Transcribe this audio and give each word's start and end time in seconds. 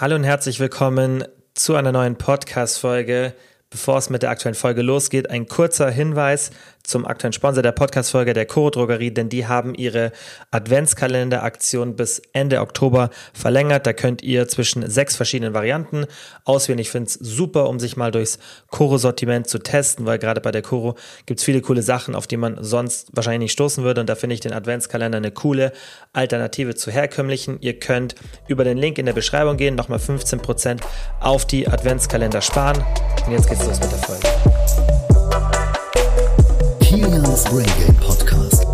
Hallo 0.00 0.14
und 0.14 0.22
herzlich 0.22 0.60
willkommen 0.60 1.24
zu 1.54 1.74
einer 1.74 1.90
neuen 1.90 2.14
Podcast-Folge. 2.14 3.34
Bevor 3.68 3.98
es 3.98 4.10
mit 4.10 4.22
der 4.22 4.30
aktuellen 4.30 4.54
Folge 4.54 4.82
losgeht, 4.82 5.28
ein 5.28 5.48
kurzer 5.48 5.90
Hinweis 5.90 6.52
zum 6.82 7.06
aktuellen 7.06 7.32
Sponsor 7.32 7.62
der 7.62 7.72
Podcast-Folge, 7.72 8.32
der 8.32 8.46
Coro 8.46 8.70
Drogerie, 8.70 9.10
denn 9.10 9.28
die 9.28 9.46
haben 9.46 9.74
ihre 9.74 10.12
Adventskalender-Aktion 10.50 11.96
bis 11.96 12.22
Ende 12.32 12.60
Oktober 12.60 13.10
verlängert. 13.32 13.86
Da 13.86 13.92
könnt 13.92 14.22
ihr 14.22 14.48
zwischen 14.48 14.88
sechs 14.88 15.16
verschiedenen 15.16 15.54
Varianten 15.54 16.06
auswählen. 16.44 16.78
Ich 16.78 16.90
finde 16.90 17.08
es 17.08 17.14
super, 17.14 17.68
um 17.68 17.78
sich 17.78 17.96
mal 17.96 18.10
durchs 18.10 18.38
Coro-Sortiment 18.70 19.48
zu 19.48 19.58
testen, 19.58 20.06
weil 20.06 20.18
gerade 20.18 20.40
bei 20.40 20.50
der 20.50 20.62
Coro 20.62 20.96
gibt 21.26 21.40
es 21.40 21.44
viele 21.44 21.60
coole 21.60 21.82
Sachen, 21.82 22.14
auf 22.14 22.26
die 22.26 22.36
man 22.36 22.62
sonst 22.62 23.10
wahrscheinlich 23.12 23.40
nicht 23.40 23.52
stoßen 23.52 23.84
würde. 23.84 24.00
Und 24.00 24.08
da 24.08 24.14
finde 24.14 24.34
ich 24.34 24.40
den 24.40 24.52
Adventskalender 24.52 25.18
eine 25.18 25.30
coole 25.30 25.72
Alternative 26.12 26.74
zu 26.74 26.90
herkömmlichen. 26.90 27.58
Ihr 27.60 27.78
könnt 27.78 28.14
über 28.46 28.64
den 28.64 28.78
Link 28.78 28.98
in 28.98 29.06
der 29.06 29.12
Beschreibung 29.12 29.56
gehen, 29.56 29.74
nochmal 29.74 29.98
15% 29.98 30.80
auf 31.20 31.46
die 31.46 31.68
Adventskalender 31.68 32.40
sparen. 32.40 32.82
Und 33.26 33.32
jetzt 33.32 33.48
geht's 33.48 33.66
los 33.66 33.80
mit 33.80 33.92
der 33.92 33.98
Folge. 33.98 34.57
Kilians 37.38 37.44
Brain 37.44 37.86
Game 37.86 37.96
Podcast. 37.96 38.66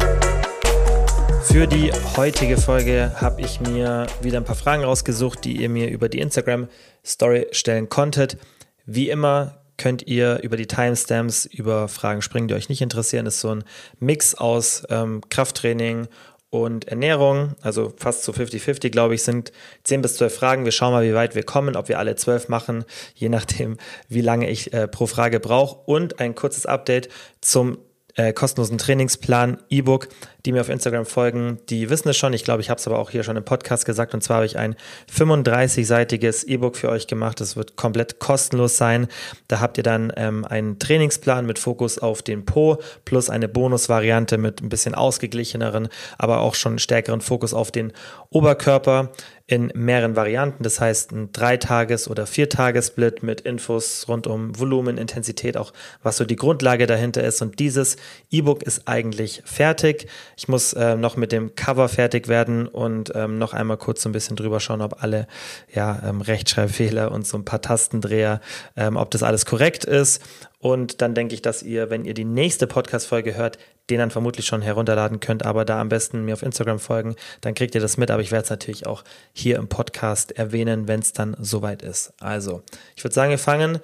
Für 1.45 1.67
die 1.67 1.93
heutige 2.17 2.57
Folge 2.57 3.13
habe 3.21 3.43
ich 3.43 3.61
mir 3.61 4.07
wieder 4.23 4.39
ein 4.39 4.45
paar 4.45 4.57
Fragen 4.57 4.85
rausgesucht, 4.85 5.45
die 5.45 5.57
ihr 5.61 5.69
mir 5.69 5.91
über 5.91 6.09
die 6.09 6.21
Instagram 6.21 6.69
Story 7.05 7.49
stellen 7.53 7.89
konntet. 7.89 8.39
Wie 8.87 9.11
immer 9.11 9.61
könnt 9.77 10.07
ihr 10.07 10.41
über 10.43 10.57
die 10.57 10.67
Timestamps 10.67 11.47
über 11.47 11.89
Fragen 11.89 12.23
springen, 12.23 12.49
die 12.49 12.55
euch 12.55 12.69
nicht 12.69 12.81
interessieren. 12.81 13.25
Das 13.25 13.35
ist 13.35 13.41
so 13.41 13.55
ein 13.55 13.65
Mix 13.99 14.35
aus 14.35 14.85
ähm, 14.89 15.21
Krafttraining 15.29 16.09
und 16.51 16.89
Ernährung, 16.89 17.57
also 17.61 17.93
fast 17.97 18.23
zu 18.23 18.33
50-50, 18.33 18.91
glaube 18.91 19.17
ich, 19.17 19.25
sind 19.25 19.53
10 19.83 20.01
bis 20.01 20.17
12 20.17 20.35
Fragen. 20.35 20.65
Wir 20.65 20.73
schauen 20.73 20.93
mal, 20.93 21.05
wie 21.05 21.15
weit 21.15 21.35
wir 21.35 21.43
kommen, 21.43 21.77
ob 21.77 21.89
wir 21.89 21.99
alle 21.99 22.15
12 22.15 22.49
machen, 22.49 22.85
je 23.15 23.29
nachdem, 23.29 23.77
wie 24.09 24.21
lange 24.21 24.49
ich 24.49 24.73
äh, 24.73 24.87
pro 24.87 25.07
Frage 25.07 25.41
brauche. 25.41 25.81
Und 25.87 26.21
ein 26.21 26.35
kurzes 26.35 26.67
Update 26.67 27.09
zum 27.41 27.79
äh, 28.15 28.33
kostenlosen 28.33 28.79
Trainingsplan, 28.79 29.59
E-Book. 29.71 30.09
Die 30.45 30.53
mir 30.53 30.61
auf 30.61 30.69
Instagram 30.69 31.07
folgen, 31.07 31.59
die 31.71 31.89
wissen 31.89 32.09
es 32.09 32.17
schon. 32.17 32.33
Ich 32.33 32.45
glaube, 32.45 32.61
ich 32.61 32.71
habe 32.71 32.79
es 32.79 32.87
aber 32.87 32.99
auch 32.99 33.11
hier 33.11 33.23
schon 33.23 33.37
im 33.37 33.45
Podcast 33.45 33.87
gesagt. 33.87 34.13
Und 34.13 34.23
zwar 34.23 34.37
habe 34.37 34.47
ich 34.47 34.59
ein 34.59 34.77
35-seitiges 35.11 36.45
E-Book 36.45 36.77
für 36.77 36.91
euch 36.91 37.07
gemacht. 37.07 37.41
Das 37.41 37.57
wird 37.57 37.77
komplett 37.77 38.19
kostenlos 38.19 38.77
sein. 38.77 39.09
Da 39.49 39.61
habt 39.61 39.79
ihr 39.79 39.85
dann 39.85 40.13
ähm, 40.17 40.45
einen 40.45 40.79
Trainingsplan 40.79 41.47
mit 41.47 41.59
Fokus 41.59 41.99
auf 41.99 42.21
den 42.23 42.45
Po 42.45 42.79
plus 43.05 43.31
eine 43.31 43.49
Bonusvariante 43.49 44.37
mit 44.37 44.63
ein 44.63 44.69
bisschen 44.69 44.95
ausgeglicheneren, 44.95 45.89
aber 46.19 46.41
auch 46.41 46.55
schon 46.55 46.79
stärkeren 46.79 47.21
Fokus 47.21 47.55
auf 47.55 47.71
den 47.71 47.93
Oberkörper 48.31 49.13
in 49.47 49.71
mehreren 49.75 50.17
Varianten. 50.17 50.63
Das 50.63 50.81
heißt, 50.81 51.13
ein 51.13 51.31
Dreitages- 51.33 52.09
oder 52.09 52.27
Viertages-Split 52.27 53.23
mit 53.23 53.43
Infos 53.43 54.07
rund 54.09 54.27
um 54.27 54.59
Volumen, 54.59 54.97
Intensität, 54.97 55.59
auch 55.59 55.73
was 56.03 56.17
so 56.17 56.25
die 56.25 56.37
Grundlage 56.37 56.87
dahinter 56.87 57.23
ist. 57.23 57.43
Und 57.43 57.59
dieses 57.59 57.97
E-Book 58.31 58.63
ist 58.63 58.89
eigentlich 58.89 59.43
fertig. 59.45 60.07
Ich 60.37 60.49
muss 60.49 60.73
äh, 60.73 60.97
noch 60.97 61.17
mit 61.17 61.33
dem 61.33 61.55
Cover 61.55 61.89
fertig 61.89 62.29
werden 62.29 62.67
und 62.67 63.13
ähm, 63.15 63.39
noch 63.39 63.53
einmal 63.53 63.77
kurz 63.77 64.03
so 64.03 64.09
ein 64.09 64.13
bisschen 64.13 64.37
drüber 64.37 64.61
schauen, 64.61 64.83
ob 64.83 65.03
alle 65.03 65.27
ja, 65.73 66.01
ähm, 66.05 66.21
Rechtschreibfehler 66.21 67.13
und 67.13 67.27
so 67.27 67.37
ein 67.37 67.45
paar 67.45 67.61
Tastendreher, 67.61 68.41
ähm, 68.77 68.97
ob 68.97 69.11
das 69.11 69.23
alles 69.23 69.47
korrekt 69.47 69.85
ist. 69.85 70.23
Und 70.59 71.03
dann 71.03 71.15
denke 71.15 71.35
ich, 71.35 71.43
dass 71.43 71.63
ihr, 71.63 71.91
wenn 71.91 72.05
ihr 72.05 72.15
die 72.15 72.25
nächste 72.25 72.67
Podcast-Folge 72.67 73.37
hört, 73.37 73.59
den 73.91 73.99
dann 73.99 74.11
vermutlich 74.11 74.47
schon 74.47 74.63
herunterladen 74.63 75.21
könnt, 75.21 75.45
aber 75.45 75.67
da 75.67 75.79
am 75.79 75.91
besten 75.91 76.25
mir 76.25 76.33
auf 76.33 76.43
Instagram 76.43 76.79
folgen, 76.79 77.17
dann 77.43 77.55
kriegt 77.55 77.75
ihr 77.75 77.83
das 77.83 77.99
mit. 77.99 78.11
Aber 78.11 78.23
ich 78.23 78.33
werde 78.33 78.45
es 78.45 78.51
natürlich 78.51 78.87
auch 78.87 79.05
hier 79.35 79.57
im 79.57 79.69
Podcast 79.69 80.33
erwähnen, 80.33 80.89
wenn 80.89 81.01
es 81.01 81.13
dann 81.13 81.37
soweit 81.39 81.83
ist. 81.83 82.15
Also, 82.19 82.63
ich 82.97 83.05
würde 83.05 83.15
sagen, 83.15 83.31
wir 83.31 83.39
fangen 83.39 83.79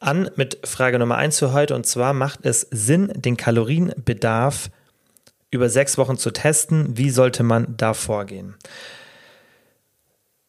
an 0.00 0.30
mit 0.36 0.58
Frage 0.64 0.98
Nummer 0.98 1.16
eins 1.16 1.38
für 1.38 1.52
heute. 1.52 1.74
Und 1.74 1.84
zwar 1.86 2.14
macht 2.14 2.40
es 2.42 2.66
Sinn, 2.70 3.12
den 3.14 3.36
Kalorienbedarf 3.36 4.70
über 5.50 5.68
sechs 5.68 5.98
Wochen 5.98 6.16
zu 6.16 6.30
testen. 6.30 6.96
Wie 6.96 7.10
sollte 7.10 7.42
man 7.42 7.76
da 7.76 7.94
vorgehen? 7.94 8.56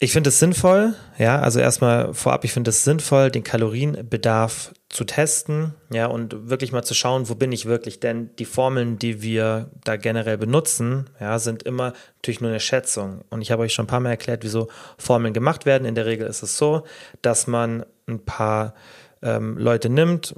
Ich 0.01 0.13
finde 0.13 0.29
es 0.29 0.39
sinnvoll, 0.39 0.95
ja, 1.17 1.41
also 1.41 1.59
erstmal 1.59 2.13
vorab, 2.13 2.45
ich 2.45 2.53
finde 2.53 2.69
es 2.69 2.85
sinnvoll, 2.85 3.31
den 3.31 3.43
Kalorienbedarf 3.43 4.73
zu 4.87 5.03
testen, 5.03 5.73
ja, 5.91 6.05
und 6.05 6.49
wirklich 6.49 6.71
mal 6.71 6.83
zu 6.83 6.93
schauen, 6.93 7.27
wo 7.27 7.35
bin 7.35 7.51
ich 7.51 7.65
wirklich, 7.65 7.99
denn 7.99 8.33
die 8.37 8.45
Formeln, 8.45 8.97
die 8.97 9.21
wir 9.21 9.69
da 9.83 9.97
generell 9.97 10.37
benutzen, 10.37 11.09
ja, 11.19 11.37
sind 11.37 11.63
immer 11.63 11.91
natürlich 12.15 12.39
nur 12.39 12.49
eine 12.49 12.61
Schätzung. 12.61 13.25
Und 13.29 13.41
ich 13.41 13.51
habe 13.51 13.63
euch 13.63 13.73
schon 13.73 13.83
ein 13.83 13.89
paar 13.89 13.99
Mal 13.99 14.11
erklärt, 14.11 14.45
wieso 14.45 14.69
Formeln 14.97 15.33
gemacht 15.33 15.65
werden. 15.65 15.83
In 15.83 15.95
der 15.95 16.05
Regel 16.05 16.27
ist 16.27 16.43
es 16.43 16.57
so, 16.57 16.83
dass 17.21 17.47
man 17.47 17.85
ein 18.07 18.23
paar 18.23 18.75
ähm, 19.21 19.57
Leute 19.57 19.89
nimmt 19.89 20.33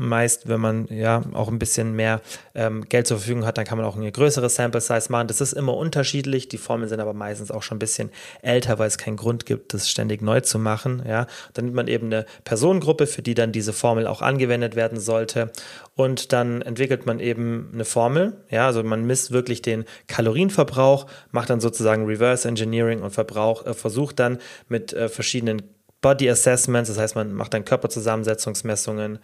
meist, 0.00 0.48
wenn 0.48 0.60
man 0.60 0.86
ja 0.88 1.22
auch 1.32 1.48
ein 1.48 1.58
bisschen 1.58 1.94
mehr 1.94 2.20
ähm, 2.54 2.88
Geld 2.88 3.06
zur 3.06 3.18
Verfügung 3.18 3.44
hat, 3.44 3.58
dann 3.58 3.64
kann 3.64 3.78
man 3.78 3.86
auch 3.86 3.96
eine 3.96 4.10
größere 4.10 4.48
Sample 4.48 4.80
Size 4.80 5.10
machen. 5.10 5.28
Das 5.28 5.40
ist 5.40 5.52
immer 5.52 5.76
unterschiedlich. 5.76 6.48
Die 6.48 6.58
Formeln 6.58 6.88
sind 6.88 7.00
aber 7.00 7.12
meistens 7.12 7.50
auch 7.50 7.62
schon 7.62 7.76
ein 7.76 7.80
bisschen 7.80 8.10
älter, 8.42 8.78
weil 8.78 8.88
es 8.88 8.98
keinen 8.98 9.16
Grund 9.16 9.46
gibt, 9.46 9.74
das 9.74 9.88
ständig 9.88 10.22
neu 10.22 10.40
zu 10.40 10.58
machen. 10.58 11.02
Ja, 11.06 11.26
dann 11.54 11.66
nimmt 11.66 11.76
man 11.76 11.88
eben 11.88 12.06
eine 12.06 12.26
Personengruppe, 12.44 13.06
für 13.06 13.22
die 13.22 13.34
dann 13.34 13.52
diese 13.52 13.72
Formel 13.72 14.06
auch 14.06 14.22
angewendet 14.22 14.74
werden 14.74 14.98
sollte. 14.98 15.52
Und 15.94 16.32
dann 16.32 16.62
entwickelt 16.62 17.04
man 17.04 17.20
eben 17.20 17.70
eine 17.74 17.84
Formel. 17.84 18.32
Ja, 18.48 18.66
also 18.66 18.82
man 18.82 19.06
misst 19.06 19.32
wirklich 19.32 19.60
den 19.60 19.84
Kalorienverbrauch, 20.08 21.06
macht 21.30 21.50
dann 21.50 21.60
sozusagen 21.60 22.06
Reverse 22.06 22.48
Engineering 22.48 23.02
und 23.02 23.10
Verbrauch, 23.10 23.66
äh, 23.66 23.74
versucht 23.74 24.18
dann 24.18 24.38
mit 24.68 24.92
äh, 24.92 25.08
verschiedenen 25.08 25.62
Body 26.00 26.30
Assessments, 26.30 26.88
das 26.88 26.98
heißt, 26.98 27.14
man 27.14 27.32
macht 27.32 27.52
dann 27.52 27.64
Körperzusammensetzungsmessungen, 27.64 29.18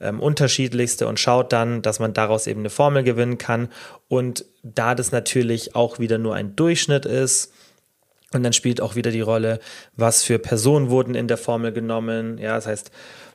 ähm, 0.00 0.20
unterschiedlichste 0.20 1.06
und 1.06 1.20
schaut 1.20 1.52
dann, 1.52 1.82
dass 1.82 1.98
man 1.98 2.14
daraus 2.14 2.46
eben 2.46 2.60
eine 2.60 2.70
Formel 2.70 3.02
gewinnen 3.02 3.38
kann. 3.38 3.68
Und 4.08 4.44
da 4.62 4.94
das 4.94 5.12
natürlich 5.12 5.74
auch 5.74 5.98
wieder 5.98 6.18
nur 6.18 6.34
ein 6.34 6.56
Durchschnitt 6.56 7.04
ist, 7.04 7.52
und 8.34 8.42
dann 8.42 8.54
spielt 8.54 8.80
auch 8.80 8.94
wieder 8.94 9.10
die 9.10 9.20
Rolle, 9.20 9.60
was 9.94 10.24
für 10.24 10.38
Personen 10.38 10.88
wurden 10.88 11.14
in 11.14 11.28
der 11.28 11.36
Formel 11.36 11.70
genommen. 11.70 12.38
Ja, 12.38 12.54
das 12.54 12.66
heißt, 12.66 12.90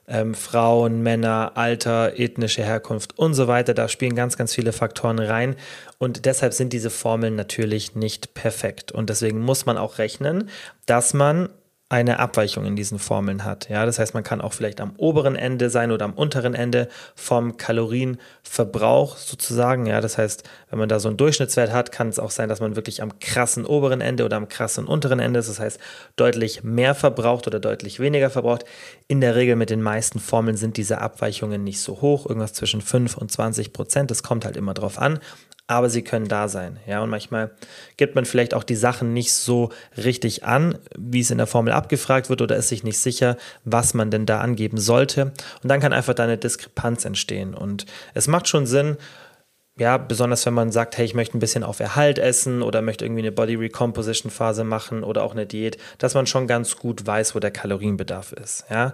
ähm, 0.08 0.34
Frauen, 0.34 1.04
Männer, 1.04 1.52
Alter, 1.56 2.18
ethnische 2.18 2.64
Herkunft 2.64 3.18
und 3.20 3.34
so 3.34 3.48
weiter. 3.48 3.74
Da 3.74 3.90
spielen 3.90 4.16
ganz, 4.16 4.38
ganz 4.38 4.54
viele 4.56 4.72
Faktoren 4.72 5.20
rein. 5.20 5.56
Und 5.98 6.26
deshalb 6.26 6.54
sind 6.54 6.74
diese 6.74 6.90
Formeln 6.90 7.36
natürlich 7.36 7.96
nicht 7.96 8.34
perfekt. 8.34 8.92
Und 8.92 9.10
deswegen 9.10 9.40
muss 9.40 9.66
man 9.66 9.78
auch 9.78 9.98
rechnen, 9.98 10.50
dass 10.86 11.14
man 11.14 11.50
eine 11.90 12.20
Abweichung 12.20 12.66
in 12.66 12.76
diesen 12.76 13.00
Formeln 13.00 13.46
hat. 13.46 13.70
Ja, 13.70 13.86
das 13.86 13.98
heißt, 13.98 14.14
man 14.14 14.24
kann 14.24 14.42
auch 14.42 14.52
vielleicht 14.52 14.82
am 14.82 14.94
oberen 14.98 15.38
Ende 15.38 15.70
sein 15.70 15.92
oder 15.92 16.04
am 16.04 16.14
unteren 16.14 16.54
Ende 16.54 16.90
vom 17.16 17.56
Kalorienverbrauch 17.56 19.16
sozusagen. 19.16 19.86
Ja, 19.86 20.02
das 20.02 20.18
heißt, 20.18 20.44
wenn 20.70 20.80
man 20.80 20.90
da 20.90 21.00
so 21.00 21.08
einen 21.08 21.16
Durchschnittswert 21.16 21.72
hat, 21.72 21.94
kann 21.94 22.10
es 22.10 22.20
auch 22.20 22.32
sein, 22.32 22.50
dass 22.50 22.60
man 22.60 22.76
wirklich 22.76 23.02
am 23.02 23.20
krassen 23.20 23.66
oberen 23.66 24.02
Ende 24.02 24.26
oder 24.26 24.36
am 24.36 24.50
krassen 24.50 24.86
unteren 24.86 25.20
Ende 25.20 25.40
ist. 25.40 25.48
Das 25.48 25.62
heißt, 25.62 25.80
deutlich 26.18 26.62
mehr 26.62 26.94
verbraucht 26.94 27.48
oder 27.48 27.62
deutlich 27.62 28.02
weniger 28.02 28.30
verbraucht. 28.30 28.66
In 29.08 29.22
der 29.22 29.36
Regel 29.36 29.56
mit 29.56 29.70
den 29.70 29.82
meisten 29.82 30.20
Formeln 30.20 30.58
sind 30.58 30.76
diese 30.76 31.00
Abweichungen 31.00 31.64
nicht 31.64 31.80
so 31.80 32.02
hoch, 32.02 32.26
irgendwas 32.26 32.52
zwischen 32.52 32.82
5 32.82 33.16
und 33.16 33.32
20 33.32 33.72
Prozent. 33.72 34.12
Das 34.12 34.24
kommt 34.24 34.44
halt 34.44 34.58
immer 34.58 34.74
drauf 34.74 35.00
an 35.00 35.20
aber 35.68 35.90
sie 35.90 36.02
können 36.02 36.28
da 36.28 36.48
sein. 36.48 36.80
Ja, 36.88 37.04
und 37.04 37.10
manchmal 37.10 37.52
gibt 37.98 38.16
man 38.16 38.26
vielleicht 38.26 38.54
auch 38.54 38.64
die 38.64 38.76
Sachen 38.76 39.14
nicht 39.14 39.34
so 39.34 39.70
richtig 39.98 40.46
an, 40.46 40.78
wie 40.98 41.20
es 41.20 41.30
in 41.30 41.38
der 41.38 41.48
Formel 41.48 41.74
abgefragt 41.74 42.30
wird 42.30 42.42
oder 42.42 42.56
ist 42.56 42.70
sich 42.70 42.84
nicht 42.84 43.00
sicher, 43.00 43.38
was 43.66 43.94
man 43.94 44.10
denn 44.10 44.26
da 44.26 44.40
angeben 44.40 44.78
sollte. 44.78 45.34
Und 45.62 45.70
dann 45.70 45.82
kann 45.82 45.92
einfach 45.92 46.14
da 46.14 46.24
eine 46.24 46.38
Diskrepanz 46.38 47.04
entstehen. 47.04 47.54
Und 47.54 47.86
es 48.14 48.28
macht 48.28 48.48
schon 48.48 48.66
Sinn, 48.66 48.98
ja, 49.80 49.98
besonders 49.98 50.46
wenn 50.48 50.56
man 50.56 50.72
sagt, 50.72 50.98
hey, 50.98 51.06
ich 51.06 51.14
möchte 51.14 51.38
ein 51.38 51.40
bisschen 51.40 51.64
auf 51.64 51.80
Erhalt 51.80 52.18
essen 52.18 52.64
oder 52.64 52.82
möchte 52.82 53.06
irgendwie 53.06 53.22
eine 53.22 53.32
Body 53.32 53.56
Recomposition 53.56 54.32
Phase 54.32 54.64
machen 54.64 55.04
oder 55.04 55.24
auch 55.24 55.34
eine 55.34 55.46
Diät, 55.46 55.78
dass 56.00 56.16
man 56.16 56.26
schon 56.26 56.48
ganz 56.48 56.78
gut 56.78 57.06
weiß, 57.06 57.36
wo 57.36 57.40
der 57.40 57.52
Kalorienbedarf 57.52 58.32
ist. 58.32 58.66
Ja, 58.72 58.94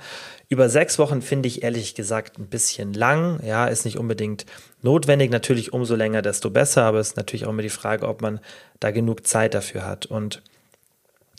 über 0.50 0.68
sechs 0.68 1.00
Wochen 1.00 1.22
finde 1.22 1.48
ich 1.48 1.63
ehrlich 1.63 1.96
gesagt 1.96 2.38
ein 2.38 2.48
bisschen 2.48 2.94
lang. 2.94 3.40
Ja, 3.46 3.68
ist 3.68 3.86
nicht 3.86 3.98
unbedingt 3.98 4.46
notwendig. 4.81 5.31
Natürlich 5.31 5.72
umso 5.72 5.96
länger, 5.96 6.22
desto 6.22 6.50
besser. 6.50 6.84
Aber 6.84 7.00
es 7.00 7.10
ist 7.10 7.18
natürlich 7.18 7.46
auch 7.46 7.52
immer 7.52 7.62
die 7.62 7.69
Frage, 7.69 8.06
ob 8.08 8.22
man 8.22 8.42
da 8.81 8.92
genug 8.92 9.25
Zeit 9.25 9.54
dafür 9.54 9.86
hat. 9.86 10.06
Und 10.06 10.42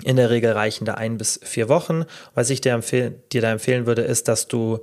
in 0.02 0.16
der 0.16 0.30
Regel 0.30 0.52
reichen 0.52 0.86
da 0.86 0.94
ein 0.94 1.18
bis 1.18 1.38
vier 1.42 1.68
Wochen. 1.68 2.06
Was 2.34 2.48
ich 2.48 2.62
dir, 2.62 2.80
dir 2.80 3.40
da 3.42 3.52
empfehlen 3.52 3.84
würde, 3.84 4.02
ist, 4.02 4.26
dass 4.26 4.48
du 4.48 4.80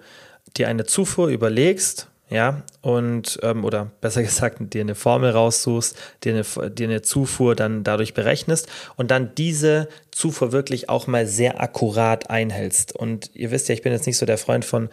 dir 0.56 0.68
eine 0.68 0.86
Zufuhr 0.86 1.30
überlegst 1.30 2.11
ja, 2.32 2.64
und 2.80 3.40
ähm, 3.44 3.66
oder 3.66 3.92
besser 4.00 4.24
gesagt, 4.24 4.74
dir 4.74 4.82
eine 4.82 4.96
Formel 4.96 5.32
raussuchst, 5.32 5.98
dir 6.24 6.34
eine, 6.34 6.72
dir 6.72 6.88
eine 6.88 7.02
Zufuhr 7.02 7.56
dann 7.56 7.84
dadurch 7.84 8.14
berechnest 8.14 8.68
und 8.96 9.12
dann 9.12 9.36
diese 9.36 9.90
Zufuhr 10.12 10.52
wirklich 10.54 10.90
auch 10.90 11.08
mal 11.08 11.28
sehr 11.28 11.62
akkurat 11.62 12.30
einhältst. 12.30 12.96
Und 12.96 13.30
ihr 13.36 13.52
wisst 13.52 13.68
ja, 13.68 13.74
ich 13.74 13.82
bin 13.82 13.92
jetzt 13.92 14.08
nicht 14.08 14.18
so 14.18 14.26
der 14.26 14.38
Freund 14.38 14.64
von 14.64 14.90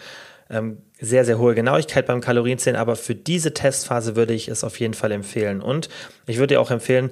ähm, 0.50 0.78
sehr, 1.00 1.24
sehr 1.24 1.38
hohe 1.38 1.54
Genauigkeit 1.54 2.06
beim 2.06 2.20
Kalorienzählen, 2.20 2.76
aber 2.76 2.96
für 2.96 3.14
diese 3.14 3.54
Testphase 3.54 4.16
würde 4.16 4.34
ich 4.34 4.48
es 4.48 4.64
auf 4.64 4.80
jeden 4.80 4.94
Fall 4.94 5.12
empfehlen. 5.12 5.60
Und 5.60 5.88
ich 6.26 6.38
würde 6.38 6.54
dir 6.54 6.60
auch 6.60 6.72
empfehlen, 6.72 7.10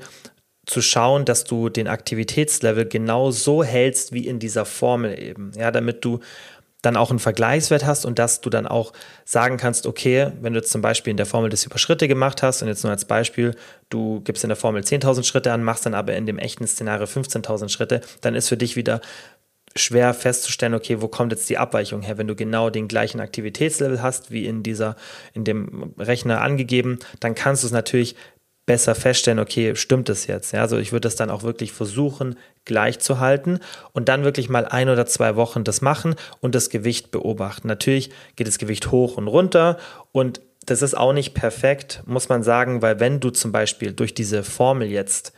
zu 0.67 0.83
schauen, 0.83 1.25
dass 1.25 1.45
du 1.45 1.69
den 1.69 1.87
Aktivitätslevel 1.87 2.87
genau 2.87 3.31
so 3.31 3.63
hältst 3.63 4.13
wie 4.13 4.27
in 4.27 4.41
dieser 4.41 4.65
Formel 4.65 5.17
eben. 5.17 5.53
Ja, 5.57 5.71
damit 5.71 6.05
du 6.05 6.19
dann 6.87 6.97
auch 6.97 7.11
einen 7.11 7.19
Vergleichswert 7.19 7.85
hast 7.85 8.07
und 8.07 8.19
dass 8.19 8.41
du 8.41 8.49
dann 8.49 8.67
auch 8.67 8.93
sagen 9.25 9.57
kannst, 9.57 9.87
okay, 9.87 10.31
wenn 10.41 10.55
du 10.55 10.63
zum 10.63 10.81
Beispiel 10.81 11.11
in 11.11 11.17
der 11.17 11.27
Formel 11.27 11.51
das 11.51 11.65
über 11.65 11.79
Schritte 11.79 12.07
gemacht 12.07 12.43
hast 12.43 12.63
und 12.63 12.69
jetzt 12.69 12.85
nur 12.85 12.93
als 12.93 13.05
Beispiel, 13.05 13.57
du 13.91 14.21
gibst 14.21 14.45
in 14.45 14.49
der 14.49 14.57
Formel 14.57 14.83
10.000 14.83 15.25
Schritte 15.25 15.53
an, 15.53 15.65
machst 15.65 15.85
dann 15.85 15.95
aber 15.95 16.15
in 16.15 16.27
dem 16.27 16.39
echten 16.39 16.67
Szenario 16.67 17.07
15.000 17.07 17.69
Schritte, 17.69 18.01
dann 18.21 18.35
ist 18.35 18.49
für 18.49 18.57
dich 18.57 18.77
wieder 18.77 19.01
schwer 19.75 20.15
festzustellen, 20.15 20.75
okay, 20.75 21.03
wo 21.03 21.09
kommt 21.09 21.33
jetzt 21.33 21.51
die 21.51 21.59
Abweichung 21.59 22.03
her? 22.03 22.19
Wenn 22.19 22.29
du 22.29 22.35
genau 22.35 22.71
den 22.71 22.89
gleichen 22.89 23.21
Aktivitätslevel 23.21 24.01
hast, 24.01 24.31
wie 24.31 24.47
in 24.47 24.63
dieser, 24.63 24.97
in 25.35 25.45
dem 25.45 25.93
Rechner 25.99 26.41
angegeben, 26.41 26.99
dann 27.21 27.35
kannst 27.35 27.63
du 27.63 27.67
es 27.67 27.73
natürlich 27.73 28.17
besser 28.67 28.97
feststellen, 28.97 29.39
okay, 29.39 29.77
stimmt 29.77 30.09
es 30.09 30.27
jetzt? 30.27 30.53
Ja, 30.53 30.61
also 30.61 30.77
ich 30.77 30.93
würde 30.93 31.07
das 31.07 31.17
dann 31.17 31.31
auch 31.31 31.45
wirklich 31.45 31.73
versuchen, 31.73 32.37
gleich 32.65 32.99
zu 32.99 33.21
halten 33.21 33.61
und 33.93 34.09
dann 34.09 34.25
wirklich 34.25 34.49
mal 34.49 34.67
ein 34.67 34.89
oder 34.89 35.07
zwei 35.07 35.37
Wochen 35.37 35.63
das 35.65 35.81
machen 35.81 36.17
und 36.41 36.55
das 36.55 36.69
Gewicht 36.69 37.13
beobachten. 37.13 37.69
Natürlich 37.69 38.11
geht 38.35 38.49
das 38.49 38.59
Gewicht 38.59 38.91
hoch 38.91 39.17
und 39.17 39.29
runter 39.29 39.79
und 40.11 40.41
das 40.67 40.83
ist 40.83 40.97
auch 40.97 41.13
nicht 41.13 41.33
perfekt, 41.33 42.03
muss 42.07 42.29
man 42.29 42.43
sagen, 42.43 42.83
weil 42.83 42.99
wenn 42.99 43.21
du 43.21 43.31
zum 43.31 43.53
Beispiel 43.53 43.93
durch 43.93 44.15
diese 44.15 44.43
Formel 44.43 44.89
jetzt 44.89 45.33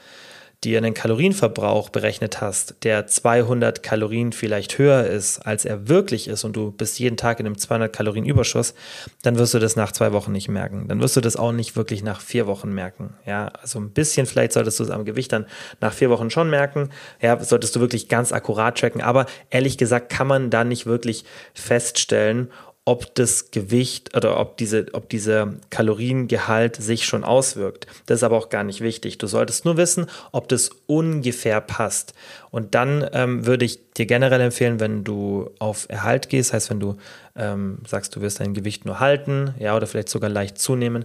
dir 0.64 0.78
einen 0.78 0.92
Kalorienverbrauch 0.92 1.88
berechnet 1.88 2.40
hast, 2.40 2.76
der 2.82 3.06
200 3.06 3.82
Kalorien 3.82 4.32
vielleicht 4.32 4.76
höher 4.76 5.06
ist, 5.06 5.38
als 5.38 5.64
er 5.64 5.88
wirklich 5.88 6.26
ist 6.26 6.42
und 6.42 6.56
du 6.56 6.72
bist 6.72 6.98
jeden 6.98 7.16
Tag 7.16 7.38
in 7.38 7.46
einem 7.46 7.56
200 7.56 7.94
Kalorien 7.94 8.24
Überschuss, 8.24 8.74
dann 9.22 9.38
wirst 9.38 9.54
du 9.54 9.60
das 9.60 9.76
nach 9.76 9.92
zwei 9.92 10.12
Wochen 10.12 10.32
nicht 10.32 10.48
merken. 10.48 10.88
Dann 10.88 11.00
wirst 11.00 11.16
du 11.16 11.20
das 11.20 11.36
auch 11.36 11.52
nicht 11.52 11.76
wirklich 11.76 12.02
nach 12.02 12.20
vier 12.20 12.48
Wochen 12.48 12.72
merken. 12.72 13.14
Ja, 13.24 13.48
also 13.62 13.78
ein 13.78 13.90
bisschen 13.90 14.26
vielleicht 14.26 14.52
solltest 14.52 14.80
du 14.80 14.84
es 14.84 14.90
am 14.90 15.04
Gewicht 15.04 15.32
dann 15.32 15.46
nach 15.80 15.92
vier 15.92 16.10
Wochen 16.10 16.28
schon 16.28 16.50
merken. 16.50 16.90
Ja, 17.22 17.38
solltest 17.42 17.76
du 17.76 17.80
wirklich 17.80 18.08
ganz 18.08 18.32
akkurat 18.32 18.76
tracken. 18.76 19.00
Aber 19.00 19.26
ehrlich 19.50 19.78
gesagt 19.78 20.10
kann 20.10 20.26
man 20.26 20.50
da 20.50 20.64
nicht 20.64 20.86
wirklich 20.86 21.24
feststellen, 21.54 22.50
ob 22.88 23.14
das 23.16 23.50
Gewicht 23.50 24.16
oder 24.16 24.40
ob 24.40 24.56
diese, 24.56 24.86
ob 24.94 25.10
dieser 25.10 25.52
Kaloriengehalt 25.68 26.76
sich 26.76 27.04
schon 27.04 27.22
auswirkt. 27.22 27.86
Das 28.06 28.20
ist 28.20 28.22
aber 28.22 28.38
auch 28.38 28.48
gar 28.48 28.64
nicht 28.64 28.80
wichtig. 28.80 29.18
Du 29.18 29.26
solltest 29.26 29.66
nur 29.66 29.76
wissen, 29.76 30.06
ob 30.32 30.48
das 30.48 30.70
ungefähr 30.86 31.60
passt. 31.60 32.14
Und 32.50 32.74
dann 32.74 33.06
ähm, 33.12 33.44
würde 33.44 33.66
ich 33.66 33.92
dir 33.92 34.06
generell 34.06 34.40
empfehlen, 34.40 34.80
wenn 34.80 35.04
du 35.04 35.50
auf 35.58 35.84
Erhalt 35.90 36.30
gehst, 36.30 36.54
heißt, 36.54 36.70
wenn 36.70 36.80
du 36.80 36.96
ähm, 37.36 37.80
sagst, 37.86 38.16
du 38.16 38.22
wirst 38.22 38.40
dein 38.40 38.54
Gewicht 38.54 38.86
nur 38.86 39.00
halten, 39.00 39.52
ja, 39.58 39.76
oder 39.76 39.86
vielleicht 39.86 40.08
sogar 40.08 40.30
leicht 40.30 40.56
zunehmen, 40.56 41.04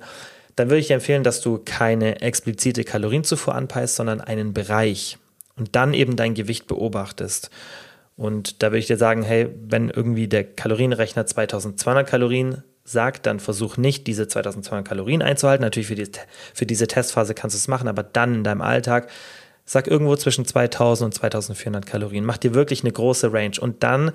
dann 0.56 0.70
würde 0.70 0.80
ich 0.80 0.88
dir 0.88 0.94
empfehlen, 0.94 1.26
dass 1.26 1.42
du 1.42 1.60
keine 1.66 2.22
explizite 2.22 2.86
Kalorienzufuhr 2.86 3.56
anpeilst, 3.56 3.98
sondern 3.98 4.22
einen 4.22 4.54
Bereich 4.54 5.18
und 5.58 5.76
dann 5.76 5.94
eben 5.94 6.16
dein 6.16 6.34
Gewicht 6.34 6.66
beobachtest. 6.66 7.50
Und 8.16 8.62
da 8.62 8.68
würde 8.68 8.80
ich 8.80 8.88
dir 8.88 8.98
sagen, 8.98 9.24
hey, 9.24 9.50
wenn 9.68 9.90
irgendwie 9.90 10.28
der 10.28 10.44
Kalorienrechner 10.44 11.26
2200 11.26 12.08
Kalorien 12.08 12.64
sagt, 12.84 13.26
dann 13.26 13.40
versuch 13.40 13.78
nicht, 13.78 14.08
diese 14.08 14.28
2200 14.28 14.88
Kalorien 14.88 15.22
einzuhalten. 15.22 15.64
Natürlich 15.64 15.88
für, 15.88 15.96
die, 15.96 16.10
für 16.54 16.66
diese 16.66 16.88
Testphase 16.88 17.34
kannst 17.34 17.56
du 17.56 17.58
es 17.58 17.68
machen, 17.68 17.88
aber 17.88 18.04
dann 18.04 18.36
in 18.36 18.44
deinem 18.44 18.62
Alltag 18.62 19.10
sag 19.66 19.88
irgendwo 19.88 20.16
zwischen 20.16 20.46
2000 20.46 21.06
und 21.06 21.14
2400 21.14 21.86
Kalorien. 21.86 22.26
Mach 22.26 22.38
dir 22.38 22.54
wirklich 22.54 22.84
eine 22.84 22.92
große 22.92 23.32
Range 23.32 23.56
und 23.60 23.84
dann 23.84 24.12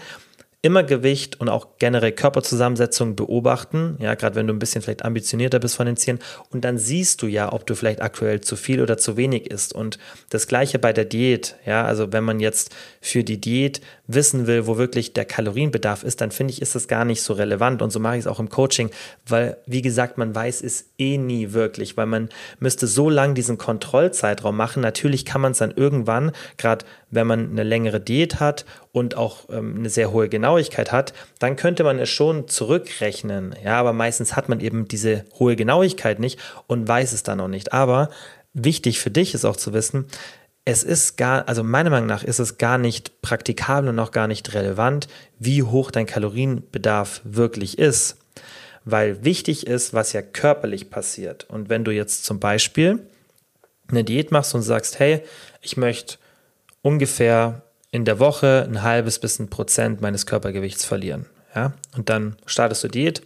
immer 0.61 0.83
Gewicht 0.83 1.41
und 1.41 1.49
auch 1.49 1.79
generell 1.79 2.11
Körperzusammensetzung 2.11 3.15
beobachten, 3.15 3.97
ja, 4.01 4.15
gerade 4.17 4.35
wenn 4.35 4.49
du 4.49 4.53
ein 4.53 4.59
bisschen 4.59 4.83
vielleicht 4.83 5.05
ambitionierter 5.05 5.61
bist 5.61 5.77
von 5.77 5.87
den 5.87 5.97
Zielen. 5.97 6.19
Und 6.51 6.65
dann 6.65 6.79
siehst 6.79 7.23
du 7.23 7.29
ja, 7.29 7.53
ob 7.53 7.65
du 7.65 7.77
vielleicht 7.77 8.03
aktuell 8.03 8.41
zu 8.41 8.57
viel 8.57 8.83
oder 8.83 8.99
zu 8.99 9.17
wenig 9.17 9.53
isst. 9.53 9.73
Und 9.73 9.99
das 10.31 10.49
gleiche 10.49 10.81
bei 10.81 10.93
der 10.93 11.05
Diät, 11.05 11.55
ja, 11.65 11.85
also 11.85 12.13
wenn 12.13 12.25
man 12.25 12.41
jetzt 12.41 12.75
für 13.01 13.23
die 13.23 13.41
Diät 13.41 13.81
wissen 14.09 14.49
will, 14.49 14.67
wo 14.67 14.79
wirklich 14.79 15.13
der 15.13 15.27
Kalorienbedarf 15.27 16.03
ist, 16.03 16.21
dann 16.21 16.33
finde 16.33 16.53
ich, 16.53 16.61
ist 16.61 16.75
das 16.75 16.89
gar 16.89 17.05
nicht 17.05 17.23
so 17.23 17.35
relevant. 17.35 17.81
Und 17.81 17.93
so 17.93 18.01
mache 18.01 18.15
ich 18.15 18.21
es 18.21 18.27
auch 18.27 18.41
im 18.41 18.49
Coaching, 18.49 18.91
weil 19.27 19.59
wie 19.67 19.83
gesagt, 19.83 20.19
man 20.19 20.35
weiß 20.35 20.63
es 20.63 20.87
eh 20.99 21.19
nie 21.19 21.53
wirklich, 21.53 21.97
weil 21.97 22.07
man 22.07 22.31
müsste 22.59 22.89
so 22.89 23.11
lang 23.11 23.37
diesen 23.37 23.59
Kontrollzeitraum 23.59 24.57
machen. 24.57 24.83
Natürlich 24.83 25.25
kann 25.25 25.41
man 25.41 25.53
es 25.53 25.59
dann 25.59 25.71
irgendwann, 25.71 26.33
gerade 26.57 26.85
wenn 27.11 27.29
man 27.29 27.51
eine 27.51 27.63
längere 27.63 28.01
Diät 28.01 28.41
hat 28.41 28.65
und 28.99 29.17
auch 29.17 29.49
ähm, 29.51 29.77
eine 29.79 29.91
sehr 29.91 30.13
hohe 30.13 30.29
Genauigkeit 30.29 30.93
hat, 30.93 31.15
dann 31.39 31.57
könnte 31.57 31.85
man 31.85 31.99
es 31.99 32.09
schon 32.11 32.49
zurückrechnen. 32.49 33.55
Ja, 33.65 33.79
aber 33.79 33.93
meistens 33.93 34.37
hat 34.37 34.49
man 34.49 34.61
eben 34.61 34.89
diese 34.89 35.25
hohe 35.39 35.57
Genauigkeit 35.57 36.19
nicht 36.19 36.39
und 36.67 36.89
weiß 36.89 37.13
es 37.13 37.23
dann 37.23 37.41
auch 37.41 37.49
nicht. 37.49 37.73
Aber 37.73 38.11
wichtig 38.53 38.99
für 38.99 39.11
dich 39.11 39.35
ist 39.35 39.45
auch 39.45 39.57
zu 39.57 39.73
wissen, 39.73 40.07
es 40.65 40.83
ist 40.83 41.17
gar, 41.17 41.49
also 41.49 41.65
meiner 41.65 41.89
Meinung 41.89 42.09
nach 42.09 42.23
ist 42.23 42.41
es 42.41 42.59
gar 42.59 42.77
nicht 42.77 43.23
praktikabel 43.23 43.89
und 43.89 43.99
auch 43.99 44.11
gar 44.11 44.27
nicht 44.27 44.53
relevant, 44.53 45.09
wie 45.39 45.63
hoch 45.63 45.91
dein 45.91 46.05
Kalorienbedarf 46.05 47.23
wirklich 47.25 47.79
ist. 47.79 48.19
Weil 48.85 49.25
wichtig 49.25 49.67
ist, 49.67 49.95
was 49.95 50.13
ja 50.13 50.21
körperlich 50.21 50.91
passiert. 50.91 51.47
Und 51.49 51.71
wenn 51.71 51.85
du 51.85 51.91
jetzt 51.91 52.25
zum 52.27 52.39
Beispiel 52.39 52.99
eine 53.89 54.05
Diät 54.05 54.31
machst 54.31 54.55
und 54.55 54.63
sagst, 54.63 54.99
hey, 54.99 55.23
ich 55.63 55.79
möchte 55.79 56.17
ungefähr 56.83 57.63
in 57.91 58.05
der 58.05 58.19
Woche 58.19 58.67
ein 58.69 58.83
halbes 58.83 59.19
bis 59.19 59.39
ein 59.39 59.49
Prozent 59.49 60.01
meines 60.01 60.27
Körpergewichts 60.27 60.85
verlieren. 60.85 61.27
Ja? 61.55 61.73
Und 61.97 62.09
dann 62.09 62.37
startest 62.47 62.85
du 62.85 62.89
Diät, 62.89 63.23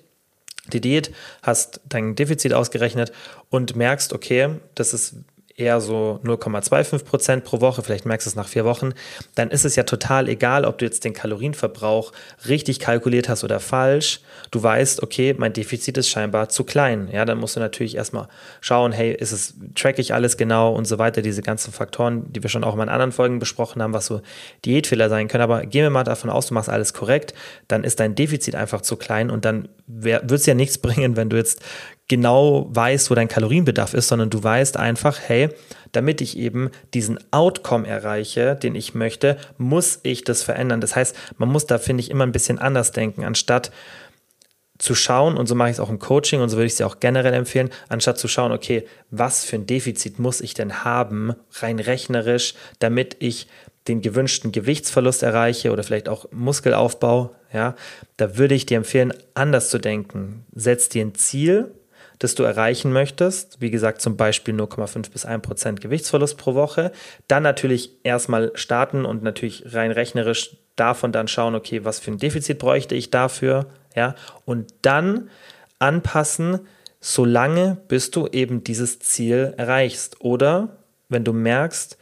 die 0.72 0.80
Diät, 0.80 1.12
hast 1.42 1.80
dein 1.88 2.14
Defizit 2.14 2.52
ausgerechnet 2.52 3.12
und 3.50 3.74
merkst, 3.74 4.12
okay, 4.12 4.60
das 4.74 4.94
ist 4.94 5.16
eher 5.56 5.80
so 5.80 6.20
0,25 6.24 7.04
Prozent 7.04 7.44
pro 7.44 7.60
Woche, 7.60 7.82
vielleicht 7.82 8.06
merkst 8.06 8.26
du 8.26 8.30
es 8.30 8.36
nach 8.36 8.48
vier 8.48 8.64
Wochen, 8.64 8.92
dann 9.34 9.50
ist 9.50 9.64
es 9.64 9.76
ja 9.76 9.82
total 9.82 10.28
egal, 10.28 10.64
ob 10.64 10.78
du 10.78 10.84
jetzt 10.84 11.04
den 11.04 11.12
Kalorienverbrauch 11.12 12.12
richtig 12.48 12.80
kalkuliert 12.80 13.28
hast 13.28 13.44
oder 13.44 13.60
falsch. 13.60 14.20
Du 14.50 14.62
weißt, 14.62 15.02
okay, 15.02 15.34
mein 15.36 15.52
Defizit 15.52 15.98
ist 15.98 16.08
scheinbar 16.08 16.48
zu 16.48 16.64
klein. 16.64 17.08
Ja, 17.12 17.24
dann 17.24 17.38
musst 17.38 17.56
du 17.56 17.60
natürlich 17.60 17.96
erstmal 17.96 18.28
schauen, 18.60 18.92
hey, 18.92 19.12
ist 19.12 19.32
es, 19.32 19.54
track 19.74 19.98
ich 19.98 20.14
alles 20.14 20.36
genau 20.36 20.74
und 20.74 20.86
so 20.86 20.98
weiter, 20.98 21.22
diese 21.22 21.42
ganzen 21.42 21.72
Faktoren, 21.72 22.32
die 22.32 22.42
wir 22.42 22.50
schon 22.50 22.64
auch 22.64 22.74
in 22.74 22.88
anderen 22.88 23.12
Folgen 23.12 23.38
besprochen 23.38 23.82
haben, 23.82 23.92
was 23.92 24.06
so 24.06 24.22
Diätfehler 24.64 25.08
sein 25.08 25.28
können. 25.28 25.42
Aber 25.42 25.66
gehen 25.66 25.82
wir 25.82 25.90
mal 25.90 26.04
davon 26.04 26.30
aus, 26.30 26.46
du 26.46 26.54
machst 26.54 26.68
alles 26.68 26.94
korrekt, 26.94 27.34
dann 27.68 27.84
ist 27.84 28.00
dein 28.00 28.14
Defizit 28.14 28.54
einfach 28.54 28.80
zu 28.80 28.96
klein 28.96 29.30
und 29.30 29.44
dann 29.44 29.68
wird 29.86 30.30
es 30.30 30.46
ja 30.46 30.54
nichts 30.54 30.78
bringen, 30.82 31.16
wenn 31.16 31.28
du 31.28 31.36
jetzt 31.36 31.60
genau 32.12 32.66
weißt, 32.68 33.10
wo 33.10 33.14
dein 33.14 33.26
Kalorienbedarf 33.26 33.94
ist, 33.94 34.08
sondern 34.08 34.28
du 34.28 34.42
weißt 34.42 34.76
einfach, 34.76 35.18
hey, 35.18 35.48
damit 35.92 36.20
ich 36.20 36.36
eben 36.36 36.70
diesen 36.92 37.18
Outcome 37.30 37.88
erreiche, 37.88 38.54
den 38.54 38.74
ich 38.74 38.94
möchte, 38.94 39.38
muss 39.56 39.98
ich 40.02 40.22
das 40.22 40.42
verändern. 40.42 40.82
Das 40.82 40.94
heißt, 40.94 41.16
man 41.38 41.48
muss 41.48 41.64
da, 41.64 41.78
finde 41.78 42.02
ich, 42.02 42.10
immer 42.10 42.24
ein 42.24 42.32
bisschen 42.32 42.58
anders 42.58 42.92
denken, 42.92 43.24
anstatt 43.24 43.72
zu 44.76 44.94
schauen, 44.94 45.38
und 45.38 45.46
so 45.46 45.54
mache 45.54 45.70
ich 45.70 45.76
es 45.76 45.80
auch 45.80 45.88
im 45.88 46.00
Coaching 46.00 46.42
und 46.42 46.50
so 46.50 46.58
würde 46.58 46.66
ich 46.66 46.72
es 46.72 46.76
dir 46.76 46.86
auch 46.86 47.00
generell 47.00 47.32
empfehlen, 47.32 47.70
anstatt 47.88 48.18
zu 48.18 48.28
schauen, 48.28 48.52
okay, 48.52 48.84
was 49.10 49.46
für 49.46 49.56
ein 49.56 49.64
Defizit 49.64 50.18
muss 50.18 50.42
ich 50.42 50.52
denn 50.52 50.84
haben, 50.84 51.32
rein 51.60 51.78
rechnerisch, 51.78 52.52
damit 52.78 53.16
ich 53.20 53.46
den 53.88 54.02
gewünschten 54.02 54.52
Gewichtsverlust 54.52 55.22
erreiche 55.22 55.72
oder 55.72 55.82
vielleicht 55.82 56.10
auch 56.10 56.26
Muskelaufbau, 56.30 57.34
ja, 57.54 57.74
da 58.18 58.36
würde 58.36 58.54
ich 58.54 58.66
dir 58.66 58.76
empfehlen, 58.76 59.14
anders 59.32 59.70
zu 59.70 59.78
denken. 59.78 60.44
Setz 60.54 60.90
dir 60.90 61.06
ein 61.06 61.14
Ziel, 61.14 61.72
das 62.22 62.34
du 62.34 62.44
erreichen 62.44 62.92
möchtest, 62.92 63.60
wie 63.60 63.70
gesagt 63.70 64.00
zum 64.00 64.16
Beispiel 64.16 64.54
0,5 64.54 65.10
bis 65.10 65.24
1 65.24 65.42
Prozent 65.42 65.80
Gewichtsverlust 65.80 66.38
pro 66.38 66.54
Woche, 66.54 66.92
dann 67.26 67.42
natürlich 67.42 67.90
erstmal 68.04 68.52
starten 68.54 69.04
und 69.04 69.22
natürlich 69.22 69.74
rein 69.74 69.90
rechnerisch 69.90 70.56
davon 70.76 71.12
dann 71.12 71.28
schauen, 71.28 71.54
okay, 71.54 71.84
was 71.84 71.98
für 71.98 72.12
ein 72.12 72.18
Defizit 72.18 72.58
bräuchte 72.58 72.94
ich 72.94 73.10
dafür, 73.10 73.66
ja, 73.94 74.14
und 74.44 74.72
dann 74.82 75.30
anpassen, 75.78 76.60
solange 77.00 77.78
bis 77.88 78.10
du 78.12 78.28
eben 78.28 78.62
dieses 78.62 79.00
Ziel 79.00 79.54
erreichst. 79.56 80.20
Oder 80.20 80.76
wenn 81.08 81.24
du 81.24 81.32
merkst, 81.32 81.98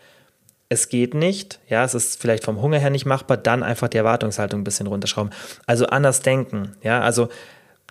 es 0.69 0.89
geht 0.89 1.15
nicht, 1.15 1.59
ja, 1.69 1.83
es 1.83 1.95
ist 1.95 2.21
vielleicht 2.21 2.45
vom 2.45 2.61
Hunger 2.61 2.79
her 2.79 2.91
nicht 2.91 3.07
machbar, 3.07 3.39
dann 3.39 3.63
einfach 3.63 3.89
die 3.89 3.97
Erwartungshaltung 3.97 4.61
ein 4.61 4.65
bisschen 4.65 4.87
runterschrauben. 4.87 5.33
Also 5.67 5.87
anders 5.87 6.21
denken, 6.21 6.77
ja, 6.83 7.01
also 7.01 7.29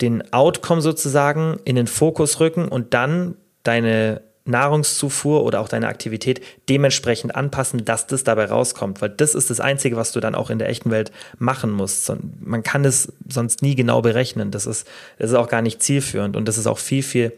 den 0.02 0.34
Outcome 0.34 0.82
sozusagen 0.82 1.60
in 1.66 1.76
den 1.76 1.88
Fokus 1.88 2.40
rücken 2.40 2.68
und 2.68 2.94
dann 2.94 3.36
deine 3.64 4.22
Nahrungszufuhr 4.46 5.44
oder 5.44 5.60
auch 5.60 5.70
deine 5.70 5.88
Aktivität 5.88 6.42
dementsprechend 6.68 7.36
anpassen, 7.36 7.86
dass 7.86 8.08
das 8.08 8.24
dabei 8.24 8.46
rauskommt. 8.46 9.02
Weil 9.02 9.10
das 9.10 9.36
ist 9.36 9.50
das 9.50 9.60
Einzige, 9.60 9.96
was 9.96 10.12
du 10.12 10.20
dann 10.20 10.36
auch 10.36 10.50
in 10.50 10.60
der 10.60 10.70
echten 10.70 10.92
Welt 10.92 11.12
machen 11.38 11.72
musst. 11.72 12.12
Man 12.40 12.64
kann 12.64 12.84
es 12.84 13.14
sonst 13.28 13.62
nie 13.62 13.76
genau 13.76 14.02
berechnen. 14.02 14.52
Das 14.52 14.66
ist, 14.66 14.88
das 15.18 15.32
ist 15.32 15.36
auch 15.36 15.50
gar 15.50 15.62
nicht 15.62 15.82
zielführend 15.82 16.36
und 16.36 16.48
das 16.48 16.58
ist 16.58 16.68
auch 16.68 16.80
viel, 16.80 17.04
viel 17.04 17.34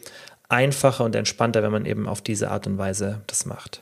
einfacher 0.49 1.03
und 1.03 1.15
entspannter, 1.15 1.63
wenn 1.63 1.71
man 1.71 1.85
eben 1.85 2.07
auf 2.07 2.21
diese 2.21 2.51
Art 2.51 2.67
und 2.67 2.77
Weise 2.77 3.21
das 3.27 3.45
macht. 3.45 3.81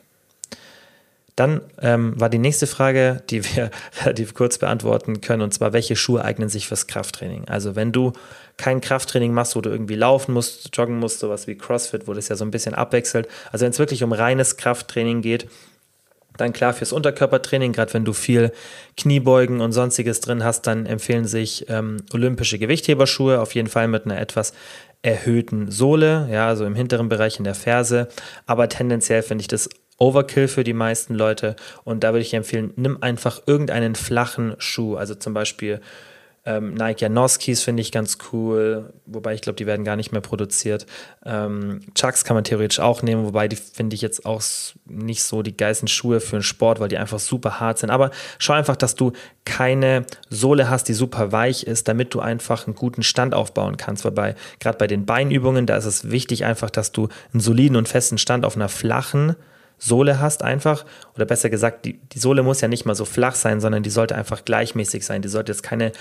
Dann 1.40 1.62
ähm, 1.82 2.20
war 2.20 2.30
die 2.30 2.38
nächste 2.38 2.68
Frage, 2.68 3.24
die 3.30 3.46
wir 3.46 3.72
relativ 4.02 4.34
kurz 4.34 4.58
beantworten 4.58 5.22
können, 5.22 5.42
und 5.42 5.54
zwar, 5.54 5.72
welche 5.72 5.96
Schuhe 5.96 6.26
eignen 6.26 6.50
sich 6.50 6.68
fürs 6.68 6.88
Krafttraining? 6.88 7.48
Also 7.48 7.78
wenn 7.78 7.94
du 7.94 8.12
kein 8.58 8.82
Krafttraining 8.82 9.34
machst, 9.34 9.56
wo 9.56 9.62
du 9.62 9.70
irgendwie 9.70 9.96
laufen 9.96 10.34
musst, 10.34 10.76
joggen 10.76 11.00
musst, 11.00 11.20
sowas 11.20 11.48
wie 11.48 11.56
CrossFit, 11.56 12.10
wo 12.10 12.14
das 12.14 12.28
ja 12.28 12.36
so 12.36 12.44
ein 12.44 12.52
bisschen 12.52 12.76
abwechselt. 12.76 13.30
Also 13.54 13.64
wenn 13.64 13.72
es 13.72 13.80
wirklich 13.80 14.04
um 14.04 14.12
reines 14.12 14.58
Krafttraining 14.58 15.22
geht, 15.22 15.50
dann 16.36 16.52
klar 16.52 16.74
fürs 16.74 16.92
Unterkörpertraining, 16.92 17.72
gerade 17.72 17.94
wenn 17.94 18.04
du 18.04 18.12
viel 18.12 18.52
Kniebeugen 18.98 19.62
und 19.62 19.72
sonstiges 19.72 20.20
drin 20.20 20.44
hast, 20.44 20.68
dann 20.68 20.86
empfehlen 20.86 21.26
sich 21.26 21.68
ähm, 21.70 22.04
olympische 22.12 22.60
Gewichtheberschuhe, 22.60 23.40
auf 23.40 23.56
jeden 23.56 23.70
Fall 23.70 23.88
mit 23.88 24.04
einer 24.06 24.20
etwas 24.20 24.54
erhöhten 25.04 25.72
Sohle, 25.72 26.28
ja, 26.30 26.48
also 26.48 26.66
im 26.66 26.76
hinteren 26.76 27.08
Bereich 27.08 27.38
in 27.38 27.46
der 27.46 27.56
Ferse. 27.56 28.10
Aber 28.46 28.68
tendenziell 28.68 29.22
finde 29.22 29.44
ich 29.44 29.48
das 29.48 29.70
Overkill 30.00 30.48
für 30.48 30.64
die 30.64 30.74
meisten 30.74 31.14
Leute 31.14 31.56
und 31.84 32.04
da 32.04 32.14
würde 32.14 32.22
ich 32.22 32.34
empfehlen, 32.34 32.74
nimm 32.76 33.02
einfach 33.02 33.42
irgendeinen 33.46 33.96
flachen 33.96 34.56
Schuh, 34.58 34.96
also 34.96 35.16
zum 35.16 35.34
Beispiel 35.34 35.82
ähm, 36.46 36.74
Nike 36.74 37.02
Janoskis 37.02 37.62
finde 37.62 37.82
ich 37.82 37.92
ganz 37.92 38.18
cool, 38.32 38.94
wobei 39.06 39.34
ich 39.34 39.42
glaube, 39.42 39.58
die 39.58 39.66
werden 39.66 39.84
gar 39.84 39.96
nicht 39.96 40.12
mehr 40.12 40.22
produziert. 40.22 40.86
Ähm, 41.26 41.82
Chucks 41.96 42.24
kann 42.24 42.36
man 42.36 42.44
theoretisch 42.44 42.80
auch 42.80 43.04
nehmen, 43.04 43.26
wobei 43.26 43.48
die 43.48 43.58
finde 43.58 43.94
ich 43.96 44.02
jetzt 44.02 44.26
auch 44.26 44.42
nicht 44.86 45.24
so 45.24 45.44
die 45.44 45.56
geilsten 45.56 45.88
Schuhe 45.88 46.20
für 46.20 46.38
den 46.38 46.44
Sport, 46.44 46.80
weil 46.80 46.88
die 46.88 46.98
einfach 46.98 47.20
super 47.20 47.60
hart 47.60 47.78
sind. 47.80 47.90
Aber 47.90 48.10
schau 48.40 48.54
einfach, 48.54 48.78
dass 48.78 48.96
du 48.96 49.12
keine 49.46 50.06
Sohle 50.30 50.70
hast, 50.70 50.86
die 50.86 50.94
super 50.94 51.32
weich 51.32 51.64
ist, 51.64 51.88
damit 51.88 52.14
du 52.14 52.20
einfach 52.20 52.66
einen 52.66 52.76
guten 52.76 53.04
Stand 53.04 53.36
aufbauen 53.36 53.78
kannst. 53.78 54.06
Weil 54.06 54.36
gerade 54.60 54.78
bei 54.78 54.88
den 54.88 55.06
Beinübungen, 55.06 55.66
da 55.66 55.76
ist 55.76 55.86
es 55.86 56.10
wichtig 56.10 56.46
einfach, 56.46 56.70
dass 56.70 56.92
du 56.92 57.10
einen 57.34 57.42
soliden 57.42 57.76
und 57.76 57.88
festen 57.88 58.18
Stand 58.18 58.46
auf 58.46 58.56
einer 58.56 58.70
flachen 58.70 59.36
Sohle 59.80 60.20
hast 60.20 60.44
einfach, 60.44 60.86
oder 61.16 61.26
besser 61.26 61.50
gesagt, 61.50 61.86
die, 61.86 61.94
die 61.94 62.20
Sohle 62.20 62.44
muss 62.44 62.62
ja 62.62 62.68
nicht 62.68 62.86
mal 62.86 62.96
so 62.96 63.06
flach 63.06 63.36
sein, 63.36 63.62
sondern 63.62 63.82
die 63.82 63.90
sollte 63.90 64.16
einfach 64.16 64.46
gleichmäßig 64.46 65.06
sein. 65.06 65.22
Die 65.22 65.30
sollte 65.30 65.52
jetzt 65.52 65.64
keine 65.64 65.94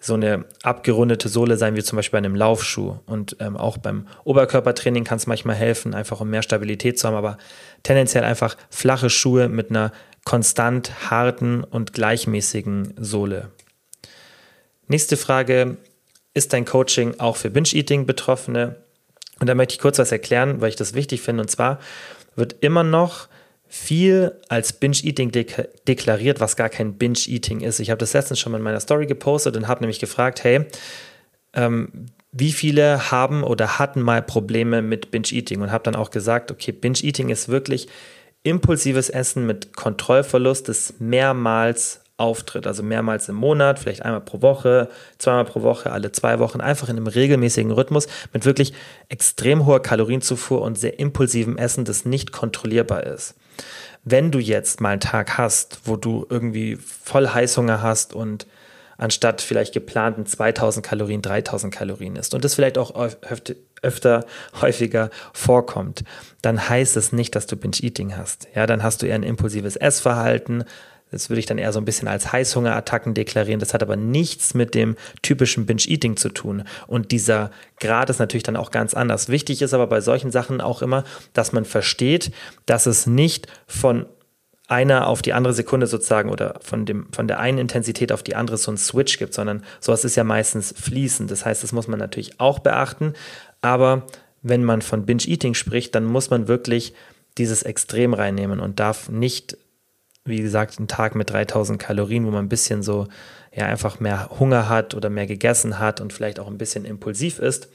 so 0.00 0.14
eine 0.14 0.44
abgerundete 0.62 1.28
Sohle 1.28 1.56
sein, 1.56 1.76
wie 1.76 1.82
zum 1.82 1.96
Beispiel 1.96 2.20
bei 2.20 2.26
einem 2.26 2.34
Laufschuh. 2.34 2.98
Und 3.06 3.36
ähm, 3.40 3.56
auch 3.56 3.78
beim 3.78 4.06
Oberkörpertraining 4.24 5.04
kann 5.04 5.18
es 5.18 5.26
manchmal 5.26 5.56
helfen, 5.56 5.94
einfach 5.94 6.20
um 6.20 6.30
mehr 6.30 6.42
Stabilität 6.42 6.98
zu 6.98 7.06
haben, 7.06 7.14
aber 7.14 7.38
tendenziell 7.82 8.24
einfach 8.24 8.56
flache 8.70 9.10
Schuhe 9.10 9.48
mit 9.48 9.70
einer 9.70 9.92
konstant 10.24 11.10
harten 11.10 11.62
und 11.62 11.92
gleichmäßigen 11.92 12.94
Sohle. 12.98 13.50
Nächste 14.88 15.16
Frage, 15.16 15.76
ist 16.36 16.52
dein 16.52 16.66
Coaching 16.66 17.18
auch 17.18 17.36
für 17.36 17.48
Binge-Eating-Betroffene? 17.48 18.76
Und 19.40 19.46
da 19.46 19.54
möchte 19.54 19.72
ich 19.72 19.80
kurz 19.80 19.98
was 19.98 20.12
erklären, 20.12 20.60
weil 20.60 20.68
ich 20.68 20.76
das 20.76 20.92
wichtig 20.92 21.22
finde. 21.22 21.42
Und 21.42 21.48
zwar 21.48 21.80
wird 22.36 22.56
immer 22.60 22.84
noch 22.84 23.28
viel 23.68 24.32
als 24.48 24.72
Binge-Eating 24.74 25.32
dek 25.32 25.68
deklariert, 25.88 26.40
was 26.40 26.56
gar 26.56 26.68
kein 26.68 26.94
Binge-Eating 26.94 27.60
ist. 27.60 27.80
Ich 27.80 27.90
habe 27.90 27.98
das 27.98 28.12
letztens 28.12 28.38
schon 28.38 28.52
mal 28.52 28.58
in 28.58 28.64
meiner 28.64 28.80
Story 28.80 29.06
gepostet 29.06 29.56
und 29.56 29.66
habe 29.66 29.80
nämlich 29.80 29.98
gefragt, 29.98 30.44
hey, 30.44 30.64
ähm, 31.52 32.06
wie 32.32 32.52
viele 32.52 33.10
haben 33.10 33.42
oder 33.42 33.78
hatten 33.78 34.02
mal 34.02 34.22
Probleme 34.22 34.82
mit 34.82 35.10
Binge-Eating 35.10 35.62
und 35.62 35.72
habe 35.72 35.84
dann 35.84 35.96
auch 35.96 36.10
gesagt, 36.10 36.50
okay, 36.50 36.70
Binge-Eating 36.70 37.30
ist 37.30 37.48
wirklich 37.48 37.88
impulsives 38.42 39.10
Essen 39.10 39.46
mit 39.46 39.74
Kontrollverlust, 39.74 40.68
das 40.68 40.94
mehrmals 41.00 42.02
auftritt, 42.18 42.66
also 42.66 42.82
mehrmals 42.82 43.28
im 43.28 43.34
Monat, 43.34 43.78
vielleicht 43.78 44.02
einmal 44.02 44.22
pro 44.22 44.40
Woche, 44.40 44.88
zweimal 45.18 45.44
pro 45.44 45.62
Woche, 45.62 45.92
alle 45.92 46.12
zwei 46.12 46.38
Wochen, 46.38 46.60
einfach 46.60 46.88
in 46.88 46.96
einem 46.96 47.06
regelmäßigen 47.06 47.70
Rhythmus 47.70 48.08
mit 48.32 48.44
wirklich 48.44 48.72
extrem 49.08 49.66
hoher 49.66 49.82
Kalorienzufuhr 49.82 50.62
und 50.62 50.78
sehr 50.78 50.98
impulsivem 50.98 51.58
Essen, 51.58 51.84
das 51.84 52.04
nicht 52.04 52.32
kontrollierbar 52.32 53.04
ist. 53.04 53.34
Wenn 54.02 54.30
du 54.30 54.38
jetzt 54.38 54.80
mal 54.80 54.90
einen 54.90 55.00
Tag 55.00 55.36
hast, 55.36 55.80
wo 55.84 55.96
du 55.96 56.26
irgendwie 56.30 56.76
voll 56.76 57.28
Heißhunger 57.28 57.82
hast 57.82 58.14
und 58.14 58.46
anstatt 58.98 59.42
vielleicht 59.42 59.74
geplanten 59.74 60.24
2000 60.24 60.86
Kalorien 60.86 61.20
3000 61.20 61.74
Kalorien 61.74 62.16
isst 62.16 62.32
und 62.32 62.44
das 62.44 62.54
vielleicht 62.54 62.78
auch 62.78 62.94
öfter, 63.82 64.24
häufiger 64.60 65.10
vorkommt, 65.34 66.02
dann 66.40 66.66
heißt 66.68 66.96
es 66.96 67.12
nicht, 67.12 67.36
dass 67.36 67.46
du 67.46 67.56
Binge-Eating 67.56 68.16
hast. 68.16 68.48
Ja, 68.54 68.66
dann 68.66 68.82
hast 68.82 69.02
du 69.02 69.06
eher 69.06 69.16
ein 69.16 69.22
impulsives 69.22 69.76
Essverhalten, 69.76 70.64
das 71.10 71.30
würde 71.30 71.38
ich 71.40 71.46
dann 71.46 71.58
eher 71.58 71.72
so 71.72 71.78
ein 71.78 71.84
bisschen 71.84 72.08
als 72.08 72.32
Heißhungerattacken 72.32 73.14
deklarieren. 73.14 73.60
Das 73.60 73.74
hat 73.74 73.82
aber 73.82 73.96
nichts 73.96 74.54
mit 74.54 74.74
dem 74.74 74.96
typischen 75.22 75.64
Binge-Eating 75.64 76.16
zu 76.16 76.30
tun. 76.30 76.64
Und 76.86 77.12
dieser 77.12 77.50
Grad 77.78 78.10
ist 78.10 78.18
natürlich 78.18 78.42
dann 78.42 78.56
auch 78.56 78.70
ganz 78.70 78.92
anders. 78.94 79.28
Wichtig 79.28 79.62
ist 79.62 79.72
aber 79.72 79.86
bei 79.86 80.00
solchen 80.00 80.32
Sachen 80.32 80.60
auch 80.60 80.82
immer, 80.82 81.04
dass 81.32 81.52
man 81.52 81.64
versteht, 81.64 82.32
dass 82.66 82.86
es 82.86 83.06
nicht 83.06 83.46
von 83.66 84.06
einer 84.68 85.06
auf 85.06 85.22
die 85.22 85.32
andere 85.32 85.54
Sekunde 85.54 85.86
sozusagen 85.86 86.28
oder 86.28 86.58
von, 86.60 86.86
dem, 86.86 87.06
von 87.12 87.28
der 87.28 87.38
einen 87.38 87.58
Intensität 87.58 88.10
auf 88.10 88.24
die 88.24 88.34
andere 88.34 88.56
so 88.56 88.72
einen 88.72 88.78
Switch 88.78 89.18
gibt, 89.18 89.32
sondern 89.32 89.62
sowas 89.80 90.04
ist 90.04 90.16
ja 90.16 90.24
meistens 90.24 90.74
fließend. 90.76 91.30
Das 91.30 91.44
heißt, 91.44 91.62
das 91.62 91.70
muss 91.70 91.86
man 91.86 92.00
natürlich 92.00 92.40
auch 92.40 92.58
beachten. 92.58 93.12
Aber 93.60 94.06
wenn 94.42 94.64
man 94.64 94.82
von 94.82 95.06
Binge-Eating 95.06 95.54
spricht, 95.54 95.94
dann 95.94 96.04
muss 96.04 96.30
man 96.30 96.48
wirklich 96.48 96.94
dieses 97.38 97.62
Extrem 97.62 98.12
reinnehmen 98.12 98.58
und 98.58 98.80
darf 98.80 99.08
nicht 99.08 99.56
wie 100.26 100.42
gesagt, 100.42 100.78
ein 100.78 100.88
Tag 100.88 101.14
mit 101.14 101.30
3000 101.30 101.80
Kalorien, 101.80 102.26
wo 102.26 102.30
man 102.30 102.44
ein 102.44 102.48
bisschen 102.48 102.82
so, 102.82 103.06
ja, 103.54 103.66
einfach 103.66 104.00
mehr 104.00 104.30
Hunger 104.38 104.68
hat 104.68 104.94
oder 104.94 105.08
mehr 105.08 105.26
gegessen 105.26 105.78
hat 105.78 106.00
und 106.00 106.12
vielleicht 106.12 106.38
auch 106.38 106.48
ein 106.48 106.58
bisschen 106.58 106.84
impulsiv 106.84 107.38
ist, 107.38 107.68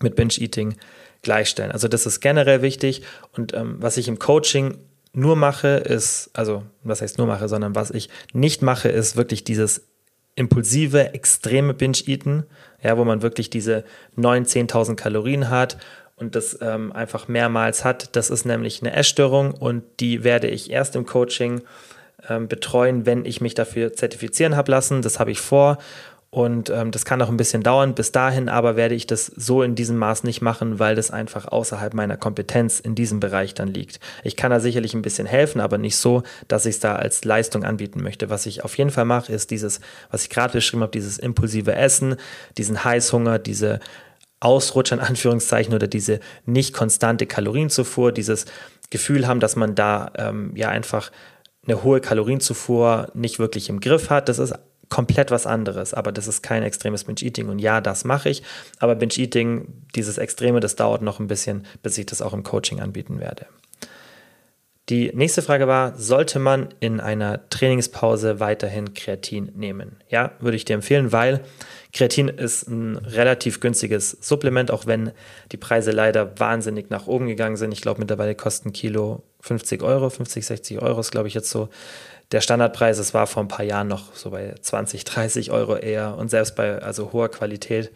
mit 0.00 0.16
Binge-Eating 0.16 0.76
gleichstellen. 1.22 1.72
Also 1.72 1.88
das 1.88 2.06
ist 2.06 2.20
generell 2.20 2.62
wichtig 2.62 3.02
und 3.32 3.54
ähm, 3.54 3.76
was 3.78 3.96
ich 3.96 4.08
im 4.08 4.18
Coaching 4.18 4.78
nur 5.12 5.36
mache, 5.36 5.68
ist, 5.68 6.30
also 6.32 6.64
was 6.82 7.02
heißt 7.02 7.18
nur 7.18 7.26
mache, 7.26 7.48
sondern 7.48 7.74
was 7.74 7.90
ich 7.90 8.08
nicht 8.32 8.62
mache, 8.62 8.88
ist 8.88 9.16
wirklich 9.16 9.44
dieses 9.44 9.82
impulsive, 10.34 11.12
extreme 11.12 11.74
Binge-Eaten, 11.74 12.44
ja, 12.82 12.96
wo 12.96 13.04
man 13.04 13.22
wirklich 13.22 13.50
diese 13.50 13.84
9.000, 14.16 14.70
10.000 14.70 14.94
Kalorien 14.96 15.50
hat 15.50 15.76
und 16.22 16.34
das 16.34 16.58
ähm, 16.62 16.92
einfach 16.92 17.28
mehrmals 17.28 17.84
hat. 17.84 18.16
Das 18.16 18.30
ist 18.30 18.44
nämlich 18.46 18.80
eine 18.80 18.94
Essstörung 18.94 19.52
und 19.52 19.82
die 20.00 20.24
werde 20.24 20.48
ich 20.48 20.70
erst 20.70 20.96
im 20.96 21.04
Coaching 21.04 21.62
ähm, 22.28 22.48
betreuen, 22.48 23.04
wenn 23.04 23.24
ich 23.24 23.40
mich 23.40 23.54
dafür 23.54 23.92
zertifizieren 23.92 24.56
habe 24.56 24.70
lassen. 24.70 25.02
Das 25.02 25.18
habe 25.18 25.32
ich 25.32 25.40
vor 25.40 25.78
und 26.34 26.70
ähm, 26.70 26.92
das 26.92 27.04
kann 27.04 27.20
auch 27.20 27.28
ein 27.28 27.36
bisschen 27.36 27.62
dauern. 27.62 27.94
Bis 27.94 28.10
dahin 28.10 28.48
aber 28.48 28.74
werde 28.74 28.94
ich 28.94 29.06
das 29.06 29.26
so 29.26 29.62
in 29.62 29.74
diesem 29.74 29.98
Maß 29.98 30.24
nicht 30.24 30.40
machen, 30.40 30.78
weil 30.78 30.94
das 30.94 31.10
einfach 31.10 31.46
außerhalb 31.46 31.92
meiner 31.92 32.16
Kompetenz 32.16 32.80
in 32.80 32.94
diesem 32.94 33.20
Bereich 33.20 33.52
dann 33.52 33.68
liegt. 33.68 34.00
Ich 34.24 34.34
kann 34.34 34.50
da 34.50 34.58
sicherlich 34.58 34.94
ein 34.94 35.02
bisschen 35.02 35.26
helfen, 35.26 35.60
aber 35.60 35.76
nicht 35.76 35.96
so, 35.96 36.22
dass 36.48 36.64
ich 36.64 36.76
es 36.76 36.80
da 36.80 36.96
als 36.96 37.26
Leistung 37.26 37.64
anbieten 37.64 38.02
möchte. 38.02 38.30
Was 38.30 38.46
ich 38.46 38.64
auf 38.64 38.78
jeden 38.78 38.90
Fall 38.90 39.04
mache, 39.04 39.30
ist 39.30 39.50
dieses, 39.50 39.80
was 40.10 40.22
ich 40.22 40.30
gerade 40.30 40.54
beschrieben 40.54 40.82
habe, 40.82 40.92
dieses 40.92 41.18
impulsive 41.18 41.74
Essen, 41.74 42.16
diesen 42.56 42.82
Heißhunger, 42.82 43.38
diese 43.38 43.80
Ausrutscher 44.42 44.96
in 44.96 45.00
Anführungszeichen 45.00 45.74
oder 45.74 45.86
diese 45.86 46.20
nicht 46.46 46.74
konstante 46.74 47.26
Kalorienzufuhr, 47.26 48.12
dieses 48.12 48.46
Gefühl 48.90 49.26
haben, 49.26 49.40
dass 49.40 49.56
man 49.56 49.74
da 49.74 50.12
ähm, 50.16 50.52
ja 50.56 50.68
einfach 50.68 51.10
eine 51.66 51.82
hohe 51.82 52.00
Kalorienzufuhr 52.00 53.08
nicht 53.14 53.38
wirklich 53.38 53.68
im 53.68 53.80
Griff 53.80 54.10
hat. 54.10 54.28
Das 54.28 54.38
ist 54.38 54.54
komplett 54.88 55.30
was 55.30 55.46
anderes, 55.46 55.94
aber 55.94 56.12
das 56.12 56.26
ist 56.28 56.42
kein 56.42 56.62
extremes 56.62 57.04
Binge-Eating. 57.04 57.48
Und 57.48 57.60
ja, 57.60 57.80
das 57.80 58.04
mache 58.04 58.28
ich, 58.28 58.42
aber 58.78 58.94
Binge-Eating, 58.94 59.68
dieses 59.94 60.18
Extreme, 60.18 60.60
das 60.60 60.76
dauert 60.76 61.00
noch 61.00 61.18
ein 61.18 61.28
bisschen, 61.28 61.64
bis 61.82 61.96
ich 61.96 62.06
das 62.06 62.20
auch 62.20 62.34
im 62.34 62.42
Coaching 62.42 62.80
anbieten 62.80 63.18
werde. 63.18 63.46
Die 64.88 65.10
nächste 65.14 65.40
Frage 65.40 65.68
war, 65.68 65.96
sollte 65.96 66.38
man 66.38 66.68
in 66.80 67.00
einer 67.00 67.48
Trainingspause 67.48 68.40
weiterhin 68.40 68.92
Kreatin 68.92 69.52
nehmen? 69.54 69.96
Ja, 70.08 70.32
würde 70.40 70.56
ich 70.56 70.66
dir 70.66 70.74
empfehlen, 70.74 71.12
weil 71.12 71.40
Kreatin 71.92 72.28
ist 72.28 72.68
ein 72.68 72.96
relativ 72.96 73.60
günstiges 73.60 74.16
Supplement, 74.20 74.70
auch 74.70 74.86
wenn 74.86 75.12
die 75.52 75.58
Preise 75.58 75.90
leider 75.90 76.38
wahnsinnig 76.40 76.88
nach 76.88 77.06
oben 77.06 77.26
gegangen 77.26 77.56
sind. 77.56 77.72
Ich 77.72 77.82
glaube, 77.82 78.00
mittlerweile 78.00 78.34
kosten 78.34 78.70
ein 78.70 78.72
Kilo 78.72 79.22
50 79.40 79.82
Euro, 79.82 80.08
50, 80.08 80.46
60 80.46 80.80
Euro 80.80 81.00
ist, 81.00 81.10
glaube 81.10 81.28
ich, 81.28 81.34
jetzt 81.34 81.50
so 81.50 81.68
der 82.32 82.40
Standardpreis. 82.40 82.98
Es 82.98 83.12
war 83.12 83.26
vor 83.26 83.42
ein 83.42 83.48
paar 83.48 83.64
Jahren 83.64 83.88
noch 83.88 84.14
so 84.14 84.30
bei 84.30 84.54
20, 84.58 85.04
30 85.04 85.50
Euro 85.50 85.76
eher 85.76 86.16
und 86.16 86.30
selbst 86.30 86.56
bei 86.56 86.80
also 86.80 87.12
hoher 87.12 87.28
Qualität. 87.28 87.92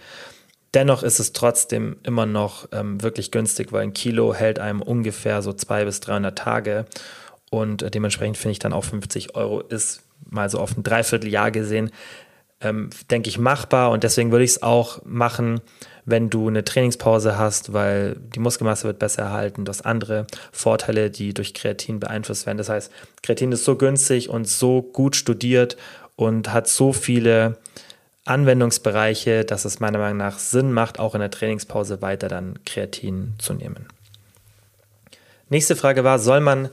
Dennoch 0.75 1.03
ist 1.03 1.19
es 1.19 1.33
trotzdem 1.33 1.97
immer 2.03 2.27
noch 2.27 2.69
ähm, 2.73 3.03
wirklich 3.03 3.31
günstig, 3.31 3.73
weil 3.73 3.83
ein 3.83 3.95
Kilo 3.95 4.35
hält 4.35 4.59
einem 4.59 4.83
ungefähr 4.83 5.41
so 5.41 5.55
200 5.55 5.87
bis 5.87 6.01
300 6.01 6.37
Tage 6.37 6.85
und 7.51 7.81
äh, 7.81 7.91
dementsprechend 7.91 8.37
finde 8.37 8.53
ich 8.53 8.59
dann 8.59 8.75
auch 8.75 8.85
50 8.85 9.37
Euro 9.37 9.61
ist 9.61 10.03
mal 10.29 10.51
so 10.51 10.59
auf 10.59 10.77
ein 10.77 10.83
Dreivierteljahr 10.83 11.51
gesehen 11.51 11.91
ähm, 12.61 12.91
denke 13.11 13.29
ich, 13.29 13.39
machbar 13.39 13.91
und 13.91 14.03
deswegen 14.03 14.31
würde 14.31 14.45
ich 14.45 14.53
es 14.53 14.63
auch 14.63 15.05
machen, 15.05 15.61
wenn 16.05 16.31
du 16.31 16.49
eine 16.49 16.65
Trainingspause 16.65 17.37
hast, 17.37 17.73
weil 17.73 18.17
die 18.35 18.39
Muskelmasse 18.39 18.85
wird 18.85 18.99
besser 18.99 19.23
erhalten. 19.23 19.65
Du 19.65 19.71
hast 19.71 19.85
andere 19.85 20.27
Vorteile, 20.53 21.11
die 21.11 21.35
durch 21.35 21.53
Kreatin 21.53 22.01
beeinflusst 22.01 22.47
werden. 22.47 22.59
Das 22.59 22.69
heißt, 22.69 22.93
Kreatin 23.23 23.53
ist 23.53 23.65
so 23.65 23.77
günstig 23.77 24.31
und 24.31 24.49
so 24.49 24.83
gut 24.83 25.17
studiert 25.17 25.77
und 26.15 26.53
hat 26.53 26.69
so 26.69 26.93
viele 26.93 27.59
Anwendungsbereiche, 28.25 29.45
dass 29.45 29.65
es 29.65 29.81
meiner 29.81 29.99
Meinung 29.99 30.19
nach 30.19 30.39
Sinn 30.39 30.73
macht, 30.73 30.99
auch 30.99 31.15
in 31.15 31.21
der 31.21 31.31
Trainingspause 31.31 32.03
weiter 32.03 32.29
dann 32.29 32.59
Kreatin 32.65 33.35
zu 33.39 33.55
nehmen. 33.55 33.87
Nächste 35.49 35.77
Frage 35.77 36.05
war, 36.05 36.19
soll 36.19 36.41
man 36.41 36.71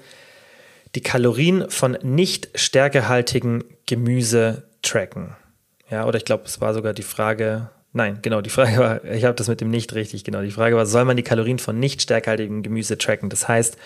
die 0.96 1.02
Kalorien 1.02 1.70
von 1.70 1.98
nicht 2.02 2.50
stärkehaltigen 2.56 3.64
Gemüse 3.86 4.64
tracken. 4.82 5.36
Ja, 5.94 6.08
oder 6.08 6.18
ich 6.18 6.26
glaube, 6.26 6.46
es 6.46 6.60
war 6.60 6.74
sogar 6.74 6.94
die 6.94 7.04
Frage, 7.04 7.70
nein, 7.92 8.18
genau, 8.24 8.42
die 8.42 8.50
Frage 8.50 8.78
war, 8.80 9.06
ich 9.06 9.26
habe 9.26 9.36
das 9.36 9.48
mit 9.48 9.62
dem 9.62 9.70
nicht 9.70 9.94
richtig, 9.94 10.24
genau, 10.24 10.42
die 10.42 10.50
Frage 10.50 10.76
war, 10.76 10.88
soll 10.88 11.06
man 11.06 11.18
die 11.18 11.22
Kalorien 11.22 11.60
von 11.60 11.80
nicht 11.80 12.02
stärkehaltigem 12.02 12.64
Gemüse 12.64 12.98
tracken? 12.98 13.30
Das 13.30 13.48
heißt, 13.48 13.78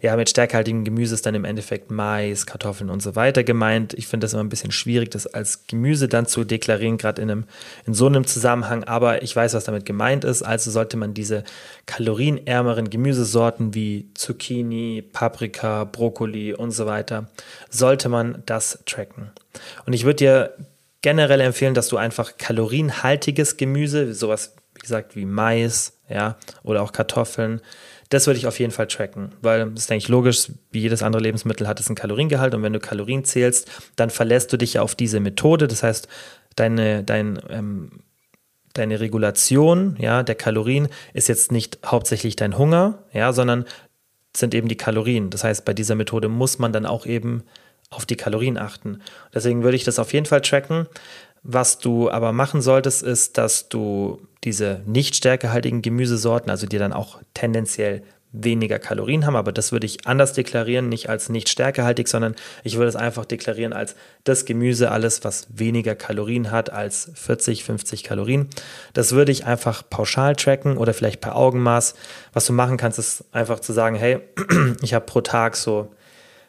ja, 0.00 0.14
mit 0.14 0.30
stärkehaltigem 0.30 0.84
Gemüse 0.84 1.14
ist 1.14 1.26
dann 1.26 1.34
im 1.34 1.44
Endeffekt 1.44 1.90
Mais, 1.90 2.46
Kartoffeln 2.46 2.88
und 2.88 3.02
so 3.02 3.16
weiter 3.16 3.42
gemeint. 3.42 3.94
Ich 3.94 4.06
finde 4.06 4.26
das 4.26 4.32
immer 4.32 4.44
ein 4.44 4.48
bisschen 4.48 4.70
schwierig, 4.70 5.10
das 5.10 5.26
als 5.26 5.66
Gemüse 5.66 6.06
dann 6.06 6.26
zu 6.26 6.44
deklarieren, 6.44 6.98
gerade 6.98 7.20
in, 7.20 7.44
in 7.84 7.94
so 7.94 8.06
einem 8.06 8.28
Zusammenhang. 8.28 8.84
Aber 8.84 9.24
ich 9.24 9.34
weiß, 9.34 9.54
was 9.54 9.64
damit 9.64 9.86
gemeint 9.86 10.22
ist. 10.22 10.44
Also 10.44 10.70
sollte 10.70 10.96
man 10.96 11.14
diese 11.14 11.42
kalorienärmeren 11.86 12.90
Gemüsesorten 12.90 13.74
wie 13.74 14.08
Zucchini, 14.14 15.02
Paprika, 15.02 15.82
Brokkoli 15.82 16.54
und 16.54 16.70
so 16.70 16.86
weiter, 16.86 17.26
sollte 17.70 18.08
man 18.08 18.44
das 18.46 18.84
tracken. 18.86 19.32
Und 19.84 19.94
ich 19.94 20.04
würde 20.04 20.16
dir 20.16 20.54
generell 21.02 21.40
empfehlen, 21.40 21.74
dass 21.74 21.88
du 21.88 21.96
einfach 21.96 22.36
kalorienhaltiges 22.38 23.56
Gemüse, 23.56 24.14
sowas 24.14 24.54
wie 24.74 24.80
gesagt 24.80 25.16
wie 25.16 25.24
Mais, 25.24 25.98
ja, 26.08 26.36
oder 26.62 26.82
auch 26.82 26.92
Kartoffeln, 26.92 27.60
das 28.08 28.26
würde 28.26 28.38
ich 28.38 28.46
auf 28.46 28.60
jeden 28.60 28.72
Fall 28.72 28.86
tracken, 28.86 29.32
weil 29.42 29.70
das 29.70 29.84
ist 29.84 29.92
eigentlich 29.92 30.08
logisch, 30.08 30.52
wie 30.70 30.80
jedes 30.80 31.02
andere 31.02 31.22
Lebensmittel 31.22 31.66
hat 31.66 31.80
es 31.80 31.88
einen 31.88 31.96
Kaloriengehalt 31.96 32.54
und 32.54 32.62
wenn 32.62 32.72
du 32.72 32.78
Kalorien 32.78 33.24
zählst, 33.24 33.68
dann 33.96 34.10
verlässt 34.10 34.52
du 34.52 34.56
dich 34.56 34.74
ja 34.74 34.82
auf 34.82 34.94
diese 34.94 35.18
Methode. 35.18 35.66
Das 35.66 35.82
heißt, 35.82 36.06
deine, 36.54 37.02
dein, 37.02 37.40
ähm, 37.48 37.90
deine 38.74 39.00
Regulation 39.00 39.96
ja, 39.98 40.22
der 40.22 40.34
Kalorien 40.36 40.88
ist 41.14 41.28
jetzt 41.28 41.50
nicht 41.50 41.78
hauptsächlich 41.84 42.36
dein 42.36 42.58
Hunger, 42.58 43.02
ja, 43.12 43.32
sondern 43.32 43.64
sind 44.36 44.54
eben 44.54 44.68
die 44.68 44.76
Kalorien. 44.76 45.30
Das 45.30 45.42
heißt, 45.42 45.64
bei 45.64 45.74
dieser 45.74 45.94
Methode 45.94 46.28
muss 46.28 46.58
man 46.58 46.72
dann 46.72 46.86
auch 46.86 47.06
eben 47.06 47.42
auf 47.90 48.06
die 48.06 48.16
Kalorien 48.16 48.58
achten. 48.58 49.00
Deswegen 49.34 49.62
würde 49.62 49.76
ich 49.76 49.84
das 49.84 49.98
auf 49.98 50.12
jeden 50.12 50.26
Fall 50.26 50.40
tracken. 50.40 50.86
Was 51.42 51.78
du 51.78 52.10
aber 52.10 52.32
machen 52.32 52.60
solltest, 52.60 53.02
ist, 53.02 53.38
dass 53.38 53.68
du 53.68 54.26
diese 54.42 54.82
nicht 54.86 55.14
stärkehaltigen 55.14 55.82
Gemüsesorten, 55.82 56.50
also 56.50 56.66
die 56.66 56.78
dann 56.78 56.92
auch 56.92 57.20
tendenziell 57.34 58.02
weniger 58.32 58.78
Kalorien 58.78 59.24
haben, 59.24 59.36
aber 59.36 59.52
das 59.52 59.72
würde 59.72 59.86
ich 59.86 60.06
anders 60.06 60.32
deklarieren, 60.32 60.88
nicht 60.88 61.08
als 61.08 61.28
nicht 61.28 61.48
stärkehaltig, 61.48 62.08
sondern 62.08 62.34
ich 62.64 62.76
würde 62.76 62.88
es 62.88 62.96
einfach 62.96 63.24
deklarieren 63.24 63.72
als 63.72 63.96
das 64.24 64.44
Gemüse, 64.44 64.90
alles, 64.90 65.24
was 65.24 65.46
weniger 65.50 65.94
Kalorien 65.94 66.50
hat 66.50 66.70
als 66.70 67.10
40, 67.14 67.64
50 67.64 68.02
Kalorien. 68.02 68.48
Das 68.92 69.12
würde 69.12 69.32
ich 69.32 69.46
einfach 69.46 69.82
pauschal 69.88 70.36
tracken 70.36 70.76
oder 70.76 70.92
vielleicht 70.92 71.20
per 71.20 71.36
Augenmaß. 71.36 71.94
Was 72.32 72.46
du 72.46 72.52
machen 72.52 72.76
kannst, 72.76 72.98
ist 72.98 73.24
einfach 73.32 73.60
zu 73.60 73.72
sagen, 73.72 73.96
hey, 73.96 74.18
ich 74.82 74.94
habe 74.94 75.06
pro 75.06 75.20
Tag 75.20 75.56
so 75.56 75.90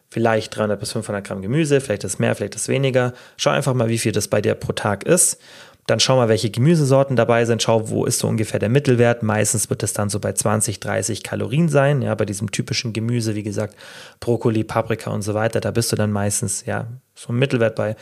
vielleicht 0.10 0.56
300 0.56 0.80
bis 0.80 0.92
500 0.92 1.26
Gramm 1.26 1.42
Gemüse, 1.42 1.82
vielleicht 1.82 2.04
ist 2.04 2.20
mehr, 2.20 2.36
vielleicht 2.36 2.56
ist 2.56 2.68
weniger. 2.68 3.14
Schau 3.36 3.52
einfach 3.52 3.74
mal, 3.74 3.90
wie 3.90 3.98
viel 3.98 4.12
das 4.12 4.28
bei 4.28 4.42
dir 4.42 4.56
pro 4.56 4.74
Tag 4.74 5.04
ist. 5.04 5.40
Dann 5.88 6.02
schau 6.02 6.18
mal, 6.18 6.28
welche 6.28 6.50
Gemüsesorten 6.50 7.16
dabei 7.16 7.46
sind. 7.46 7.64
Schau, 7.64 7.90
wo 7.90 8.06
ist 8.06 8.20
so 8.20 8.28
ungefähr 8.28 8.60
der 8.60 8.68
Mittelwert. 8.68 9.24
Meistens 9.24 9.70
wird 9.70 9.84
es 9.84 9.94
dann 9.94 10.10
so 10.10 10.20
bei 10.20 10.34
20, 10.34 10.82
30 10.82 11.24
Kalorien 11.24 11.70
sein. 11.70 12.02
Ja, 12.02 12.14
bei 12.14 12.26
diesem 12.26 12.52
typischen 12.52 12.92
Gemüse, 12.92 13.36
wie 13.36 13.44
gesagt, 13.44 13.76
Brokkoli, 14.20 14.66
Paprika 14.66 15.12
und 15.12 15.22
so 15.22 15.34
weiter. 15.34 15.62
Da 15.62 15.72
bist 15.72 15.90
du 15.94 15.96
dann 15.96 16.12
meistens, 16.12 16.66
ja, 16.66 16.88
so 17.16 17.32
ein 17.32 17.40
Mittelwert 17.40 17.76
bei 17.76 17.96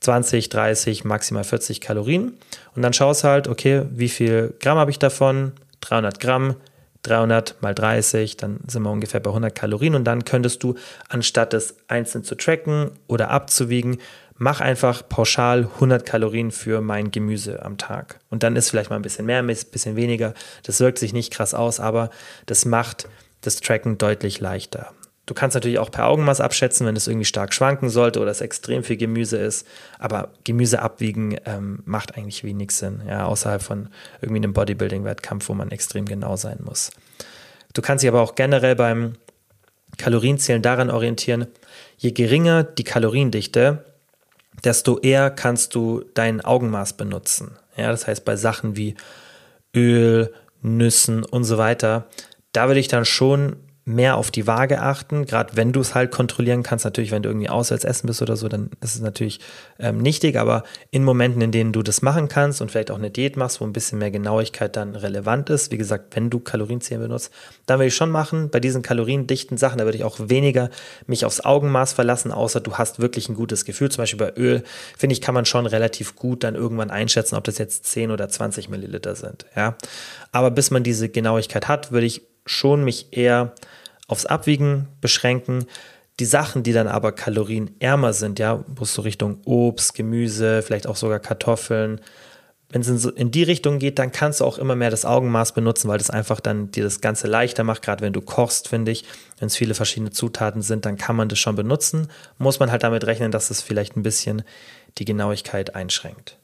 20, 0.00 0.50
30, 0.50 1.04
maximal 1.04 1.44
40 1.44 1.80
Kalorien. 1.80 2.34
Und 2.76 2.82
dann 2.82 2.92
schaust 2.92 3.24
halt, 3.24 3.48
okay, 3.48 3.84
wie 3.90 4.10
viel 4.10 4.54
Gramm 4.60 4.76
habe 4.76 4.90
ich 4.90 4.98
davon? 4.98 5.52
300 5.80 6.20
Gramm. 6.20 6.56
300 7.02 7.62
mal 7.62 7.74
30, 7.74 8.36
dann 8.36 8.60
sind 8.66 8.82
wir 8.82 8.90
ungefähr 8.90 9.20
bei 9.20 9.30
100 9.30 9.54
Kalorien 9.54 9.94
und 9.94 10.04
dann 10.04 10.24
könntest 10.24 10.62
du, 10.62 10.74
anstatt 11.08 11.54
es 11.54 11.76
einzeln 11.88 12.24
zu 12.24 12.34
tracken 12.34 12.90
oder 13.06 13.30
abzuwiegen, 13.30 13.98
mach 14.36 14.60
einfach 14.60 15.06
pauschal 15.08 15.68
100 15.74 16.04
Kalorien 16.04 16.50
für 16.50 16.80
mein 16.80 17.10
Gemüse 17.10 17.62
am 17.62 17.78
Tag. 17.78 18.20
Und 18.30 18.42
dann 18.42 18.56
ist 18.56 18.70
vielleicht 18.70 18.90
mal 18.90 18.96
ein 18.96 19.02
bisschen 19.02 19.26
mehr, 19.26 19.38
ein 19.38 19.46
bisschen 19.46 19.96
weniger. 19.96 20.34
Das 20.62 20.80
wirkt 20.80 20.98
sich 20.98 21.12
nicht 21.12 21.32
krass 21.32 21.54
aus, 21.54 21.78
aber 21.78 22.10
das 22.46 22.64
macht 22.64 23.08
das 23.42 23.60
Tracken 23.60 23.98
deutlich 23.98 24.40
leichter. 24.40 24.92
Du 25.26 25.34
kannst 25.34 25.54
natürlich 25.54 25.78
auch 25.78 25.90
per 25.90 26.06
Augenmaß 26.06 26.40
abschätzen, 26.40 26.86
wenn 26.86 26.96
es 26.96 27.06
irgendwie 27.06 27.24
stark 27.24 27.54
schwanken 27.54 27.88
sollte 27.88 28.20
oder 28.20 28.30
es 28.30 28.40
extrem 28.40 28.82
viel 28.82 28.96
Gemüse 28.96 29.36
ist. 29.36 29.66
Aber 29.98 30.32
Gemüse 30.44 30.82
abwiegen 30.82 31.36
ähm, 31.44 31.82
macht 31.84 32.16
eigentlich 32.16 32.42
wenig 32.42 32.72
Sinn, 32.72 33.02
ja, 33.06 33.26
außerhalb 33.26 33.62
von 33.62 33.90
irgendwie 34.20 34.42
einem 34.42 34.54
Bodybuilding-Wettkampf, 34.54 35.48
wo 35.48 35.54
man 35.54 35.70
extrem 35.70 36.06
genau 36.06 36.36
sein 36.36 36.58
muss. 36.64 36.90
Du 37.74 37.82
kannst 37.82 38.02
dich 38.02 38.08
aber 38.08 38.22
auch 38.22 38.34
generell 38.34 38.74
beim 38.74 39.14
Kalorienzählen 39.98 40.62
daran 40.62 40.90
orientieren, 40.90 41.46
je 41.96 42.12
geringer 42.12 42.64
die 42.64 42.84
Kaloriendichte, 42.84 43.84
desto 44.64 44.98
eher 44.98 45.30
kannst 45.30 45.74
du 45.74 46.04
dein 46.14 46.40
Augenmaß 46.40 46.94
benutzen. 46.94 47.56
Ja, 47.76 47.90
das 47.90 48.06
heißt, 48.06 48.24
bei 48.24 48.36
Sachen 48.36 48.76
wie 48.76 48.94
Öl, 49.74 50.32
Nüssen 50.62 51.24
und 51.24 51.44
so 51.44 51.58
weiter, 51.58 52.06
da 52.52 52.66
würde 52.66 52.80
ich 52.80 52.88
dann 52.88 53.04
schon 53.04 53.56
mehr 53.94 54.16
auf 54.16 54.30
die 54.30 54.46
Waage 54.46 54.80
achten, 54.80 55.26
gerade 55.26 55.56
wenn 55.56 55.72
du 55.72 55.80
es 55.80 55.94
halt 55.94 56.10
kontrollieren 56.10 56.62
kannst. 56.62 56.84
Natürlich, 56.84 57.10
wenn 57.10 57.22
du 57.22 57.28
irgendwie 57.28 57.48
auswärts 57.48 57.84
essen 57.84 58.06
bist 58.06 58.22
oder 58.22 58.36
so, 58.36 58.48
dann 58.48 58.70
ist 58.80 58.94
es 58.94 59.00
natürlich 59.00 59.40
ähm, 59.78 59.98
nichtig, 59.98 60.36
aber 60.36 60.64
in 60.90 61.04
Momenten, 61.04 61.42
in 61.42 61.52
denen 61.52 61.72
du 61.72 61.82
das 61.82 62.02
machen 62.02 62.28
kannst 62.28 62.60
und 62.60 62.70
vielleicht 62.70 62.90
auch 62.90 62.98
eine 62.98 63.10
Diät 63.10 63.36
machst, 63.36 63.60
wo 63.60 63.64
ein 63.64 63.72
bisschen 63.72 63.98
mehr 63.98 64.10
Genauigkeit 64.10 64.76
dann 64.76 64.96
relevant 64.96 65.50
ist, 65.50 65.70
wie 65.72 65.78
gesagt, 65.78 66.16
wenn 66.16 66.30
du 66.30 66.40
Kalorienzählen 66.40 67.02
benutzt, 67.02 67.32
dann 67.66 67.78
würde 67.78 67.88
ich 67.88 67.94
schon 67.94 68.10
machen. 68.10 68.50
Bei 68.50 68.60
diesen 68.60 68.82
kaloriendichten 68.82 69.56
Sachen, 69.56 69.78
da 69.78 69.84
würde 69.84 69.98
ich 69.98 70.04
auch 70.04 70.18
weniger 70.18 70.70
mich 71.06 71.24
aufs 71.24 71.40
Augenmaß 71.40 71.92
verlassen, 71.92 72.32
außer 72.32 72.60
du 72.60 72.74
hast 72.74 73.00
wirklich 73.00 73.28
ein 73.28 73.34
gutes 73.34 73.64
Gefühl. 73.64 73.90
Zum 73.90 74.02
Beispiel 74.02 74.18
bei 74.18 74.32
Öl, 74.36 74.62
finde 74.96 75.14
ich, 75.14 75.20
kann 75.20 75.34
man 75.34 75.44
schon 75.44 75.66
relativ 75.66 76.16
gut 76.16 76.44
dann 76.44 76.54
irgendwann 76.54 76.90
einschätzen, 76.90 77.36
ob 77.36 77.44
das 77.44 77.58
jetzt 77.58 77.86
10 77.86 78.10
oder 78.10 78.28
20 78.28 78.68
Milliliter 78.68 79.16
sind. 79.16 79.46
Ja, 79.56 79.76
aber 80.32 80.50
bis 80.50 80.70
man 80.70 80.82
diese 80.82 81.08
Genauigkeit 81.08 81.68
hat, 81.68 81.92
würde 81.92 82.06
ich 82.06 82.22
schon 82.46 82.84
mich 82.84 83.08
eher 83.12 83.52
aufs 84.10 84.26
Abwiegen 84.26 84.88
beschränken. 85.00 85.66
Die 86.18 86.24
Sachen, 86.24 86.62
die 86.62 86.72
dann 86.72 86.88
aber 86.88 87.12
kalorienärmer 87.12 88.12
sind, 88.12 88.38
ja, 88.38 88.64
wo 88.66 88.82
es 88.82 88.92
so 88.92 89.02
Richtung 89.02 89.38
Obst, 89.44 89.94
Gemüse, 89.94 90.62
vielleicht 90.62 90.86
auch 90.86 90.96
sogar 90.96 91.20
Kartoffeln, 91.20 92.00
wenn 92.72 92.82
es 92.82 93.04
in, 93.04 93.16
in, 93.16 93.30
die 93.30 93.42
Richtung 93.42 93.78
geht, 93.78 93.98
dann 93.98 94.12
kannst 94.12 94.40
du 94.40 94.44
auch 94.44 94.58
immer 94.58 94.76
mehr 94.76 94.90
das 94.90 95.04
Augenmaß 95.04 95.54
benutzen, 95.54 95.88
weil 95.88 95.98
das 95.98 96.10
einfach 96.10 96.40
dann 96.40 96.70
dir 96.70 96.84
das 96.84 97.00
Ganze 97.00 97.26
leichter 97.26 97.64
macht, 97.64 97.82
gerade 97.82 98.02
wenn 98.02 98.12
du 98.12 98.20
kochst, 98.20 98.68
finde 98.68 98.92
ich. 98.92 99.04
Wenn 99.38 99.48
es 99.48 99.56
viele 99.56 99.74
verschiedene 99.74 100.10
Zutaten 100.10 100.62
sind, 100.62 100.86
dann 100.86 100.96
kann 100.96 101.16
man 101.16 101.28
das 101.28 101.38
schon 101.40 101.56
benutzen. 101.56 102.08
Muss 102.38 102.60
man 102.60 102.70
halt 102.70 102.84
damit 102.84 103.04
rechnen, 103.06 103.32
dass 103.32 103.50
es 103.50 103.60
vielleicht 103.60 103.96
ein 103.96 104.04
bisschen 104.04 104.42
die 104.98 105.04
Genauigkeit 105.04 105.74
einschränkt. 105.74 106.38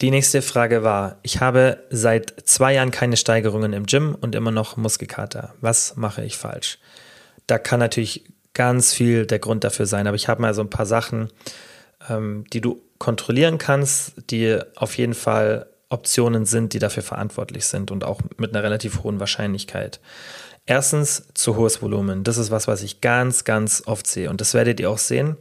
Die 0.00 0.10
nächste 0.10 0.42
Frage 0.42 0.82
war, 0.82 1.18
ich 1.22 1.40
habe 1.40 1.78
seit 1.88 2.34
zwei 2.44 2.74
Jahren 2.74 2.90
keine 2.90 3.16
Steigerungen 3.16 3.72
im 3.72 3.86
Gym 3.86 4.16
und 4.20 4.34
immer 4.34 4.50
noch 4.50 4.76
Muskelkater. 4.76 5.54
Was 5.60 5.96
mache 5.96 6.24
ich 6.24 6.36
falsch? 6.36 6.78
Da 7.46 7.58
kann 7.58 7.78
natürlich 7.80 8.24
ganz 8.54 8.92
viel 8.92 9.26
der 9.26 9.38
Grund 9.38 9.64
dafür 9.64 9.86
sein, 9.86 10.06
aber 10.06 10.16
ich 10.16 10.28
habe 10.28 10.42
mal 10.42 10.54
so 10.54 10.62
ein 10.62 10.70
paar 10.70 10.86
Sachen, 10.86 11.30
ähm, 12.08 12.44
die 12.52 12.60
du 12.60 12.82
kontrollieren 12.98 13.58
kannst, 13.58 14.14
die 14.30 14.58
auf 14.76 14.98
jeden 14.98 15.14
Fall 15.14 15.66
Optionen 15.90 16.44
sind, 16.44 16.72
die 16.72 16.78
dafür 16.80 17.02
verantwortlich 17.02 17.66
sind 17.66 17.90
und 17.90 18.02
auch 18.02 18.20
mit 18.36 18.52
einer 18.52 18.64
relativ 18.64 19.04
hohen 19.04 19.20
Wahrscheinlichkeit. 19.20 20.00
Erstens, 20.66 21.28
zu 21.34 21.56
hohes 21.56 21.82
Volumen. 21.82 22.24
Das 22.24 22.38
ist 22.38 22.50
was, 22.50 22.66
was 22.66 22.82
ich 22.82 23.00
ganz, 23.00 23.44
ganz 23.44 23.82
oft 23.86 24.06
sehe. 24.06 24.30
Und 24.30 24.40
das 24.40 24.54
werdet 24.54 24.80
ihr 24.80 24.90
auch 24.90 24.98
sehen 24.98 25.36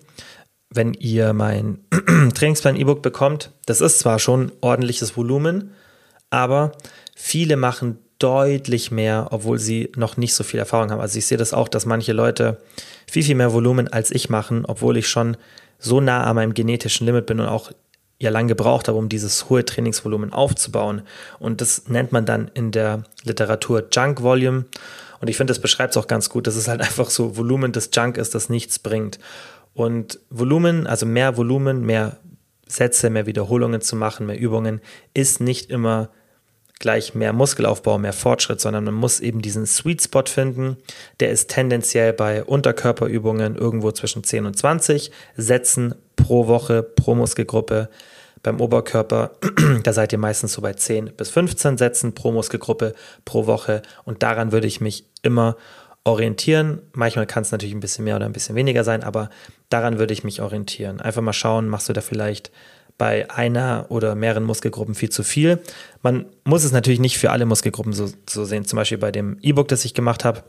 wenn 0.74 0.94
ihr 0.94 1.34
mein 1.34 1.80
Trainingsplan-E-Book 2.34 3.02
bekommt, 3.02 3.52
das 3.66 3.82
ist 3.82 4.00
zwar 4.00 4.20
schon 4.20 4.52
ordentliches 4.62 5.16
Volumen, 5.16 5.72
aber 6.30 6.72
viele 7.16 7.58
machen 7.58 8.00
deutlich 8.20 8.90
mehr, 8.90 9.28
obwohl 9.32 9.60
sie 9.60 9.92
noch 9.96 10.18
nicht 10.18 10.34
so 10.34 10.44
viel 10.44 10.60
Erfahrung 10.60 10.92
haben. 10.92 11.02
Also 11.02 11.20
ich 11.20 11.26
sehe 11.26 11.38
das 11.38 11.54
auch, 11.54 11.68
dass 11.68 11.86
manche 11.86 12.14
Leute 12.14 12.58
viel, 13.06 13.24
viel 13.24 13.36
mehr 13.36 13.54
Volumen 13.54 13.88
als 13.88 14.12
ich 14.12 14.30
machen, 14.30 14.66
obwohl 14.66 14.98
ich 14.98 15.08
schon 15.08 15.36
so 15.78 16.00
nah 16.00 16.24
an 16.24 16.36
meinem 16.38 16.54
genetischen 16.54 17.06
Limit 17.06 17.26
bin 17.26 17.40
und 17.40 17.48
auch 17.48 17.72
ja 18.20 18.30
lang 18.30 18.48
gebraucht 18.48 18.88
habe, 18.88 18.98
um 18.98 19.10
dieses 19.10 19.50
hohe 19.50 19.66
Trainingsvolumen 19.66 20.32
aufzubauen. 20.32 21.02
Und 21.40 21.60
das 21.60 21.90
nennt 21.90 22.12
man 22.12 22.26
dann 22.26 22.50
in 22.54 22.72
der 22.72 23.04
Literatur 23.24 23.84
Junk 23.92 24.22
Volume. 24.22 24.66
Und 25.20 25.30
ich 25.30 25.38
finde, 25.38 25.52
das 25.52 25.60
beschreibt 25.60 25.92
es 25.92 25.98
auch 25.98 26.08
ganz 26.08 26.30
gut. 26.30 26.48
Das 26.48 26.56
ist 26.56 26.68
halt 26.68 26.82
einfach 26.88 27.10
so 27.10 27.36
Volumen 27.36 27.74
des 27.74 27.90
Junk 27.94 28.18
ist, 28.18 28.34
das 28.34 28.50
nichts 28.50 28.80
bringt. 28.80 29.20
Und 29.74 30.20
Volumen, 30.30 30.88
also 30.88 31.06
mehr 31.06 31.38
Volumen, 31.38 31.86
mehr 31.86 32.18
Sätze, 32.68 33.10
mehr 33.10 33.26
Wiederholungen 33.26 33.82
zu 33.82 33.96
machen, 33.96 34.26
mehr 34.26 34.40
Übungen, 34.40 34.82
ist 35.14 35.42
nicht 35.42 35.70
immer 35.70 36.10
gleich 36.80 37.16
mehr 37.16 37.34
Muskelaufbau, 37.34 37.98
mehr 37.98 38.14
Fortschritt, 38.14 38.60
sondern 38.60 38.84
man 38.84 38.94
muss 38.94 39.20
eben 39.20 39.42
diesen 39.42 39.66
Sweet 39.66 40.02
Spot 40.02 40.26
finden. 40.26 40.78
Der 41.20 41.30
ist 41.32 41.50
tendenziell 41.50 42.14
bei 42.14 42.44
Unterkörperübungen 42.44 43.56
irgendwo 43.56 43.92
zwischen 43.92 44.24
10 44.24 44.46
und 44.46 44.58
20 44.58 45.12
Sätzen 45.38 45.96
pro 46.16 46.48
Woche, 46.48 46.84
pro 46.84 47.16
Muskelgruppe. 47.16 47.90
Beim 48.42 48.60
Oberkörper, 48.60 49.32
da 49.84 49.94
seid 49.94 50.12
ihr 50.12 50.20
meistens 50.20 50.54
so 50.54 50.62
bei 50.62 50.74
10 50.74 51.14
bis 51.16 51.30
15 51.30 51.78
Sätzen 51.78 52.14
pro 52.14 52.34
Muskelgruppe 52.34 52.94
pro 53.24 53.48
Woche 53.48 53.82
und 54.04 54.22
daran 54.22 54.52
würde 54.52 54.68
ich 54.68 54.82
mich 54.82 55.06
immer 55.22 55.56
orientieren. 56.04 56.82
Manchmal 56.94 57.26
kann 57.26 57.44
es 57.44 57.52
natürlich 57.52 57.74
ein 57.74 57.80
bisschen 57.80 58.06
mehr 58.06 58.16
oder 58.16 58.26
ein 58.26 58.34
bisschen 58.34 58.56
weniger 58.56 58.84
sein, 58.84 59.04
aber 59.04 59.30
daran 59.70 60.00
würde 60.00 60.14
ich 60.14 60.24
mich 60.24 60.42
orientieren. 60.42 61.00
Einfach 61.00 61.22
mal 61.22 61.34
schauen, 61.34 61.70
machst 61.70 61.90
du 61.90 61.94
da 61.94 62.02
vielleicht 62.02 62.52
bei 62.98 63.30
einer 63.32 63.88
oder 63.90 64.14
mehreren 64.16 64.44
Muskelgruppen 64.44 64.96
viel 64.96 65.10
zu 65.10 65.24
viel. 65.24 65.60
Man 66.02 66.26
muss 66.44 66.64
es 66.64 66.72
natürlich 66.72 67.00
nicht 67.00 67.18
für 67.18 67.32
alle 67.32 67.46
Muskelgruppen 67.46 67.94
so, 67.94 68.10
so 68.30 68.46
sehen. 68.46 68.66
Zum 68.66 68.78
Beispiel 68.78 68.98
bei 68.98 69.12
dem 69.12 69.38
E-Book, 69.42 69.68
das 69.68 69.86
ich 69.86 69.94
gemacht 69.94 70.26
habe, 70.26 70.44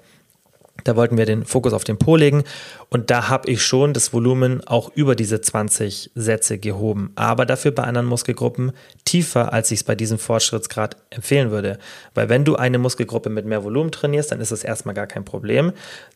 da 0.82 0.96
wollten 0.96 1.16
wir 1.16 1.24
den 1.24 1.44
Fokus 1.44 1.72
auf 1.72 1.84
den 1.84 1.98
Po 1.98 2.16
legen 2.16 2.42
und 2.88 3.10
da 3.10 3.28
habe 3.28 3.48
ich 3.48 3.62
schon 3.62 3.92
das 3.92 4.12
Volumen 4.12 4.66
auch 4.66 4.90
über 4.94 5.14
diese 5.14 5.40
20 5.40 6.10
Sätze 6.16 6.58
gehoben, 6.58 7.12
aber 7.14 7.46
dafür 7.46 7.70
bei 7.70 7.84
anderen 7.84 8.08
Muskelgruppen 8.08 8.72
tiefer, 9.04 9.52
als 9.52 9.70
ich 9.70 9.80
es 9.80 9.84
bei 9.84 9.94
diesem 9.94 10.18
Fortschrittsgrad 10.18 10.96
empfehlen 11.10 11.52
würde. 11.52 11.78
Weil 12.14 12.28
wenn 12.28 12.44
du 12.44 12.56
eine 12.56 12.78
Muskelgruppe 12.78 13.30
mit 13.30 13.46
mehr 13.46 13.62
Volumen 13.62 13.92
trainierst, 13.92 14.32
dann 14.32 14.40
ist 14.40 14.50
das 14.50 14.64
erstmal 14.64 14.96
gar 14.96 15.06
kein 15.06 15.24
Problem. 15.24 15.72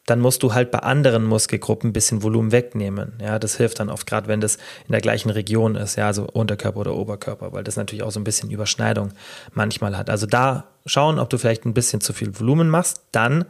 Dann 0.07 0.19
musst 0.19 0.43
du 0.43 0.53
halt 0.55 0.73
bei 0.73 0.81
anderen 0.81 1.25
Muskelgruppen 1.25 1.91
ein 1.91 1.93
bisschen 1.93 2.25
Volumen 2.25 2.51
wegnehmen. 2.51 3.13
Ja, 3.21 3.39
das 3.39 3.57
hilft 3.57 3.79
dann 3.79 3.91
oft, 3.91 4.07
gerade 4.07 4.27
wenn 4.27 4.41
das 4.41 4.57
in 4.87 4.93
der 4.93 5.01
gleichen 5.01 5.31
Region 5.31 5.77
ist, 5.77 5.97
ja, 5.97 6.09
also 6.09 6.25
Unterkörper 6.25 6.81
oder 6.81 6.95
Oberkörper, 6.95 7.53
weil 7.53 7.63
das 7.63 7.77
natürlich 7.77 8.03
auch 8.03 8.11
so 8.11 8.19
ein 8.19 8.25
bisschen 8.25 8.51
Überschneidung 8.51 9.13
manchmal 9.53 9.97
hat. 9.97 10.11
Also 10.11 10.27
da 10.27 10.65
schauen, 10.85 11.21
ob 11.21 11.31
du 11.31 11.39
vielleicht 11.39 11.65
ein 11.65 11.75
bisschen 11.75 12.01
zu 12.01 12.13
viel 12.13 12.39
Volumen 12.39 12.69
machst, 12.69 13.03
dann 13.13 13.45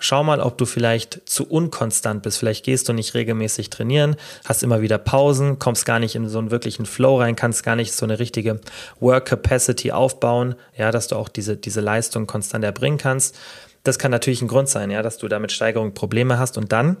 Schau 0.00 0.22
mal, 0.22 0.40
ob 0.40 0.56
du 0.58 0.64
vielleicht 0.64 1.28
zu 1.28 1.48
unkonstant 1.48 2.22
bist. 2.22 2.38
Vielleicht 2.38 2.64
gehst 2.64 2.88
du 2.88 2.92
nicht 2.92 3.14
regelmäßig 3.14 3.68
trainieren, 3.68 4.16
hast 4.44 4.62
immer 4.62 4.80
wieder 4.80 4.96
Pausen, 4.96 5.58
kommst 5.58 5.86
gar 5.86 5.98
nicht 5.98 6.14
in 6.14 6.28
so 6.28 6.38
einen 6.38 6.52
wirklichen 6.52 6.86
Flow 6.86 7.18
rein, 7.18 7.34
kannst 7.34 7.64
gar 7.64 7.74
nicht 7.74 7.92
so 7.92 8.06
eine 8.06 8.20
richtige 8.20 8.60
Work 9.00 9.26
Capacity 9.26 9.90
aufbauen, 9.90 10.54
ja, 10.76 10.92
dass 10.92 11.08
du 11.08 11.16
auch 11.16 11.28
diese, 11.28 11.56
diese 11.56 11.80
Leistung 11.80 12.28
konstant 12.28 12.64
erbringen 12.64 12.98
kannst. 12.98 13.36
Das 13.82 13.98
kann 13.98 14.10
natürlich 14.10 14.42
ein 14.42 14.48
Grund 14.48 14.68
sein, 14.68 14.90
ja, 14.90 15.02
dass 15.02 15.18
du 15.18 15.26
da 15.26 15.38
mit 15.40 15.50
Steigerung 15.50 15.94
Probleme 15.94 16.38
hast 16.38 16.58
und 16.58 16.70
dann 16.72 16.96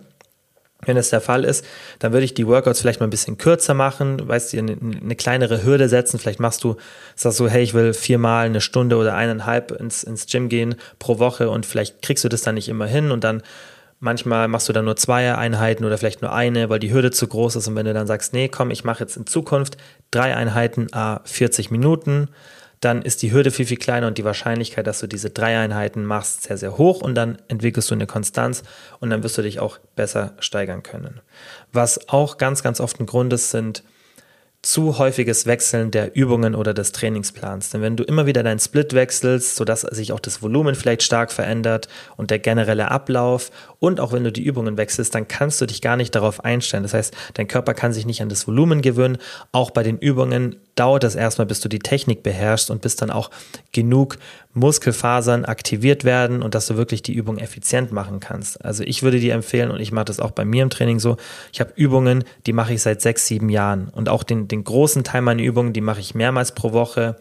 wenn 0.84 0.96
es 0.96 1.10
der 1.10 1.20
Fall 1.20 1.44
ist, 1.44 1.64
dann 1.98 2.12
würde 2.12 2.24
ich 2.24 2.34
die 2.34 2.46
Workouts 2.46 2.80
vielleicht 2.80 3.00
mal 3.00 3.06
ein 3.06 3.10
bisschen 3.10 3.36
kürzer 3.36 3.74
machen, 3.74 4.28
weißt 4.28 4.52
du, 4.52 4.58
eine, 4.58 4.76
eine 4.80 5.16
kleinere 5.16 5.64
Hürde 5.64 5.88
setzen. 5.88 6.18
Vielleicht 6.18 6.38
machst 6.38 6.62
du, 6.62 6.76
sagst 7.16 7.40
du, 7.40 7.48
hey, 7.48 7.62
ich 7.62 7.74
will 7.74 7.92
viermal 7.92 8.46
eine 8.46 8.60
Stunde 8.60 8.96
oder 8.96 9.14
eineinhalb 9.14 9.72
ins, 9.72 10.04
ins 10.04 10.26
Gym 10.26 10.48
gehen 10.48 10.76
pro 10.98 11.18
Woche 11.18 11.50
und 11.50 11.66
vielleicht 11.66 12.00
kriegst 12.02 12.22
du 12.22 12.28
das 12.28 12.42
dann 12.42 12.54
nicht 12.54 12.68
immer 12.68 12.86
hin 12.86 13.10
und 13.10 13.24
dann 13.24 13.42
manchmal 14.00 14.46
machst 14.46 14.68
du 14.68 14.72
dann 14.72 14.84
nur 14.84 14.96
zwei 14.96 15.34
Einheiten 15.34 15.84
oder 15.84 15.98
vielleicht 15.98 16.22
nur 16.22 16.32
eine, 16.32 16.70
weil 16.70 16.78
die 16.78 16.92
Hürde 16.92 17.10
zu 17.10 17.26
groß 17.26 17.56
ist. 17.56 17.66
Und 17.66 17.74
wenn 17.74 17.86
du 17.86 17.92
dann 17.92 18.06
sagst, 18.06 18.32
nee, 18.32 18.48
komm, 18.48 18.70
ich 18.70 18.84
mache 18.84 19.00
jetzt 19.00 19.16
in 19.16 19.26
Zukunft 19.26 19.76
drei 20.12 20.36
Einheiten, 20.36 20.86
a 20.92 21.20
40 21.24 21.72
Minuten, 21.72 22.28
dann 22.80 23.02
ist 23.02 23.22
die 23.22 23.32
Hürde 23.32 23.50
viel, 23.50 23.66
viel 23.66 23.76
kleiner 23.76 24.06
und 24.06 24.18
die 24.18 24.24
Wahrscheinlichkeit, 24.24 24.86
dass 24.86 25.00
du 25.00 25.06
diese 25.06 25.30
drei 25.30 25.58
Einheiten 25.58 26.04
machst, 26.04 26.44
sehr, 26.44 26.58
sehr 26.58 26.78
hoch 26.78 27.00
und 27.00 27.14
dann 27.14 27.38
entwickelst 27.48 27.90
du 27.90 27.94
eine 27.94 28.06
Konstanz 28.06 28.62
und 29.00 29.10
dann 29.10 29.22
wirst 29.22 29.38
du 29.38 29.42
dich 29.42 29.58
auch 29.60 29.78
besser 29.96 30.34
steigern 30.38 30.82
können. 30.82 31.20
Was 31.72 32.08
auch 32.08 32.38
ganz, 32.38 32.62
ganz 32.62 32.80
oft 32.80 33.00
ein 33.00 33.06
Grund 33.06 33.32
ist, 33.32 33.50
sind 33.50 33.82
zu 34.62 34.98
häufiges 34.98 35.46
Wechseln 35.46 35.92
der 35.92 36.16
Übungen 36.16 36.56
oder 36.56 36.74
des 36.74 36.90
Trainingsplans. 36.90 37.70
Denn 37.70 37.80
wenn 37.80 37.96
du 37.96 38.02
immer 38.02 38.26
wieder 38.26 38.42
deinen 38.42 38.58
Split 38.58 38.92
wechselst, 38.92 39.54
sodass 39.54 39.82
sich 39.82 40.12
auch 40.12 40.18
das 40.18 40.42
Volumen 40.42 40.74
vielleicht 40.74 41.04
stark 41.04 41.30
verändert 41.30 41.86
und 42.16 42.30
der 42.30 42.40
generelle 42.40 42.90
Ablauf 42.90 43.52
und 43.78 44.00
auch 44.00 44.12
wenn 44.12 44.24
du 44.24 44.32
die 44.32 44.42
Übungen 44.42 44.76
wechselst, 44.76 45.14
dann 45.14 45.28
kannst 45.28 45.60
du 45.60 45.66
dich 45.66 45.80
gar 45.80 45.96
nicht 45.96 46.12
darauf 46.14 46.44
einstellen. 46.44 46.82
Das 46.82 46.92
heißt, 46.92 47.14
dein 47.34 47.46
Körper 47.46 47.72
kann 47.72 47.92
sich 47.92 48.04
nicht 48.04 48.20
an 48.20 48.28
das 48.28 48.48
Volumen 48.48 48.82
gewöhnen. 48.82 49.18
Auch 49.52 49.70
bei 49.70 49.84
den 49.84 49.98
Übungen 49.98 50.56
dauert 50.74 51.04
es 51.04 51.14
erstmal, 51.14 51.46
bis 51.46 51.60
du 51.60 51.68
die 51.68 51.78
Technik 51.78 52.22
beherrschst 52.22 52.70
und 52.70 52.82
bis 52.82 52.96
dann 52.96 53.10
auch 53.10 53.30
genug 53.72 54.18
Muskelfasern 54.54 55.44
aktiviert 55.44 56.04
werden 56.04 56.42
und 56.42 56.54
dass 56.54 56.66
du 56.66 56.76
wirklich 56.76 57.02
die 57.02 57.14
Übung 57.14 57.38
effizient 57.38 57.92
machen 57.92 58.20
kannst. 58.20 58.64
Also 58.64 58.82
ich 58.82 59.02
würde 59.02 59.20
dir 59.20 59.34
empfehlen 59.34 59.70
und 59.70 59.80
ich 59.80 59.92
mache 59.92 60.06
das 60.06 60.20
auch 60.20 60.30
bei 60.30 60.44
mir 60.44 60.62
im 60.62 60.70
Training 60.70 60.98
so. 60.98 61.16
Ich 61.52 61.60
habe 61.60 61.72
Übungen, 61.76 62.24
die 62.46 62.52
mache 62.52 62.74
ich 62.74 62.82
seit 62.82 63.00
sechs, 63.00 63.26
sieben 63.26 63.48
Jahren 63.48 63.88
und 63.88 64.08
auch 64.08 64.22
den, 64.22 64.47
den 64.48 64.64
großen 64.64 65.04
Teil 65.04 65.22
meiner 65.22 65.42
Übungen, 65.42 65.72
die 65.72 65.80
mache 65.80 66.00
ich 66.00 66.14
mehrmals 66.14 66.52
pro 66.52 66.72
Woche 66.72 67.16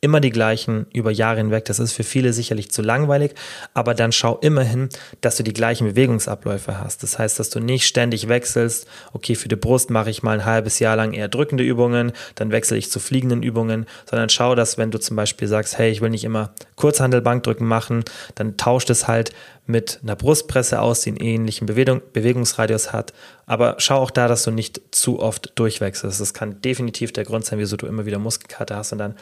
immer 0.00 0.20
die 0.20 0.30
gleichen 0.30 0.86
über 0.92 1.10
Jahre 1.10 1.38
hinweg. 1.38 1.66
Das 1.66 1.78
ist 1.78 1.92
für 1.92 2.04
viele 2.04 2.32
sicherlich 2.32 2.70
zu 2.70 2.82
langweilig, 2.82 3.34
aber 3.74 3.94
dann 3.94 4.12
schau 4.12 4.38
immerhin, 4.38 4.88
dass 5.20 5.36
du 5.36 5.42
die 5.42 5.52
gleichen 5.52 5.86
Bewegungsabläufe 5.88 6.78
hast. 6.78 7.02
Das 7.02 7.18
heißt, 7.18 7.38
dass 7.38 7.50
du 7.50 7.60
nicht 7.60 7.86
ständig 7.86 8.28
wechselst. 8.28 8.86
Okay, 9.12 9.34
für 9.34 9.48
die 9.48 9.56
Brust 9.56 9.90
mache 9.90 10.10
ich 10.10 10.22
mal 10.22 10.38
ein 10.38 10.44
halbes 10.44 10.78
Jahr 10.78 10.96
lang 10.96 11.12
eher 11.12 11.28
drückende 11.28 11.64
Übungen, 11.64 12.12
dann 12.34 12.50
wechsle 12.50 12.78
ich 12.78 12.90
zu 12.90 12.98
fliegenden 12.98 13.42
Übungen, 13.42 13.86
sondern 14.08 14.30
schau, 14.30 14.54
dass 14.54 14.78
wenn 14.78 14.90
du 14.90 14.98
zum 14.98 15.16
Beispiel 15.16 15.48
sagst, 15.48 15.76
hey, 15.76 15.90
ich 15.90 16.00
will 16.00 16.10
nicht 16.10 16.24
immer 16.24 16.54
Kurzhandelbankdrücken 16.76 17.66
machen, 17.66 18.04
dann 18.34 18.56
tauscht 18.56 18.88
es 18.90 19.06
halt 19.06 19.32
mit 19.70 20.00
einer 20.02 20.16
Brustpresse 20.16 20.80
aus, 20.80 21.02
die 21.02 21.10
einen 21.10 21.18
ähnlichen 21.18 21.66
Bewegung, 21.66 22.02
Bewegungsradius 22.12 22.92
hat. 22.92 23.12
Aber 23.46 23.76
schau 23.78 23.96
auch 23.96 24.10
da, 24.10 24.28
dass 24.28 24.44
du 24.44 24.50
nicht 24.50 24.80
zu 24.90 25.20
oft 25.20 25.52
durchwechselst. 25.56 26.20
Das 26.20 26.34
kann 26.34 26.60
definitiv 26.62 27.12
der 27.12 27.24
Grund 27.24 27.44
sein, 27.44 27.58
wieso 27.58 27.76
du 27.76 27.86
immer 27.86 28.06
wieder 28.06 28.18
Muskelkater 28.18 28.76
hast 28.76 28.92
und 28.92 28.98
dann 28.98 29.14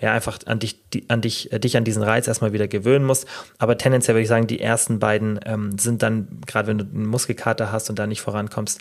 ja 0.00 0.12
einfach 0.12 0.38
an 0.46 0.58
dich, 0.58 0.88
die, 0.90 1.08
an 1.08 1.20
dich, 1.20 1.52
äh, 1.52 1.58
dich 1.58 1.76
an 1.76 1.84
diesen 1.84 2.02
Reiz 2.02 2.26
erstmal 2.26 2.52
wieder 2.52 2.68
gewöhnen 2.68 3.04
musst. 3.04 3.26
Aber 3.58 3.78
tendenziell 3.78 4.14
würde 4.14 4.22
ich 4.22 4.28
sagen, 4.28 4.46
die 4.46 4.60
ersten 4.60 4.98
beiden 4.98 5.40
ähm, 5.44 5.78
sind 5.78 6.02
dann, 6.02 6.40
gerade 6.46 6.68
wenn 6.68 6.78
du 6.78 6.84
einen 6.84 7.06
Muskelkater 7.06 7.72
hast 7.72 7.90
und 7.90 7.98
da 7.98 8.06
nicht 8.06 8.20
vorankommst, 8.20 8.80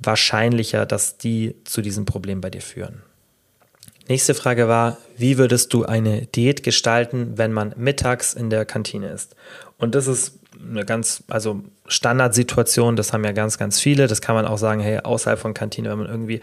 wahrscheinlicher, 0.00 0.86
dass 0.86 1.18
die 1.18 1.56
zu 1.64 1.82
diesem 1.82 2.04
Problem 2.04 2.40
bei 2.40 2.50
dir 2.50 2.62
führen. 2.62 3.02
Nächste 4.06 4.34
Frage 4.34 4.68
war, 4.68 4.98
wie 5.16 5.38
würdest 5.38 5.72
du 5.72 5.84
eine 5.84 6.26
Diät 6.26 6.62
gestalten, 6.62 7.38
wenn 7.38 7.52
man 7.52 7.74
mittags 7.78 8.34
in 8.34 8.50
der 8.50 8.66
Kantine 8.66 9.08
ist? 9.08 9.34
Und 9.78 9.94
das 9.94 10.06
ist 10.06 10.38
eine 10.70 10.84
ganz, 10.84 11.24
also 11.28 11.62
Standardsituation, 11.86 12.96
das 12.96 13.12
haben 13.12 13.24
ja 13.24 13.32
ganz, 13.32 13.58
ganz 13.58 13.80
viele. 13.80 14.06
Das 14.06 14.20
kann 14.20 14.34
man 14.34 14.46
auch 14.46 14.58
sagen, 14.58 14.80
hey, 14.80 14.98
außerhalb 15.00 15.38
von 15.38 15.54
Kantine, 15.54 15.90
wenn 15.90 15.98
man 15.98 16.08
irgendwie 16.08 16.40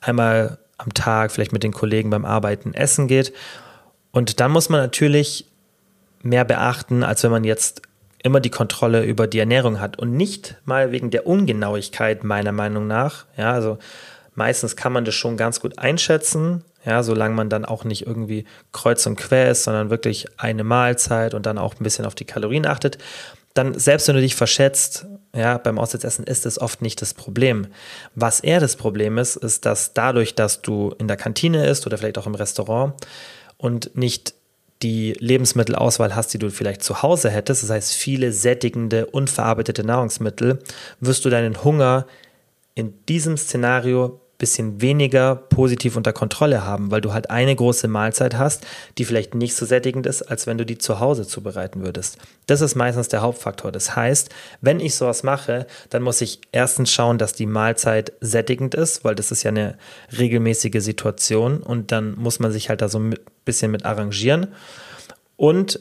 einmal 0.00 0.58
am 0.78 0.92
Tag 0.92 1.32
vielleicht 1.32 1.52
mit 1.52 1.62
den 1.62 1.72
Kollegen 1.72 2.10
beim 2.10 2.24
Arbeiten 2.24 2.74
essen 2.74 3.08
geht. 3.08 3.32
Und 4.10 4.40
dann 4.40 4.50
muss 4.50 4.68
man 4.68 4.80
natürlich 4.80 5.46
mehr 6.22 6.44
beachten, 6.44 7.02
als 7.02 7.22
wenn 7.22 7.30
man 7.30 7.44
jetzt 7.44 7.82
immer 8.22 8.40
die 8.40 8.50
Kontrolle 8.50 9.04
über 9.04 9.26
die 9.26 9.38
Ernährung 9.38 9.80
hat 9.80 9.98
und 9.98 10.12
nicht 10.12 10.56
mal 10.64 10.92
wegen 10.92 11.10
der 11.10 11.26
Ungenauigkeit 11.26 12.24
meiner 12.24 12.52
Meinung 12.52 12.86
nach. 12.86 13.26
Ja, 13.36 13.52
also 13.52 13.78
meistens 14.34 14.76
kann 14.76 14.92
man 14.92 15.04
das 15.04 15.14
schon 15.14 15.36
ganz 15.36 15.60
gut 15.60 15.78
einschätzen, 15.78 16.64
ja, 16.86 17.02
solange 17.02 17.34
man 17.34 17.50
dann 17.50 17.66
auch 17.66 17.84
nicht 17.84 18.06
irgendwie 18.06 18.46
kreuz 18.72 19.06
und 19.06 19.16
quer 19.16 19.50
ist, 19.50 19.64
sondern 19.64 19.90
wirklich 19.90 20.26
eine 20.38 20.64
Mahlzeit 20.64 21.34
und 21.34 21.44
dann 21.44 21.58
auch 21.58 21.74
ein 21.74 21.84
bisschen 21.84 22.06
auf 22.06 22.14
die 22.14 22.24
Kalorien 22.24 22.66
achtet 22.66 22.98
dann 23.54 23.78
selbst 23.78 24.08
wenn 24.08 24.16
du 24.16 24.20
dich 24.20 24.34
verschätzt, 24.34 25.06
ja, 25.34 25.58
beim 25.58 25.78
Auswärtsessen 25.78 26.24
ist 26.26 26.46
es 26.46 26.60
oft 26.60 26.82
nicht 26.82 27.00
das 27.02 27.14
Problem. 27.14 27.66
Was 28.14 28.40
eher 28.40 28.60
das 28.60 28.76
Problem 28.76 29.18
ist, 29.18 29.36
ist, 29.36 29.66
dass 29.66 29.92
dadurch, 29.94 30.34
dass 30.34 30.62
du 30.62 30.94
in 30.98 31.08
der 31.08 31.16
Kantine 31.16 31.66
isst 31.66 31.86
oder 31.86 31.98
vielleicht 31.98 32.18
auch 32.18 32.26
im 32.26 32.34
Restaurant 32.34 32.94
und 33.56 33.96
nicht 33.96 34.34
die 34.82 35.14
Lebensmittelauswahl 35.18 36.14
hast, 36.14 36.34
die 36.34 36.38
du 36.38 36.50
vielleicht 36.50 36.82
zu 36.82 37.02
Hause 37.02 37.30
hättest, 37.30 37.62
das 37.62 37.70
heißt 37.70 37.94
viele 37.94 38.32
sättigende, 38.32 39.06
unverarbeitete 39.06 39.84
Nahrungsmittel, 39.84 40.58
wirst 41.00 41.24
du 41.24 41.30
deinen 41.30 41.64
Hunger 41.64 42.06
in 42.74 42.94
diesem 43.06 43.36
Szenario 43.36 44.20
bisschen 44.38 44.80
weniger 44.80 45.36
positiv 45.36 45.96
unter 45.96 46.12
Kontrolle 46.12 46.64
haben, 46.64 46.90
weil 46.90 47.00
du 47.00 47.12
halt 47.12 47.30
eine 47.30 47.54
große 47.54 47.88
Mahlzeit 47.88 48.36
hast, 48.36 48.66
die 48.98 49.04
vielleicht 49.04 49.34
nicht 49.34 49.54
so 49.54 49.64
sättigend 49.64 50.06
ist, 50.06 50.22
als 50.22 50.46
wenn 50.46 50.58
du 50.58 50.66
die 50.66 50.78
zu 50.78 51.00
Hause 51.00 51.26
zubereiten 51.26 51.84
würdest. 51.84 52.18
Das 52.46 52.60
ist 52.60 52.74
meistens 52.74 53.08
der 53.08 53.22
Hauptfaktor. 53.22 53.70
Das 53.70 53.94
heißt, 53.94 54.30
wenn 54.60 54.80
ich 54.80 54.96
sowas 54.96 55.22
mache, 55.22 55.66
dann 55.90 56.02
muss 56.02 56.20
ich 56.20 56.40
erstens 56.52 56.92
schauen, 56.92 57.18
dass 57.18 57.32
die 57.32 57.46
Mahlzeit 57.46 58.12
sättigend 58.20 58.74
ist, 58.74 59.04
weil 59.04 59.14
das 59.14 59.30
ist 59.30 59.44
ja 59.44 59.50
eine 59.50 59.78
regelmäßige 60.18 60.82
Situation 60.82 61.58
und 61.58 61.92
dann 61.92 62.14
muss 62.16 62.40
man 62.40 62.52
sich 62.52 62.68
halt 62.68 62.82
da 62.82 62.88
so 62.88 62.98
ein 62.98 63.14
bisschen 63.44 63.70
mit 63.70 63.84
arrangieren. 63.84 64.48
Und 65.36 65.80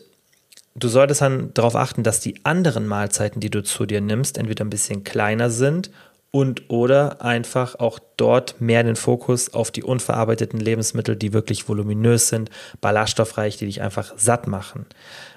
du 0.75 0.87
solltest 0.87 1.21
dann 1.21 1.53
darauf 1.53 1.75
achten, 1.75 2.03
dass 2.03 2.19
die 2.19 2.43
anderen 2.43 2.87
Mahlzeiten, 2.87 3.39
die 3.39 3.49
du 3.49 3.63
zu 3.63 3.85
dir 3.85 4.01
nimmst, 4.01 4.37
entweder 4.37 4.63
ein 4.63 4.69
bisschen 4.69 5.03
kleiner 5.03 5.49
sind 5.49 5.91
und 6.35 6.71
oder 6.71 7.21
einfach 7.21 7.75
auch 7.75 7.99
dort 8.17 8.59
mehr 8.59 8.83
den 8.83 8.95
Fokus 8.95 9.53
auf 9.53 9.69
die 9.69 9.83
unverarbeiteten 9.83 10.59
Lebensmittel, 10.59 11.15
die 11.15 11.31
wirklich 11.31 11.69
voluminös 11.69 12.27
sind, 12.27 12.49
ballaststoffreich, 12.81 13.57
die 13.57 13.67
dich 13.67 13.83
einfach 13.83 14.13
satt 14.17 14.47
machen. 14.47 14.87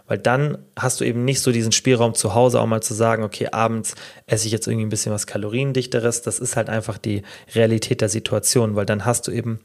Weil 0.07 0.17
dann 0.17 0.57
hast 0.75 0.99
du 0.99 1.05
eben 1.05 1.27
nicht 1.27 1.43
so 1.43 1.53
diesen 1.53 1.73
Spielraum 1.73 2.15
zu 2.15 2.35
Hause 2.35 2.63
auch 2.63 2.67
mal 2.67 2.83
zu 2.83 2.95
sagen, 2.95 3.25
okay, 3.25 3.49
abends 3.53 3.95
esse 4.27 4.47
ich 4.47 4.53
jetzt 4.53 4.67
irgendwie 4.67 4.87
ein 4.87 4.89
bisschen 4.89 5.13
was 5.13 5.27
kaloriendichteres. 5.27 6.23
Das 6.23 6.39
ist 6.39 6.57
halt 6.57 6.71
einfach 6.71 6.97
die 6.97 7.21
Realität 7.55 8.01
der 8.01 8.09
Situation, 8.09 8.75
weil 8.75 8.87
dann 8.87 9.05
hast 9.05 9.29
du 9.29 9.33
eben 9.33 9.61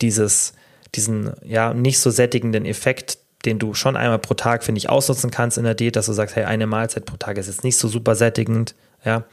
dieses, 0.00 0.52
diesen 0.94 1.32
ja 1.44 1.74
nicht 1.74 1.98
so 1.98 2.10
sättigenden 2.10 2.64
Effekt, 2.64 3.18
den 3.44 3.58
du 3.58 3.74
schon 3.74 3.96
einmal 3.96 4.20
pro 4.20 4.34
Tag, 4.34 4.62
finde 4.62 4.78
ich, 4.78 4.88
ausnutzen 4.88 5.32
kannst 5.32 5.58
in 5.58 5.64
der 5.64 5.74
Diät, 5.74 5.96
dass 5.96 6.06
du 6.06 6.12
sagst, 6.12 6.36
hey, 6.36 6.44
eine 6.44 6.68
Mahlzeit 6.68 7.04
pro 7.04 7.16
Tag 7.16 7.36
ist 7.36 7.48
jetzt 7.48 7.64
nicht 7.64 7.78
so 7.78 7.88
super 7.88 8.14
sättigend, 8.14 8.76
ja 9.04 9.24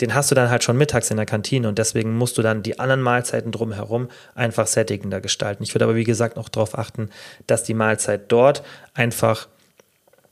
den 0.00 0.14
hast 0.14 0.30
du 0.30 0.34
dann 0.34 0.50
halt 0.50 0.62
schon 0.62 0.76
mittags 0.76 1.10
in 1.10 1.16
der 1.16 1.26
Kantine 1.26 1.68
und 1.68 1.78
deswegen 1.78 2.16
musst 2.16 2.36
du 2.38 2.42
dann 2.42 2.62
die 2.62 2.78
anderen 2.78 3.02
Mahlzeiten 3.02 3.52
drumherum 3.52 4.08
einfach 4.34 4.66
sättigender 4.66 5.20
gestalten. 5.20 5.62
Ich 5.62 5.74
würde 5.74 5.84
aber 5.84 5.94
wie 5.94 6.04
gesagt 6.04 6.36
auch 6.36 6.48
darauf 6.48 6.78
achten, 6.78 7.10
dass 7.46 7.62
die 7.62 7.74
Mahlzeit 7.74 8.30
dort 8.30 8.62
einfach 8.94 9.48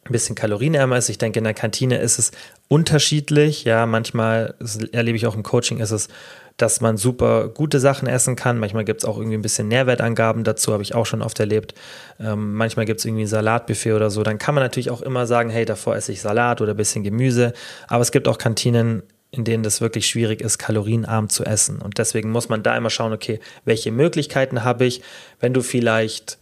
ein 0.06 0.12
bisschen 0.12 0.34
kalorienärmer 0.34 0.98
ist. 0.98 1.08
Ich 1.08 1.18
denke, 1.18 1.38
in 1.38 1.44
der 1.44 1.54
Kantine 1.54 1.98
ist 1.98 2.18
es 2.18 2.32
unterschiedlich. 2.68 3.64
Ja, 3.64 3.86
manchmal 3.86 4.54
erlebe 4.92 5.16
ich 5.16 5.26
auch 5.26 5.34
im 5.34 5.42
Coaching, 5.42 5.78
ist 5.78 5.92
es, 5.92 6.08
dass 6.56 6.80
man 6.80 6.96
super 6.96 7.48
gute 7.48 7.80
Sachen 7.80 8.06
essen 8.06 8.36
kann. 8.36 8.58
Manchmal 8.58 8.84
gibt 8.84 9.02
es 9.02 9.08
auch 9.08 9.16
irgendwie 9.16 9.36
ein 9.36 9.42
bisschen 9.42 9.68
Nährwertangaben 9.68 10.44
dazu, 10.44 10.72
habe 10.72 10.82
ich 10.82 10.94
auch 10.94 11.06
schon 11.06 11.22
oft 11.22 11.40
erlebt. 11.40 11.74
Ähm, 12.20 12.54
manchmal 12.54 12.84
gibt 12.84 13.00
es 13.00 13.06
irgendwie 13.06 13.24
ein 13.24 13.28
Salatbuffet 13.28 13.92
oder 13.94 14.10
so. 14.10 14.22
Dann 14.22 14.38
kann 14.38 14.54
man 14.54 14.62
natürlich 14.62 14.90
auch 14.90 15.02
immer 15.02 15.26
sagen, 15.26 15.50
hey, 15.50 15.64
davor 15.64 15.96
esse 15.96 16.12
ich 16.12 16.20
Salat 16.20 16.60
oder 16.60 16.74
ein 16.74 16.76
bisschen 16.76 17.02
Gemüse. 17.02 17.54
Aber 17.88 18.02
es 18.02 18.12
gibt 18.12 18.28
auch 18.28 18.38
Kantinen, 18.38 19.02
in 19.34 19.44
denen 19.44 19.62
das 19.62 19.80
wirklich 19.80 20.06
schwierig 20.06 20.40
ist, 20.40 20.58
kalorienarm 20.58 21.28
zu 21.28 21.44
essen. 21.44 21.80
Und 21.80 21.98
deswegen 21.98 22.30
muss 22.30 22.48
man 22.48 22.62
da 22.62 22.76
immer 22.76 22.90
schauen, 22.90 23.12
okay, 23.12 23.40
welche 23.64 23.90
Möglichkeiten 23.90 24.64
habe 24.64 24.84
ich, 24.84 25.02
wenn 25.40 25.52
du 25.52 25.62
vielleicht 25.62 26.38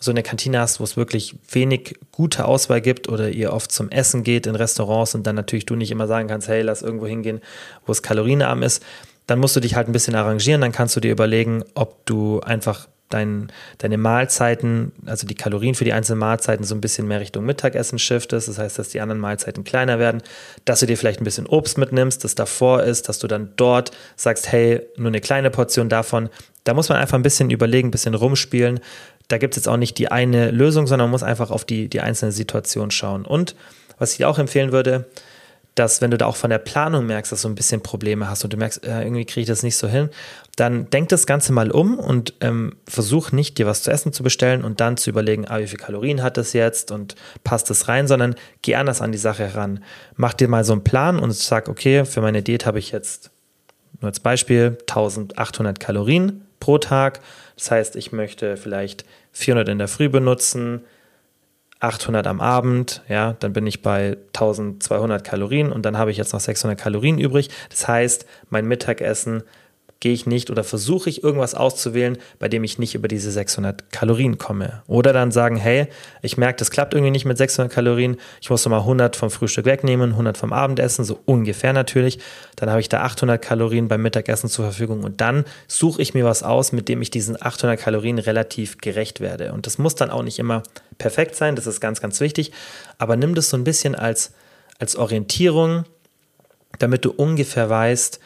so 0.00 0.12
eine 0.12 0.22
Kantine 0.22 0.60
hast, 0.60 0.78
wo 0.78 0.84
es 0.84 0.96
wirklich 0.96 1.34
wenig 1.50 1.96
gute 2.12 2.44
Auswahl 2.44 2.80
gibt 2.80 3.08
oder 3.08 3.30
ihr 3.30 3.52
oft 3.52 3.72
zum 3.72 3.90
Essen 3.90 4.22
geht 4.22 4.46
in 4.46 4.54
Restaurants 4.54 5.14
und 5.14 5.26
dann 5.26 5.34
natürlich 5.34 5.66
du 5.66 5.74
nicht 5.74 5.90
immer 5.90 6.06
sagen 6.06 6.28
kannst, 6.28 6.46
hey, 6.46 6.62
lass 6.62 6.82
irgendwo 6.82 7.06
hingehen, 7.06 7.40
wo 7.84 7.90
es 7.92 8.02
kalorienarm 8.02 8.62
ist, 8.62 8.84
dann 9.26 9.40
musst 9.40 9.56
du 9.56 9.60
dich 9.60 9.74
halt 9.74 9.88
ein 9.88 9.92
bisschen 9.92 10.14
arrangieren, 10.14 10.60
dann 10.60 10.72
kannst 10.72 10.94
du 10.94 11.00
dir 11.00 11.10
überlegen, 11.10 11.64
ob 11.74 12.06
du 12.06 12.40
einfach 12.40 12.88
dein, 13.08 13.50
deine 13.78 13.98
Mahlzeiten, 13.98 14.92
also 15.06 15.26
die 15.26 15.34
Kalorien 15.34 15.74
für 15.74 15.84
die 15.84 15.92
einzelnen 15.92 16.18
Mahlzeiten 16.18 16.64
so 16.64 16.74
ein 16.74 16.80
bisschen 16.80 17.08
mehr 17.08 17.20
Richtung 17.20 17.44
Mittagessen 17.44 17.98
shiftest. 17.98 18.48
Das 18.48 18.58
heißt, 18.58 18.78
dass 18.78 18.90
die 18.90 19.00
anderen 19.00 19.20
Mahlzeiten 19.20 19.64
kleiner 19.64 19.98
werden, 19.98 20.22
dass 20.64 20.80
du 20.80 20.86
dir 20.86 20.96
vielleicht 20.96 21.20
ein 21.20 21.24
bisschen 21.24 21.46
Obst 21.46 21.78
mitnimmst, 21.78 22.24
das 22.24 22.34
davor 22.34 22.82
ist, 22.82 23.08
dass 23.08 23.18
du 23.18 23.26
dann 23.26 23.52
dort 23.56 23.92
sagst, 24.16 24.52
hey, 24.52 24.82
nur 24.96 25.08
eine 25.08 25.20
kleine 25.20 25.50
Portion 25.50 25.88
davon. 25.88 26.28
Da 26.64 26.74
muss 26.74 26.88
man 26.88 26.98
einfach 26.98 27.16
ein 27.16 27.22
bisschen 27.22 27.50
überlegen, 27.50 27.88
ein 27.88 27.92
bisschen 27.92 28.14
rumspielen, 28.14 28.80
da 29.28 29.36
gibt 29.36 29.54
es 29.54 29.62
jetzt 29.62 29.68
auch 29.68 29.76
nicht 29.76 29.98
die 29.98 30.10
eine 30.10 30.50
Lösung, 30.50 30.86
sondern 30.86 31.06
man 31.06 31.12
muss 31.12 31.22
einfach 31.22 31.50
auf 31.50 31.64
die, 31.64 31.88
die 31.88 32.00
einzelne 32.00 32.32
Situation 32.32 32.90
schauen. 32.90 33.24
Und 33.26 33.54
was 33.98 34.14
ich 34.14 34.24
auch 34.24 34.38
empfehlen 34.38 34.72
würde, 34.72 35.06
dass 35.78 36.00
wenn 36.00 36.10
du 36.10 36.18
da 36.18 36.26
auch 36.26 36.36
von 36.36 36.50
der 36.50 36.58
Planung 36.58 37.06
merkst, 37.06 37.30
dass 37.30 37.42
du 37.42 37.48
ein 37.48 37.54
bisschen 37.54 37.82
Probleme 37.82 38.28
hast 38.28 38.44
und 38.44 38.52
du 38.52 38.56
merkst, 38.56 38.84
äh, 38.84 39.02
irgendwie 39.02 39.24
kriege 39.24 39.42
ich 39.42 39.46
das 39.46 39.62
nicht 39.62 39.76
so 39.76 39.86
hin, 39.86 40.10
dann 40.56 40.90
denk 40.90 41.08
das 41.10 41.26
Ganze 41.26 41.52
mal 41.52 41.70
um 41.70 41.98
und 41.98 42.34
ähm, 42.40 42.76
versuch 42.86 43.32
nicht, 43.32 43.58
dir 43.58 43.66
was 43.66 43.82
zu 43.82 43.90
essen 43.90 44.12
zu 44.12 44.22
bestellen 44.22 44.64
und 44.64 44.80
dann 44.80 44.96
zu 44.96 45.10
überlegen, 45.10 45.46
ah, 45.46 45.60
wie 45.60 45.66
viele 45.66 45.82
Kalorien 45.82 46.22
hat 46.22 46.36
das 46.36 46.52
jetzt 46.52 46.90
und 46.90 47.14
passt 47.44 47.70
das 47.70 47.88
rein, 47.88 48.08
sondern 48.08 48.34
geh 48.62 48.74
anders 48.74 49.00
an 49.00 49.12
die 49.12 49.18
Sache 49.18 49.44
heran. 49.44 49.84
Mach 50.16 50.34
dir 50.34 50.48
mal 50.48 50.64
so 50.64 50.72
einen 50.72 50.84
Plan 50.84 51.18
und 51.18 51.32
sag, 51.32 51.68
okay, 51.68 52.04
für 52.04 52.20
meine 52.20 52.42
Diät 52.42 52.66
habe 52.66 52.78
ich 52.78 52.90
jetzt 52.90 53.30
nur 54.00 54.08
als 54.08 54.20
Beispiel 54.20 54.78
1800 54.80 55.78
Kalorien 55.78 56.46
pro 56.60 56.78
Tag. 56.78 57.20
Das 57.56 57.70
heißt, 57.70 57.96
ich 57.96 58.12
möchte 58.12 58.56
vielleicht 58.56 59.04
400 59.32 59.68
in 59.68 59.78
der 59.78 59.88
Früh 59.88 60.08
benutzen, 60.08 60.82
800 61.80 62.26
am 62.26 62.40
Abend, 62.40 63.02
ja, 63.08 63.34
dann 63.38 63.52
bin 63.52 63.66
ich 63.66 63.82
bei 63.82 64.16
1200 64.28 65.22
Kalorien 65.22 65.70
und 65.70 65.82
dann 65.82 65.96
habe 65.96 66.10
ich 66.10 66.16
jetzt 66.16 66.32
noch 66.32 66.40
600 66.40 66.78
Kalorien 66.78 67.18
übrig. 67.18 67.50
Das 67.70 67.86
heißt, 67.86 68.26
mein 68.50 68.66
Mittagessen 68.66 69.44
gehe 70.00 70.12
ich 70.12 70.26
nicht 70.26 70.50
oder 70.50 70.62
versuche 70.62 71.10
ich 71.10 71.24
irgendwas 71.24 71.56
auszuwählen, 71.56 72.18
bei 72.38 72.48
dem 72.48 72.62
ich 72.62 72.78
nicht 72.78 72.94
über 72.94 73.08
diese 73.08 73.32
600 73.32 73.90
Kalorien 73.90 74.38
komme. 74.38 74.82
Oder 74.86 75.12
dann 75.12 75.32
sagen, 75.32 75.56
hey, 75.56 75.88
ich 76.22 76.36
merke, 76.36 76.58
das 76.58 76.70
klappt 76.70 76.94
irgendwie 76.94 77.10
nicht 77.10 77.24
mit 77.24 77.36
600 77.36 77.72
Kalorien, 77.72 78.16
ich 78.40 78.48
muss 78.48 78.64
nochmal 78.64 78.80
100 78.80 79.16
vom 79.16 79.30
Frühstück 79.30 79.64
wegnehmen, 79.64 80.10
100 80.10 80.38
vom 80.38 80.52
Abendessen, 80.52 81.04
so 81.04 81.18
ungefähr 81.24 81.72
natürlich. 81.72 82.20
Dann 82.54 82.70
habe 82.70 82.80
ich 82.80 82.88
da 82.88 83.02
800 83.02 83.42
Kalorien 83.42 83.88
beim 83.88 84.02
Mittagessen 84.02 84.48
zur 84.48 84.66
Verfügung 84.66 85.02
und 85.02 85.20
dann 85.20 85.44
suche 85.66 86.00
ich 86.00 86.14
mir 86.14 86.24
was 86.24 86.44
aus, 86.44 86.70
mit 86.70 86.88
dem 86.88 87.02
ich 87.02 87.10
diesen 87.10 87.40
800 87.40 87.78
Kalorien 87.78 88.20
relativ 88.20 88.78
gerecht 88.78 89.20
werde. 89.20 89.52
Und 89.52 89.66
das 89.66 89.78
muss 89.78 89.96
dann 89.96 90.10
auch 90.10 90.22
nicht 90.22 90.38
immer 90.38 90.62
perfekt 90.98 91.34
sein, 91.34 91.56
das 91.56 91.66
ist 91.66 91.80
ganz, 91.80 92.00
ganz 92.00 92.20
wichtig, 92.20 92.52
aber 92.98 93.16
nimm 93.16 93.34
das 93.34 93.50
so 93.50 93.56
ein 93.56 93.64
bisschen 93.64 93.96
als, 93.96 94.32
als 94.78 94.94
Orientierung, 94.94 95.84
damit 96.78 97.04
du 97.04 97.10
ungefähr 97.10 97.68
weißt, 97.68 98.20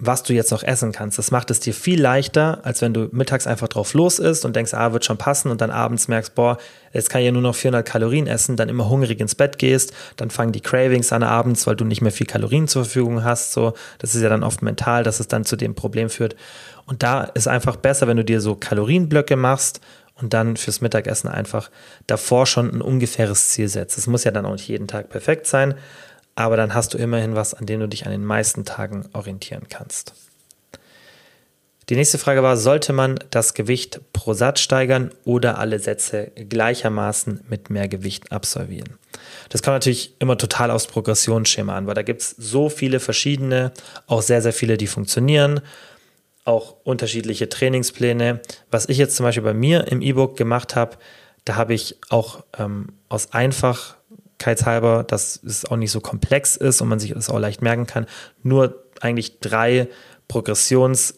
was 0.00 0.22
du 0.22 0.32
jetzt 0.32 0.50
noch 0.50 0.62
essen 0.62 0.92
kannst. 0.92 1.18
Das 1.18 1.30
macht 1.30 1.50
es 1.50 1.60
dir 1.60 1.74
viel 1.74 2.00
leichter, 2.00 2.60
als 2.64 2.80
wenn 2.80 2.94
du 2.94 3.08
mittags 3.12 3.46
einfach 3.46 3.68
drauf 3.68 3.92
los 3.92 4.18
isst 4.18 4.44
und 4.44 4.56
denkst, 4.56 4.72
ah, 4.72 4.92
wird 4.92 5.04
schon 5.04 5.18
passen 5.18 5.50
und 5.50 5.60
dann 5.60 5.70
abends 5.70 6.08
merkst, 6.08 6.34
boah, 6.34 6.56
jetzt 6.92 7.10
kann 7.10 7.20
ich 7.20 7.26
ja 7.26 7.32
nur 7.32 7.42
noch 7.42 7.54
400 7.54 7.86
Kalorien 7.86 8.26
essen, 8.26 8.56
dann 8.56 8.70
immer 8.70 8.88
hungrig 8.88 9.20
ins 9.20 9.34
Bett 9.34 9.58
gehst, 9.58 9.92
dann 10.16 10.30
fangen 10.30 10.52
die 10.52 10.62
Cravings 10.62 11.12
an 11.12 11.22
abends, 11.22 11.66
weil 11.66 11.76
du 11.76 11.84
nicht 11.84 12.00
mehr 12.00 12.12
viel 12.12 12.26
Kalorien 12.26 12.66
zur 12.66 12.84
Verfügung 12.84 13.24
hast. 13.24 13.52
So, 13.52 13.74
das 13.98 14.14
ist 14.14 14.22
ja 14.22 14.30
dann 14.30 14.42
oft 14.42 14.62
mental, 14.62 15.04
dass 15.04 15.20
es 15.20 15.28
dann 15.28 15.44
zu 15.44 15.56
dem 15.56 15.74
Problem 15.74 16.08
führt. 16.08 16.34
Und 16.86 17.02
da 17.02 17.24
ist 17.24 17.46
einfach 17.46 17.76
besser, 17.76 18.08
wenn 18.08 18.16
du 18.16 18.24
dir 18.24 18.40
so 18.40 18.56
Kalorienblöcke 18.56 19.36
machst 19.36 19.80
und 20.16 20.32
dann 20.32 20.56
fürs 20.56 20.80
Mittagessen 20.80 21.28
einfach 21.28 21.70
davor 22.06 22.46
schon 22.46 22.70
ein 22.70 22.82
ungefähres 22.82 23.50
Ziel 23.50 23.68
setzt. 23.68 23.98
Es 23.98 24.06
muss 24.06 24.24
ja 24.24 24.30
dann 24.30 24.46
auch 24.46 24.52
nicht 24.52 24.68
jeden 24.68 24.88
Tag 24.88 25.10
perfekt 25.10 25.46
sein, 25.46 25.74
aber 26.40 26.56
dann 26.56 26.74
hast 26.74 26.94
du 26.94 26.98
immerhin 26.98 27.34
was, 27.34 27.54
an 27.54 27.66
dem 27.66 27.80
du 27.80 27.88
dich 27.88 28.06
an 28.06 28.12
den 28.12 28.24
meisten 28.24 28.64
Tagen 28.64 29.08
orientieren 29.12 29.66
kannst. 29.68 30.14
Die 31.90 31.96
nächste 31.96 32.18
Frage 32.18 32.42
war, 32.42 32.56
sollte 32.56 32.92
man 32.92 33.18
das 33.30 33.52
Gewicht 33.52 34.00
pro 34.12 34.32
Satz 34.32 34.60
steigern 34.60 35.10
oder 35.24 35.58
alle 35.58 35.80
Sätze 35.80 36.30
gleichermaßen 36.36 37.40
mit 37.48 37.68
mehr 37.68 37.88
Gewicht 37.88 38.30
absolvieren? 38.30 38.94
Das 39.48 39.62
kommt 39.62 39.74
natürlich 39.74 40.14
immer 40.20 40.38
total 40.38 40.70
aufs 40.70 40.86
Progressionsschema 40.86 41.76
an, 41.76 41.88
weil 41.88 41.94
da 41.94 42.02
gibt 42.02 42.22
es 42.22 42.30
so 42.38 42.68
viele 42.68 43.00
verschiedene, 43.00 43.72
auch 44.06 44.22
sehr, 44.22 44.40
sehr 44.40 44.52
viele, 44.52 44.76
die 44.76 44.86
funktionieren, 44.86 45.60
auch 46.44 46.76
unterschiedliche 46.84 47.48
Trainingspläne. 47.48 48.40
Was 48.70 48.88
ich 48.88 48.96
jetzt 48.96 49.16
zum 49.16 49.24
Beispiel 49.24 49.42
bei 49.42 49.54
mir 49.54 49.88
im 49.88 50.00
E-Book 50.00 50.36
gemacht 50.36 50.76
habe, 50.76 50.96
da 51.44 51.56
habe 51.56 51.74
ich 51.74 51.96
auch 52.08 52.44
ähm, 52.56 52.90
aus 53.08 53.32
einfach 53.32 53.96
halber, 54.46 55.04
dass 55.06 55.40
es 55.44 55.64
auch 55.64 55.76
nicht 55.76 55.90
so 55.90 56.00
komplex 56.00 56.56
ist 56.56 56.80
und 56.80 56.88
man 56.88 56.98
sich 56.98 57.12
das 57.12 57.30
auch 57.30 57.38
leicht 57.38 57.62
merken 57.62 57.86
kann, 57.86 58.06
nur 58.42 58.84
eigentlich 59.00 59.40
drei 59.40 59.88
Progressions- 60.28 61.14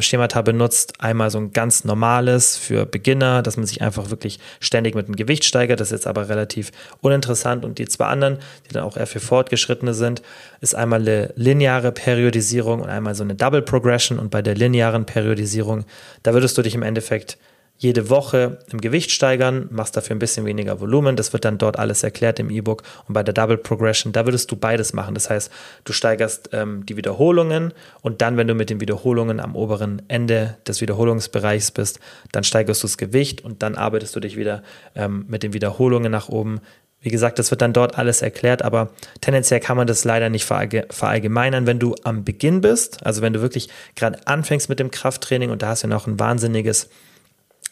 Schemata 0.00 0.42
benutzt. 0.42 1.00
Einmal 1.00 1.30
so 1.30 1.38
ein 1.38 1.52
ganz 1.52 1.84
normales 1.84 2.56
für 2.56 2.84
Beginner, 2.86 3.42
dass 3.42 3.56
man 3.56 3.66
sich 3.66 3.82
einfach 3.82 4.10
wirklich 4.10 4.38
ständig 4.60 4.94
mit 4.94 5.08
dem 5.08 5.16
Gewicht 5.16 5.44
steigert. 5.44 5.80
Das 5.80 5.88
ist 5.88 5.92
jetzt 5.92 6.06
aber 6.06 6.28
relativ 6.28 6.70
uninteressant. 7.00 7.64
Und 7.64 7.78
die 7.78 7.88
zwei 7.88 8.06
anderen, 8.06 8.38
die 8.68 8.74
dann 8.74 8.84
auch 8.84 8.96
eher 8.96 9.06
für 9.06 9.18
Fortgeschrittene 9.18 9.94
sind, 9.94 10.22
ist 10.60 10.74
einmal 10.74 11.00
eine 11.00 11.32
lineare 11.36 11.90
Periodisierung 11.90 12.82
und 12.82 12.90
einmal 12.90 13.14
so 13.14 13.24
eine 13.24 13.34
Double 13.34 13.62
Progression. 13.62 14.18
Und 14.18 14.30
bei 14.30 14.42
der 14.42 14.54
linearen 14.54 15.06
Periodisierung, 15.06 15.84
da 16.22 16.34
würdest 16.34 16.56
du 16.58 16.62
dich 16.62 16.74
im 16.74 16.82
Endeffekt 16.82 17.38
jede 17.78 18.10
Woche 18.10 18.60
im 18.70 18.80
Gewicht 18.80 19.10
steigern, 19.10 19.68
machst 19.72 19.96
dafür 19.96 20.14
ein 20.14 20.20
bisschen 20.20 20.46
weniger 20.46 20.80
Volumen. 20.80 21.16
Das 21.16 21.32
wird 21.32 21.44
dann 21.44 21.58
dort 21.58 21.78
alles 21.80 22.04
erklärt 22.04 22.38
im 22.38 22.48
E-Book. 22.48 22.84
Und 23.08 23.14
bei 23.14 23.24
der 23.24 23.34
Double 23.34 23.58
Progression, 23.58 24.12
da 24.12 24.24
würdest 24.24 24.52
du 24.52 24.56
beides 24.56 24.92
machen. 24.92 25.14
Das 25.14 25.28
heißt, 25.28 25.50
du 25.82 25.92
steigerst 25.92 26.50
ähm, 26.52 26.86
die 26.86 26.96
Wiederholungen 26.96 27.74
und 28.00 28.22
dann, 28.22 28.36
wenn 28.36 28.46
du 28.46 28.54
mit 28.54 28.70
den 28.70 28.80
Wiederholungen 28.80 29.40
am 29.40 29.56
oberen 29.56 30.00
Ende 30.06 30.56
des 30.66 30.80
Wiederholungsbereichs 30.80 31.72
bist, 31.72 31.98
dann 32.30 32.44
steigerst 32.44 32.84
du 32.84 32.86
das 32.86 32.98
Gewicht 32.98 33.42
und 33.44 33.62
dann 33.64 33.74
arbeitest 33.74 34.14
du 34.14 34.20
dich 34.20 34.36
wieder 34.36 34.62
ähm, 34.94 35.24
mit 35.26 35.42
den 35.42 35.52
Wiederholungen 35.52 36.12
nach 36.12 36.28
oben. 36.28 36.60
Wie 37.00 37.10
gesagt, 37.10 37.40
das 37.40 37.50
wird 37.50 37.62
dann 37.62 37.72
dort 37.72 37.98
alles 37.98 38.22
erklärt, 38.22 38.62
aber 38.62 38.90
tendenziell 39.20 39.58
kann 39.58 39.76
man 39.76 39.88
das 39.88 40.04
leider 40.04 40.30
nicht 40.30 40.44
verallgemeinern, 40.44 41.66
wenn 41.66 41.80
du 41.80 41.96
am 42.04 42.22
Beginn 42.22 42.60
bist, 42.60 43.04
also 43.04 43.22
wenn 43.22 43.32
du 43.32 43.40
wirklich 43.40 43.68
gerade 43.96 44.24
anfängst 44.28 44.68
mit 44.68 44.78
dem 44.78 44.92
Krafttraining 44.92 45.50
und 45.50 45.62
da 45.62 45.68
hast 45.68 45.82
du 45.82 45.88
noch 45.88 46.06
ein 46.06 46.20
wahnsinniges 46.20 46.88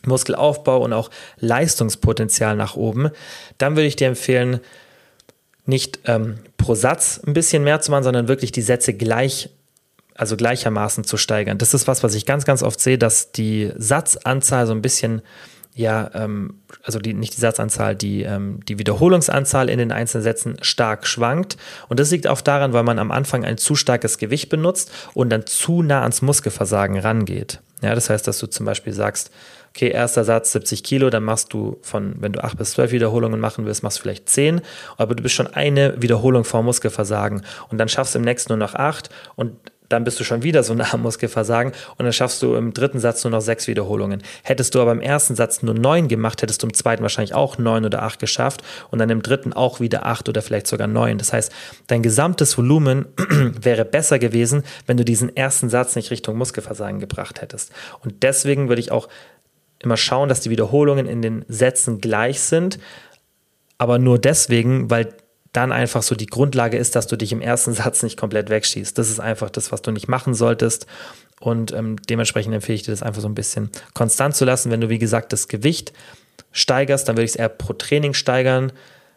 Muskelaufbau 0.06 0.82
und 0.82 0.92
auch 0.92 1.10
Leistungspotenzial 1.38 2.56
nach 2.56 2.76
oben, 2.76 3.10
dann 3.58 3.76
würde 3.76 3.86
ich 3.86 3.96
dir 3.96 4.08
empfehlen, 4.08 4.60
nicht 5.66 6.00
ähm, 6.04 6.38
pro 6.56 6.74
Satz 6.74 7.20
ein 7.26 7.32
bisschen 7.32 7.64
mehr 7.64 7.80
zu 7.80 7.90
machen, 7.90 8.04
sondern 8.04 8.28
wirklich 8.28 8.52
die 8.52 8.62
Sätze 8.62 8.92
gleich, 8.92 9.50
also 10.14 10.36
gleichermaßen 10.36 11.04
zu 11.04 11.16
steigern. 11.16 11.58
Das 11.58 11.74
ist 11.74 11.88
was, 11.88 12.02
was 12.02 12.14
ich 12.14 12.26
ganz, 12.26 12.44
ganz 12.44 12.62
oft 12.62 12.80
sehe, 12.80 12.98
dass 12.98 13.32
die 13.32 13.70
Satzanzahl 13.76 14.66
so 14.66 14.72
ein 14.72 14.82
bisschen, 14.82 15.22
ja, 15.74 16.10
ähm, 16.14 16.60
also 16.82 16.98
die, 16.98 17.14
nicht 17.14 17.36
die 17.36 17.40
Satzanzahl, 17.40 17.94
die, 17.94 18.22
ähm, 18.22 18.60
die 18.68 18.78
Wiederholungsanzahl 18.78 19.70
in 19.70 19.78
den 19.78 19.92
einzelnen 19.92 20.24
Sätzen 20.24 20.56
stark 20.62 21.06
schwankt. 21.06 21.56
Und 21.88 22.00
das 22.00 22.10
liegt 22.10 22.26
auch 22.26 22.40
daran, 22.40 22.72
weil 22.72 22.82
man 22.82 22.98
am 22.98 23.10
Anfang 23.10 23.44
ein 23.44 23.56
zu 23.56 23.76
starkes 23.76 24.18
Gewicht 24.18 24.48
benutzt 24.48 24.90
und 25.14 25.30
dann 25.30 25.46
zu 25.46 25.82
nah 25.82 26.02
ans 26.02 26.22
Muskelversagen 26.22 26.98
rangeht. 26.98 27.60
Ja, 27.82 27.94
das 27.94 28.10
heißt, 28.10 28.26
dass 28.26 28.38
du 28.38 28.46
zum 28.46 28.66
Beispiel 28.66 28.92
sagst, 28.92 29.30
okay, 29.70 29.88
erster 29.88 30.24
Satz 30.24 30.52
70 30.52 30.82
Kilo, 30.82 31.10
dann 31.10 31.22
machst 31.22 31.52
du 31.52 31.78
von, 31.82 32.16
wenn 32.18 32.32
du 32.32 32.42
8 32.42 32.58
bis 32.58 32.72
12 32.72 32.92
Wiederholungen 32.92 33.40
machen 33.40 33.66
willst, 33.66 33.82
machst 33.82 33.98
du 33.98 34.02
vielleicht 34.02 34.28
10, 34.28 34.60
aber 34.96 35.14
du 35.14 35.22
bist 35.22 35.34
schon 35.34 35.46
eine 35.46 36.00
Wiederholung 36.02 36.44
vor 36.44 36.62
Muskelversagen 36.62 37.42
und 37.68 37.78
dann 37.78 37.88
schaffst 37.88 38.14
du 38.14 38.18
im 38.18 38.24
nächsten 38.24 38.52
nur 38.52 38.58
noch 38.58 38.74
8 38.74 39.10
und 39.36 39.52
dann 39.90 40.04
bist 40.04 40.18
du 40.20 40.24
schon 40.24 40.42
wieder 40.42 40.62
so 40.62 40.72
nah 40.80 40.94
am 40.94 41.02
Muskelversagen 41.02 41.72
und 41.98 42.04
dann 42.04 42.12
schaffst 42.12 42.40
du 42.42 42.54
im 42.54 42.72
dritten 42.72 42.98
Satz 42.98 43.22
nur 43.24 43.32
noch 43.32 43.42
sechs 43.42 43.66
Wiederholungen. 43.66 44.22
Hättest 44.42 44.74
du 44.74 44.80
aber 44.80 44.92
im 44.92 45.00
ersten 45.00 45.34
Satz 45.34 45.62
nur 45.62 45.74
neun 45.74 46.08
gemacht, 46.08 46.40
hättest 46.40 46.62
du 46.62 46.66
im 46.66 46.74
zweiten 46.74 47.02
wahrscheinlich 47.02 47.34
auch 47.34 47.58
neun 47.58 47.84
oder 47.84 48.02
acht 48.02 48.18
geschafft 48.18 48.62
und 48.90 48.98
dann 48.98 49.10
im 49.10 49.22
dritten 49.22 49.52
auch 49.52 49.80
wieder 49.80 50.06
acht 50.06 50.28
oder 50.28 50.40
vielleicht 50.40 50.66
sogar 50.66 50.86
neun. 50.86 51.18
Das 51.18 51.32
heißt, 51.32 51.52
dein 51.88 52.02
gesamtes 52.02 52.56
Volumen 52.56 53.06
wäre 53.60 53.84
besser 53.84 54.18
gewesen, 54.18 54.62
wenn 54.86 54.96
du 54.96 55.04
diesen 55.04 55.36
ersten 55.36 55.68
Satz 55.68 55.96
nicht 55.96 56.10
Richtung 56.10 56.38
Muskelversagen 56.38 57.00
gebracht 57.00 57.42
hättest. 57.42 57.72
Und 58.02 58.22
deswegen 58.22 58.68
würde 58.68 58.80
ich 58.80 58.92
auch 58.92 59.08
immer 59.82 59.96
schauen, 59.96 60.28
dass 60.28 60.40
die 60.40 60.50
Wiederholungen 60.50 61.06
in 61.06 61.22
den 61.22 61.44
Sätzen 61.48 62.00
gleich 62.00 62.40
sind. 62.40 62.78
aber 63.78 63.98
nur 63.98 64.18
deswegen, 64.18 64.90
weil 64.90 65.14
dann 65.52 65.72
einfach 65.72 66.02
so 66.02 66.14
die 66.14 66.26
Grundlage 66.26 66.76
ist, 66.76 66.94
dass 66.94 67.06
du 67.06 67.16
dich 67.16 67.32
im 67.32 67.40
ersten 67.40 67.72
Satz 67.74 68.02
nicht 68.02 68.18
komplett 68.18 68.50
wegschießt. 68.50 68.96
Das 68.96 69.10
ist 69.10 69.20
einfach 69.20 69.50
das, 69.50 69.72
was 69.72 69.82
du 69.82 69.90
nicht 69.90 70.08
machen 70.08 70.34
solltest. 70.34 70.86
Und 71.40 71.72
ähm, 71.72 71.96
dementsprechend 72.08 72.54
empfehle 72.54 72.76
ich 72.76 72.82
dir 72.82 72.90
das 72.90 73.02
einfach 73.02 73.22
so 73.22 73.28
ein 73.28 73.34
bisschen 73.34 73.70
konstant 73.94 74.36
zu 74.36 74.44
lassen. 74.44 74.70
Wenn 74.70 74.82
du, 74.82 74.90
wie 74.90 74.98
gesagt, 74.98 75.32
das 75.32 75.48
Gewicht 75.48 75.92
steigerst, 76.52 77.08
dann 77.08 77.16
würde 77.16 77.24
ich 77.24 77.30
es 77.30 77.36
eher 77.36 77.48
pro 77.48 77.72
Training 77.72 78.12
steigern. 78.12 78.72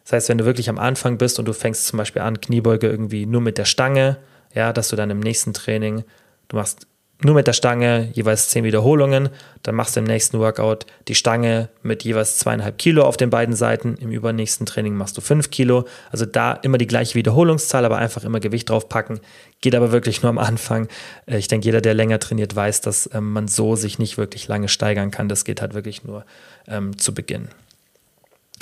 Das 0.05 0.13
heißt, 0.13 0.29
wenn 0.29 0.37
du 0.37 0.45
wirklich 0.45 0.69
am 0.69 0.79
Anfang 0.79 1.17
bist 1.17 1.39
und 1.39 1.45
du 1.45 1.53
fängst 1.53 1.85
zum 1.85 1.97
Beispiel 1.97 2.21
an, 2.21 2.39
Kniebeuge 2.39 2.87
irgendwie 2.87 3.25
nur 3.25 3.41
mit 3.41 3.57
der 3.57 3.65
Stange, 3.65 4.17
ja, 4.53 4.71
dass 4.71 4.89
du 4.89 4.95
dann 4.95 5.09
im 5.09 5.19
nächsten 5.19 5.53
Training, 5.53 6.03
du 6.47 6.55
machst 6.55 6.87
nur 7.23 7.35
mit 7.35 7.47
der 7.47 7.53
Stange 7.53 8.09
jeweils 8.13 8.49
zehn 8.49 8.63
Wiederholungen. 8.63 9.29
Dann 9.63 9.75
machst 9.75 9.95
du 9.95 9.99
im 9.99 10.05
nächsten 10.05 10.39
Workout 10.39 10.85
die 11.07 11.15
Stange 11.15 11.69
mit 11.81 12.03
jeweils 12.03 12.37
zweieinhalb 12.37 12.77
Kilo 12.77 13.03
auf 13.03 13.17
den 13.17 13.29
beiden 13.29 13.55
Seiten. 13.55 13.95
Im 13.95 14.11
übernächsten 14.11 14.65
Training 14.65 14.95
machst 14.95 15.17
du 15.17 15.21
fünf 15.21 15.49
Kilo. 15.49 15.85
Also 16.11 16.25
da 16.25 16.53
immer 16.53 16.77
die 16.77 16.87
gleiche 16.87 17.15
Wiederholungszahl, 17.15 17.85
aber 17.85 17.97
einfach 17.97 18.23
immer 18.23 18.39
Gewicht 18.39 18.69
draufpacken. 18.69 19.19
Geht 19.61 19.75
aber 19.75 19.91
wirklich 19.91 20.21
nur 20.21 20.29
am 20.29 20.37
Anfang. 20.37 20.87
Äh, 21.25 21.37
ich 21.37 21.47
denke, 21.47 21.65
jeder, 21.65 21.81
der 21.81 21.93
länger 21.93 22.19
trainiert, 22.19 22.55
weiß, 22.55 22.81
dass 22.81 23.09
ähm, 23.13 23.31
man 23.31 23.47
so 23.47 23.75
sich 23.75 23.99
nicht 23.99 24.17
wirklich 24.17 24.47
lange 24.47 24.67
steigern 24.67 25.11
kann. 25.11 25.29
Das 25.29 25.45
geht 25.45 25.61
halt 25.61 25.73
wirklich 25.73 26.03
nur 26.03 26.25
ähm, 26.67 26.97
zu 26.97 27.13
Beginn. 27.13 27.49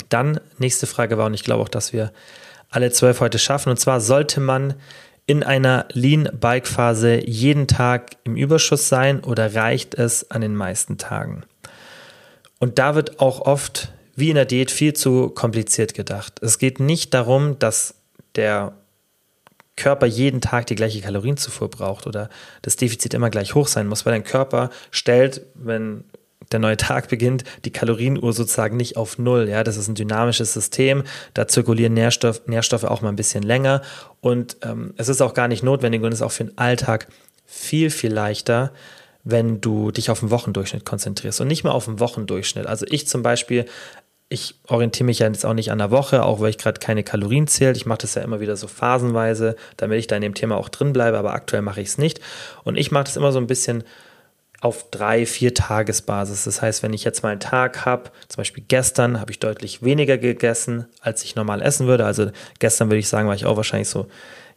Dann, 0.08 0.40
nächste 0.58 0.86
Frage 0.86 1.18
war, 1.18 1.26
und 1.26 1.34
ich 1.34 1.44
glaube 1.44 1.62
auch, 1.62 1.68
dass 1.68 1.92
wir 1.92 2.12
alle 2.70 2.90
zwölf 2.90 3.20
heute 3.20 3.38
schaffen. 3.38 3.70
Und 3.70 3.78
zwar 3.78 4.00
sollte 4.00 4.40
man 4.40 4.74
in 5.32 5.42
einer 5.42 5.86
Lean-Bike-Phase 5.94 7.26
jeden 7.26 7.66
Tag 7.66 8.18
im 8.24 8.36
Überschuss 8.36 8.90
sein 8.90 9.24
oder 9.24 9.54
reicht 9.54 9.94
es 9.94 10.30
an 10.30 10.42
den 10.42 10.54
meisten 10.54 10.98
Tagen? 10.98 11.44
Und 12.58 12.78
da 12.78 12.94
wird 12.94 13.18
auch 13.18 13.40
oft, 13.40 13.92
wie 14.14 14.28
in 14.28 14.34
der 14.34 14.44
Diät, 14.44 14.70
viel 14.70 14.92
zu 14.92 15.30
kompliziert 15.30 15.94
gedacht. 15.94 16.34
Es 16.42 16.58
geht 16.58 16.80
nicht 16.80 17.14
darum, 17.14 17.58
dass 17.58 17.94
der 18.34 18.74
Körper 19.76 20.04
jeden 20.04 20.42
Tag 20.42 20.66
die 20.66 20.74
gleiche 20.74 21.00
Kalorienzufuhr 21.00 21.70
braucht 21.70 22.06
oder 22.06 22.28
das 22.60 22.76
Defizit 22.76 23.14
immer 23.14 23.30
gleich 23.30 23.54
hoch 23.54 23.68
sein 23.68 23.86
muss, 23.86 24.04
weil 24.04 24.12
dein 24.12 24.24
Körper 24.24 24.68
stellt, 24.90 25.46
wenn 25.54 26.04
der 26.50 26.58
neue 26.58 26.76
Tag 26.76 27.08
beginnt, 27.08 27.44
die 27.64 27.70
Kalorienuhr 27.70 28.32
sozusagen 28.32 28.76
nicht 28.76 28.96
auf 28.96 29.18
Null. 29.18 29.48
Ja, 29.48 29.64
das 29.64 29.76
ist 29.76 29.88
ein 29.88 29.94
dynamisches 29.94 30.52
System. 30.52 31.04
Da 31.34 31.46
zirkulieren 31.46 31.94
Nährstoff, 31.94 32.42
Nährstoffe 32.46 32.84
auch 32.84 33.02
mal 33.02 33.10
ein 33.10 33.16
bisschen 33.16 33.42
länger. 33.42 33.82
Und 34.20 34.56
ähm, 34.62 34.94
es 34.96 35.08
ist 35.08 35.20
auch 35.20 35.34
gar 35.34 35.48
nicht 35.48 35.62
notwendig 35.62 36.02
und 36.02 36.12
ist 36.12 36.22
auch 36.22 36.32
für 36.32 36.44
den 36.44 36.58
Alltag 36.58 37.08
viel, 37.44 37.90
viel 37.90 38.12
leichter, 38.12 38.72
wenn 39.24 39.60
du 39.60 39.90
dich 39.90 40.10
auf 40.10 40.20
den 40.20 40.30
Wochendurchschnitt 40.30 40.84
konzentrierst 40.84 41.40
und 41.40 41.48
nicht 41.48 41.64
mehr 41.64 41.74
auf 41.74 41.84
den 41.84 42.00
Wochendurchschnitt. 42.00 42.66
Also 42.66 42.86
ich 42.88 43.06
zum 43.06 43.22
Beispiel, 43.22 43.66
ich 44.28 44.54
orientiere 44.66 45.04
mich 45.04 45.20
ja 45.20 45.28
jetzt 45.28 45.44
auch 45.44 45.52
nicht 45.52 45.70
an 45.70 45.78
der 45.78 45.90
Woche, 45.90 46.24
auch 46.24 46.40
weil 46.40 46.50
ich 46.50 46.58
gerade 46.58 46.80
keine 46.80 47.04
Kalorien 47.04 47.46
zähle. 47.46 47.72
Ich 47.72 47.86
mache 47.86 47.98
das 47.98 48.14
ja 48.14 48.22
immer 48.22 48.40
wieder 48.40 48.56
so 48.56 48.66
phasenweise, 48.66 49.56
damit 49.76 49.98
ich 49.98 50.06
da 50.06 50.16
in 50.16 50.22
dem 50.22 50.34
Thema 50.34 50.56
auch 50.56 50.70
drin 50.70 50.92
bleibe, 50.92 51.18
aber 51.18 51.34
aktuell 51.34 51.62
mache 51.62 51.82
ich 51.82 51.88
es 51.88 51.98
nicht. 51.98 52.20
Und 52.64 52.76
ich 52.76 52.90
mache 52.90 53.04
das 53.04 53.16
immer 53.16 53.30
so 53.30 53.38
ein 53.38 53.46
bisschen 53.46 53.84
auf 54.62 54.90
drei, 54.92 55.26
vier 55.26 55.54
Tagesbasis. 55.54 56.44
Das 56.44 56.62
heißt, 56.62 56.84
wenn 56.84 56.92
ich 56.92 57.02
jetzt 57.02 57.24
mal 57.24 57.30
einen 57.30 57.40
Tag 57.40 57.84
habe, 57.84 58.10
zum 58.28 58.36
Beispiel 58.38 58.62
gestern 58.66 59.20
habe 59.20 59.32
ich 59.32 59.40
deutlich 59.40 59.82
weniger 59.82 60.18
gegessen, 60.18 60.86
als 61.00 61.24
ich 61.24 61.34
normal 61.34 61.60
essen 61.60 61.88
würde. 61.88 62.06
Also 62.06 62.30
gestern 62.60 62.88
würde 62.88 63.00
ich 63.00 63.08
sagen, 63.08 63.26
war 63.26 63.34
ich 63.34 63.44
auch 63.44 63.56
wahrscheinlich 63.56 63.88
so, 63.88 64.06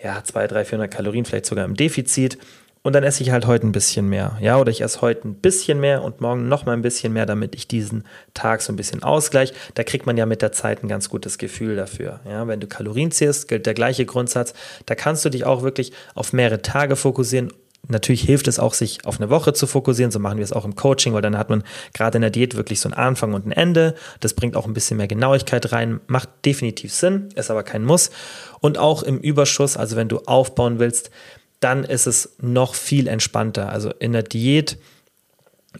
ja, 0.01 0.23
200, 0.23 0.51
300, 0.51 0.67
400 0.67 0.93
Kalorien, 0.93 1.25
vielleicht 1.25 1.47
sogar 1.47 1.65
im 1.65 1.73
Defizit. 1.73 2.37
Und 2.83 2.93
dann 2.93 3.03
esse 3.03 3.23
ich 3.23 3.31
halt 3.31 3.47
heute 3.47 3.65
ein 3.65 3.71
bisschen 3.71 4.07
mehr. 4.07 4.37
Ja, 4.39 4.59
oder 4.59 4.69
ich 4.69 4.81
esse 4.81 5.01
heute 5.01 5.27
ein 5.27 5.33
bisschen 5.33 5.79
mehr 5.79 6.03
und 6.03 6.21
morgen 6.21 6.47
noch 6.47 6.67
mal 6.67 6.73
ein 6.73 6.83
bisschen 6.83 7.11
mehr, 7.11 7.25
damit 7.25 7.55
ich 7.55 7.67
diesen 7.67 8.03
Tag 8.35 8.61
so 8.61 8.71
ein 8.71 8.75
bisschen 8.75 9.01
ausgleich. 9.01 9.53
Da 9.73 9.83
kriegt 9.83 10.05
man 10.05 10.17
ja 10.17 10.27
mit 10.27 10.43
der 10.43 10.51
Zeit 10.51 10.83
ein 10.83 10.87
ganz 10.87 11.09
gutes 11.09 11.39
Gefühl 11.39 11.75
dafür. 11.75 12.19
Ja, 12.29 12.47
wenn 12.47 12.59
du 12.59 12.67
Kalorien 12.67 13.09
ziehst, 13.09 13.47
gilt 13.47 13.65
der 13.65 13.73
gleiche 13.73 14.05
Grundsatz. 14.05 14.53
Da 14.85 14.93
kannst 14.93 15.25
du 15.25 15.29
dich 15.29 15.45
auch 15.45 15.63
wirklich 15.63 15.93
auf 16.13 16.31
mehrere 16.31 16.61
Tage 16.61 16.95
fokussieren 16.95 17.51
Natürlich 17.87 18.21
hilft 18.21 18.47
es 18.47 18.59
auch, 18.59 18.73
sich 18.73 19.05
auf 19.05 19.19
eine 19.19 19.29
Woche 19.29 19.53
zu 19.53 19.67
fokussieren. 19.67 20.11
So 20.11 20.19
machen 20.19 20.37
wir 20.37 20.43
es 20.43 20.53
auch 20.53 20.65
im 20.65 20.75
Coaching, 20.75 21.13
weil 21.13 21.21
dann 21.21 21.37
hat 21.37 21.49
man 21.49 21.63
gerade 21.93 22.17
in 22.17 22.21
der 22.21 22.31
Diät 22.31 22.55
wirklich 22.55 22.79
so 22.79 22.89
einen 22.89 22.97
Anfang 22.97 23.33
und 23.33 23.45
ein 23.45 23.51
Ende. 23.51 23.95
Das 24.19 24.33
bringt 24.33 24.55
auch 24.55 24.65
ein 24.65 24.73
bisschen 24.73 24.97
mehr 24.97 25.07
Genauigkeit 25.07 25.71
rein. 25.71 25.99
Macht 26.07 26.29
definitiv 26.45 26.93
Sinn, 26.93 27.29
ist 27.35 27.51
aber 27.51 27.63
kein 27.63 27.83
Muss. 27.83 28.11
Und 28.59 28.77
auch 28.77 29.03
im 29.03 29.19
Überschuss, 29.19 29.77
also 29.77 29.95
wenn 29.95 30.07
du 30.07 30.19
aufbauen 30.25 30.79
willst, 30.79 31.11
dann 31.59 31.83
ist 31.83 32.07
es 32.07 32.35
noch 32.39 32.75
viel 32.75 33.07
entspannter. 33.07 33.69
Also 33.69 33.91
in 33.99 34.13
der 34.13 34.23
Diät 34.23 34.77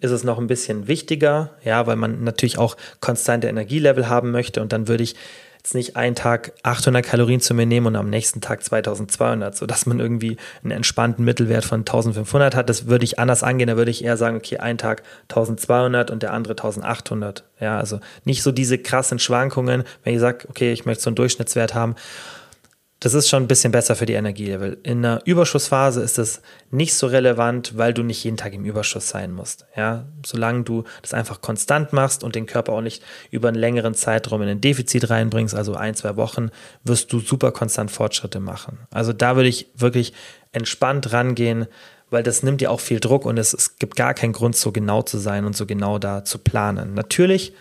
ist 0.02 0.12
es 0.12 0.24
noch 0.24 0.38
ein 0.38 0.48
bisschen 0.48 0.88
wichtiger, 0.88 1.52
ja, 1.64 1.88
weil 1.88 1.96
man 1.96 2.24
natürlich 2.24 2.58
auch 2.58 2.76
konstante 3.00 3.48
Energielevel 3.48 4.10
haben 4.10 4.32
möchte. 4.32 4.62
Und 4.62 4.74
dann 4.74 4.88
würde 4.88 5.04
ich 5.04 5.16
jetzt 5.66 5.74
nicht 5.74 5.96
einen 5.96 6.14
Tag 6.14 6.54
800 6.62 7.04
Kalorien 7.04 7.42
zu 7.42 7.56
mir 7.56 7.66
nehmen 7.66 7.88
und 7.88 7.96
am 7.96 8.08
nächsten 8.08 8.40
Tag 8.40 8.64
2200, 8.64 9.56
sodass 9.56 9.88
man 9.88 10.00
irgendwie 10.00 10.38
einen 10.64 10.70
entspannten 10.70 11.26
Mittelwert 11.26 11.66
von 11.66 11.80
1500 11.80 12.54
hat. 12.56 12.70
Das 12.70 12.86
würde 12.86 13.04
ich 13.04 13.18
anders 13.18 13.42
angehen. 13.42 13.68
Da 13.68 13.76
würde 13.76 13.90
ich 13.90 14.04
eher 14.04 14.16
sagen, 14.16 14.38
okay, 14.38 14.58
ein 14.58 14.78
Tag 14.78 15.02
1200 15.24 16.12
und 16.12 16.22
der 16.22 16.34
andere 16.34 16.52
1800. 16.52 17.44
Ja, 17.60 17.80
also 17.80 18.00
nicht 18.26 18.44
so 18.44 18.52
diese 18.52 18.78
krassen 18.78 19.18
Schwankungen, 19.18 19.86
wenn 20.04 20.14
ich 20.14 20.20
sage, 20.20 20.48
okay, 20.50 20.72
ich 20.72 20.86
möchte 20.86 21.04
so 21.04 21.10
einen 21.10 21.16
Durchschnittswert 21.16 21.74
haben 21.74 21.96
das 23.02 23.14
ist 23.14 23.30
schon 23.30 23.44
ein 23.44 23.48
bisschen 23.48 23.72
besser 23.72 23.96
für 23.96 24.06
die 24.06 24.14
Energielevel. 24.14 24.78
In 24.84 25.06
einer 25.06 25.22
Überschussphase 25.26 26.02
ist 26.02 26.18
es 26.18 26.42
nicht 26.72 26.94
so 26.94 27.08
relevant, 27.08 27.78
weil 27.78 27.94
du 27.94 28.04
nicht 28.04 28.24
jeden 28.24 28.38
Tag 28.38 28.54
im 28.54 28.64
Überschuss 28.64 29.10
sein 29.10 29.34
musst. 29.34 29.66
Ja, 29.76 30.06
solange 30.26 30.64
du 30.64 30.86
das 31.02 31.14
einfach 31.14 31.42
konstant 31.42 31.92
machst 31.92 32.24
und 32.24 32.36
den 32.36 32.46
Körper 32.46 32.72
auch 32.72 32.82
nicht 32.82 33.04
über 33.32 33.50
einen 33.50 33.58
längeren 33.58 33.96
Zeitraum 33.96 34.42
in 34.42 34.48
ein 34.50 34.62
Defizit 34.62 35.10
reinbringst, 35.10 35.54
also 35.54 35.76
ein, 35.76 35.94
zwei 35.96 36.16
Wochen, 36.16 36.50
wirst 36.84 37.12
du 37.12 37.20
super 37.20 37.52
konstant 37.52 37.92
Fortschritte 37.92 38.40
machen. 38.40 38.80
Also 38.92 39.12
da 39.12 39.36
würde 39.36 39.50
ich 39.50 39.68
wirklich 39.76 40.14
entspannt 40.54 41.12
rangehen, 41.12 41.68
weil 42.10 42.24
das 42.24 42.44
nimmt 42.44 42.62
dir 42.62 42.72
auch 42.72 42.80
viel 42.80 43.02
Druck 43.02 43.26
und 43.26 43.38
es, 43.38 43.54
es 43.54 43.78
gibt 43.78 43.98
gar 43.98 44.14
keinen 44.14 44.34
Grund, 44.34 44.56
so 44.56 44.72
genau 44.72 45.02
zu 45.02 45.18
sein 45.18 45.46
und 45.46 45.56
so 45.56 45.66
genau 45.66 46.00
da 46.00 46.24
zu 46.24 46.38
planen. 46.38 46.94
Natürlich 46.94 47.54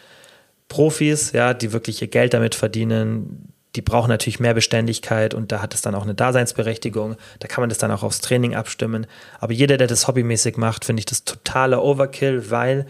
Profis, 0.69 1.33
ja, 1.33 1.55
die 1.55 1.73
wirklich 1.73 2.01
ihr 2.01 2.09
Geld 2.09 2.35
damit 2.35 2.55
verdienen, 2.55 3.53
die 3.77 3.83
brauchen 3.83 4.09
natürlich 4.09 4.41
mehr 4.41 4.55
Beständigkeit 4.55 5.35
und 5.35 5.51
da 5.51 5.61
hat 5.61 5.75
es 5.75 5.83
dann 5.83 5.95
auch 5.95 6.05
eine 6.05 6.15
Daseinsberechtigung. 6.15 7.17
Da 7.41 7.49
kann 7.49 7.63
man 7.63 7.69
das 7.69 7.79
dann 7.79 7.91
auch 7.91 8.03
aufs 8.03 8.21
Training 8.21 8.55
abstimmen. 8.55 9.07
Aber 9.41 9.53
jeder, 9.53 9.77
der 9.77 9.89
das 9.89 10.07
hobbymäßig 10.07 10.57
macht, 10.57 10.85
finde 10.85 11.01
ich 11.01 11.07
das 11.07 11.25
totaler 11.25 11.83
Overkill, 11.83 12.51
weil 12.51 12.87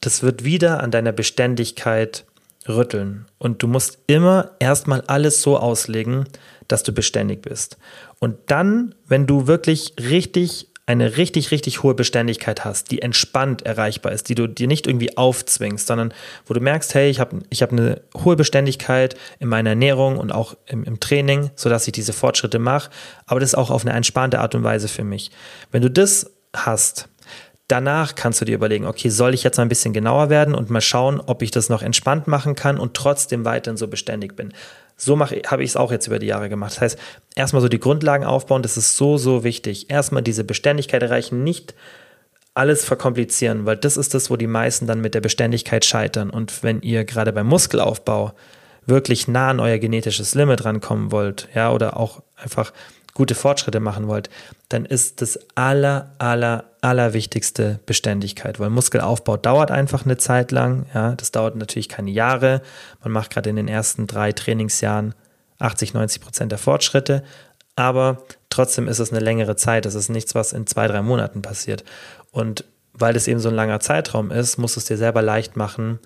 das 0.00 0.22
wird 0.22 0.44
wieder 0.44 0.82
an 0.82 0.90
deiner 0.90 1.12
Beständigkeit 1.12 2.26
rütteln. 2.68 3.26
Und 3.38 3.62
du 3.62 3.68
musst 3.68 3.98
immer 4.06 4.52
erstmal 4.58 5.00
alles 5.02 5.42
so 5.42 5.58
auslegen, 5.58 6.26
dass 6.68 6.82
du 6.82 6.92
beständig 6.92 7.42
bist. 7.42 7.78
Und 8.18 8.36
dann, 8.46 8.94
wenn 9.06 9.26
du 9.26 9.46
wirklich 9.46 9.94
richtig 9.98 10.68
eine 10.84 11.16
richtig, 11.16 11.52
richtig 11.52 11.82
hohe 11.84 11.94
Beständigkeit 11.94 12.64
hast, 12.64 12.90
die 12.90 13.02
entspannt 13.02 13.62
erreichbar 13.62 14.12
ist, 14.12 14.28
die 14.28 14.34
du 14.34 14.48
dir 14.48 14.66
nicht 14.66 14.88
irgendwie 14.88 15.16
aufzwingst, 15.16 15.86
sondern 15.86 16.12
wo 16.44 16.54
du 16.54 16.60
merkst, 16.60 16.94
hey, 16.94 17.08
ich 17.08 17.20
habe 17.20 17.38
ich 17.50 17.62
hab 17.62 17.70
eine 17.70 18.00
hohe 18.24 18.34
Beständigkeit 18.34 19.14
in 19.38 19.48
meiner 19.48 19.70
Ernährung 19.70 20.18
und 20.18 20.32
auch 20.32 20.56
im, 20.66 20.82
im 20.82 20.98
Training, 20.98 21.50
sodass 21.54 21.86
ich 21.86 21.92
diese 21.92 22.12
Fortschritte 22.12 22.58
mache, 22.58 22.90
aber 23.26 23.38
das 23.38 23.54
auch 23.54 23.70
auf 23.70 23.86
eine 23.86 23.94
entspannte 23.94 24.40
Art 24.40 24.56
und 24.56 24.64
Weise 24.64 24.88
für 24.88 25.04
mich. 25.04 25.30
Wenn 25.70 25.82
du 25.82 25.90
das 25.90 26.32
hast, 26.52 27.08
danach 27.68 28.16
kannst 28.16 28.40
du 28.40 28.44
dir 28.44 28.56
überlegen, 28.56 28.86
okay, 28.86 29.08
soll 29.08 29.34
ich 29.34 29.44
jetzt 29.44 29.58
mal 29.58 29.62
ein 29.62 29.68
bisschen 29.68 29.92
genauer 29.92 30.30
werden 30.30 30.54
und 30.54 30.68
mal 30.68 30.80
schauen, 30.80 31.20
ob 31.20 31.42
ich 31.42 31.52
das 31.52 31.68
noch 31.68 31.82
entspannt 31.82 32.26
machen 32.26 32.56
kann 32.56 32.78
und 32.78 32.94
trotzdem 32.94 33.44
weiterhin 33.44 33.76
so 33.76 33.86
beständig 33.86 34.34
bin. 34.34 34.52
So 35.04 35.18
habe 35.18 35.64
ich 35.64 35.70
es 35.70 35.76
auch 35.76 35.90
jetzt 35.90 36.06
über 36.06 36.18
die 36.18 36.26
Jahre 36.26 36.48
gemacht. 36.48 36.72
Das 36.72 36.80
heißt, 36.80 36.98
erstmal 37.34 37.60
so 37.60 37.68
die 37.68 37.80
Grundlagen 37.80 38.24
aufbauen, 38.24 38.62
das 38.62 38.76
ist 38.76 38.96
so, 38.96 39.16
so 39.16 39.42
wichtig. 39.42 39.90
Erstmal 39.90 40.22
diese 40.22 40.44
Beständigkeit 40.44 41.02
erreichen, 41.02 41.42
nicht 41.42 41.74
alles 42.54 42.84
verkomplizieren, 42.84 43.66
weil 43.66 43.76
das 43.76 43.96
ist 43.96 44.14
das, 44.14 44.30
wo 44.30 44.36
die 44.36 44.46
meisten 44.46 44.86
dann 44.86 45.00
mit 45.00 45.14
der 45.14 45.20
Beständigkeit 45.20 45.84
scheitern. 45.84 46.30
Und 46.30 46.62
wenn 46.62 46.82
ihr 46.82 47.04
gerade 47.04 47.32
beim 47.32 47.48
Muskelaufbau 47.48 48.32
wirklich 48.86 49.26
nah 49.26 49.50
an 49.50 49.58
euer 49.58 49.78
genetisches 49.78 50.34
Limit 50.34 50.64
rankommen 50.64 51.10
wollt, 51.10 51.48
ja, 51.54 51.72
oder 51.72 51.96
auch 51.96 52.22
einfach 52.36 52.72
gute 53.14 53.34
Fortschritte 53.34 53.80
machen 53.80 54.08
wollt, 54.08 54.30
dann 54.68 54.84
ist 54.84 55.20
das 55.20 55.38
aller, 55.54 56.14
aller, 56.18 56.64
allerwichtigste 56.80 57.80
Beständigkeit, 57.84 58.58
weil 58.58 58.70
Muskelaufbau 58.70 59.36
dauert 59.36 59.70
einfach 59.70 60.04
eine 60.04 60.16
Zeit 60.16 60.50
lang. 60.50 60.86
Ja, 60.94 61.14
das 61.14 61.30
dauert 61.30 61.56
natürlich 61.56 61.88
keine 61.88 62.10
Jahre. 62.10 62.62
Man 63.02 63.12
macht 63.12 63.30
gerade 63.30 63.50
in 63.50 63.56
den 63.56 63.68
ersten 63.68 64.06
drei 64.06 64.32
Trainingsjahren 64.32 65.14
80, 65.58 65.94
90 65.94 66.22
Prozent 66.22 66.52
der 66.52 66.58
Fortschritte, 66.58 67.22
aber 67.76 68.22
trotzdem 68.50 68.88
ist 68.88 68.98
es 68.98 69.10
eine 69.12 69.20
längere 69.20 69.56
Zeit. 69.56 69.84
Das 69.84 69.94
ist 69.94 70.08
nichts, 70.08 70.34
was 70.34 70.52
in 70.52 70.66
zwei, 70.66 70.88
drei 70.88 71.02
Monaten 71.02 71.42
passiert. 71.42 71.84
Und 72.30 72.64
weil 72.92 73.14
das 73.14 73.28
eben 73.28 73.40
so 73.40 73.48
ein 73.48 73.54
langer 73.54 73.80
Zeitraum 73.80 74.30
ist, 74.30 74.58
musst 74.58 74.76
du 74.76 74.80
es 74.80 74.86
dir 74.86 74.96
selber 74.96 75.22
leicht 75.22 75.56
machen, 75.56 75.98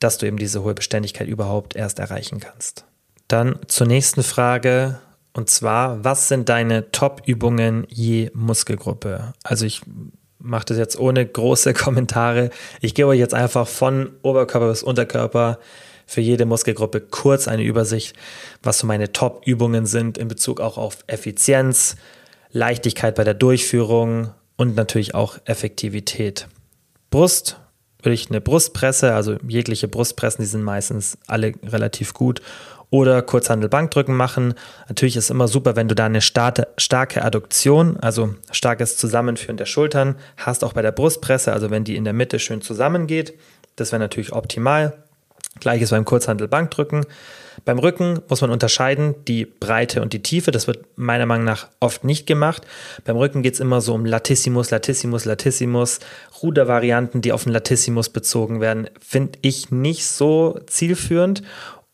dass 0.00 0.18
du 0.18 0.26
eben 0.26 0.36
diese 0.36 0.62
hohe 0.62 0.74
Beständigkeit 0.74 1.28
überhaupt 1.28 1.76
erst 1.76 1.98
erreichen 1.98 2.40
kannst. 2.40 2.84
Dann 3.28 3.58
zur 3.66 3.86
nächsten 3.86 4.22
Frage, 4.22 4.98
und 5.38 5.48
zwar, 5.48 6.02
was 6.02 6.26
sind 6.26 6.48
deine 6.48 6.90
Top-Übungen 6.90 7.86
je 7.88 8.28
Muskelgruppe? 8.34 9.34
Also 9.44 9.66
ich 9.66 9.82
mache 10.40 10.64
das 10.64 10.78
jetzt 10.78 10.98
ohne 10.98 11.24
große 11.24 11.74
Kommentare. 11.84 12.50
Ich 12.80 12.92
gebe 12.92 13.06
euch 13.06 13.20
jetzt 13.20 13.34
einfach 13.34 13.68
von 13.68 14.10
Oberkörper 14.22 14.68
bis 14.68 14.82
Unterkörper 14.82 15.60
für 16.06 16.22
jede 16.22 16.44
Muskelgruppe 16.44 17.00
kurz 17.00 17.46
eine 17.46 17.62
Übersicht, 17.62 18.16
was 18.64 18.80
so 18.80 18.88
meine 18.88 19.12
Top-Übungen 19.12 19.86
sind 19.86 20.18
in 20.18 20.26
Bezug 20.26 20.60
auch 20.60 20.76
auf 20.76 21.04
Effizienz, 21.06 21.94
Leichtigkeit 22.50 23.14
bei 23.14 23.22
der 23.22 23.34
Durchführung 23.34 24.32
und 24.56 24.74
natürlich 24.74 25.14
auch 25.14 25.38
Effektivität. 25.44 26.48
Brust 27.10 27.60
würde 28.02 28.14
ich 28.14 28.28
eine 28.28 28.40
Brustpresse, 28.40 29.14
also 29.14 29.36
jegliche 29.46 29.86
Brustpressen, 29.86 30.42
die 30.42 30.48
sind 30.48 30.64
meistens 30.64 31.16
alle 31.28 31.52
relativ 31.64 32.12
gut. 32.12 32.42
Oder 32.90 33.20
Kurzhandel-Bankdrücken 33.20 34.16
machen. 34.16 34.54
Natürlich 34.88 35.16
ist 35.16 35.24
es 35.24 35.30
immer 35.30 35.46
super, 35.46 35.76
wenn 35.76 35.88
du 35.88 35.94
da 35.94 36.06
eine 36.06 36.22
starke 36.22 37.24
Adduktion, 37.24 37.98
also 37.98 38.34
starkes 38.50 38.96
Zusammenführen 38.96 39.58
der 39.58 39.66
Schultern 39.66 40.16
hast, 40.38 40.64
auch 40.64 40.72
bei 40.72 40.80
der 40.82 40.92
Brustpresse, 40.92 41.52
also 41.52 41.70
wenn 41.70 41.84
die 41.84 41.96
in 41.96 42.04
der 42.04 42.14
Mitte 42.14 42.38
schön 42.38 42.62
zusammengeht. 42.62 43.34
Das 43.76 43.92
wäre 43.92 44.00
natürlich 44.00 44.32
optimal. 44.32 44.94
Gleiches 45.60 45.90
beim 45.90 46.04
Kurzhandel-Bankdrücken. 46.04 47.04
Beim 47.64 47.78
Rücken 47.78 48.20
muss 48.28 48.40
man 48.40 48.50
unterscheiden 48.50 49.16
die 49.26 49.44
Breite 49.44 50.00
und 50.02 50.12
die 50.12 50.22
Tiefe. 50.22 50.52
Das 50.52 50.66
wird 50.66 50.84
meiner 50.96 51.26
Meinung 51.26 51.44
nach 51.44 51.68
oft 51.80 52.04
nicht 52.04 52.26
gemacht. 52.26 52.62
Beim 53.04 53.16
Rücken 53.16 53.42
geht 53.42 53.54
es 53.54 53.60
immer 53.60 53.80
so 53.80 53.94
um 53.94 54.04
Latissimus, 54.04 54.70
Latissimus, 54.70 55.24
Latissimus. 55.24 55.98
Rudervarianten, 56.42 57.20
die 57.20 57.32
auf 57.32 57.44
den 57.44 57.52
Latissimus 57.52 58.10
bezogen 58.10 58.60
werden, 58.60 58.88
finde 59.00 59.38
ich 59.42 59.72
nicht 59.72 60.06
so 60.06 60.60
zielführend. 60.66 61.42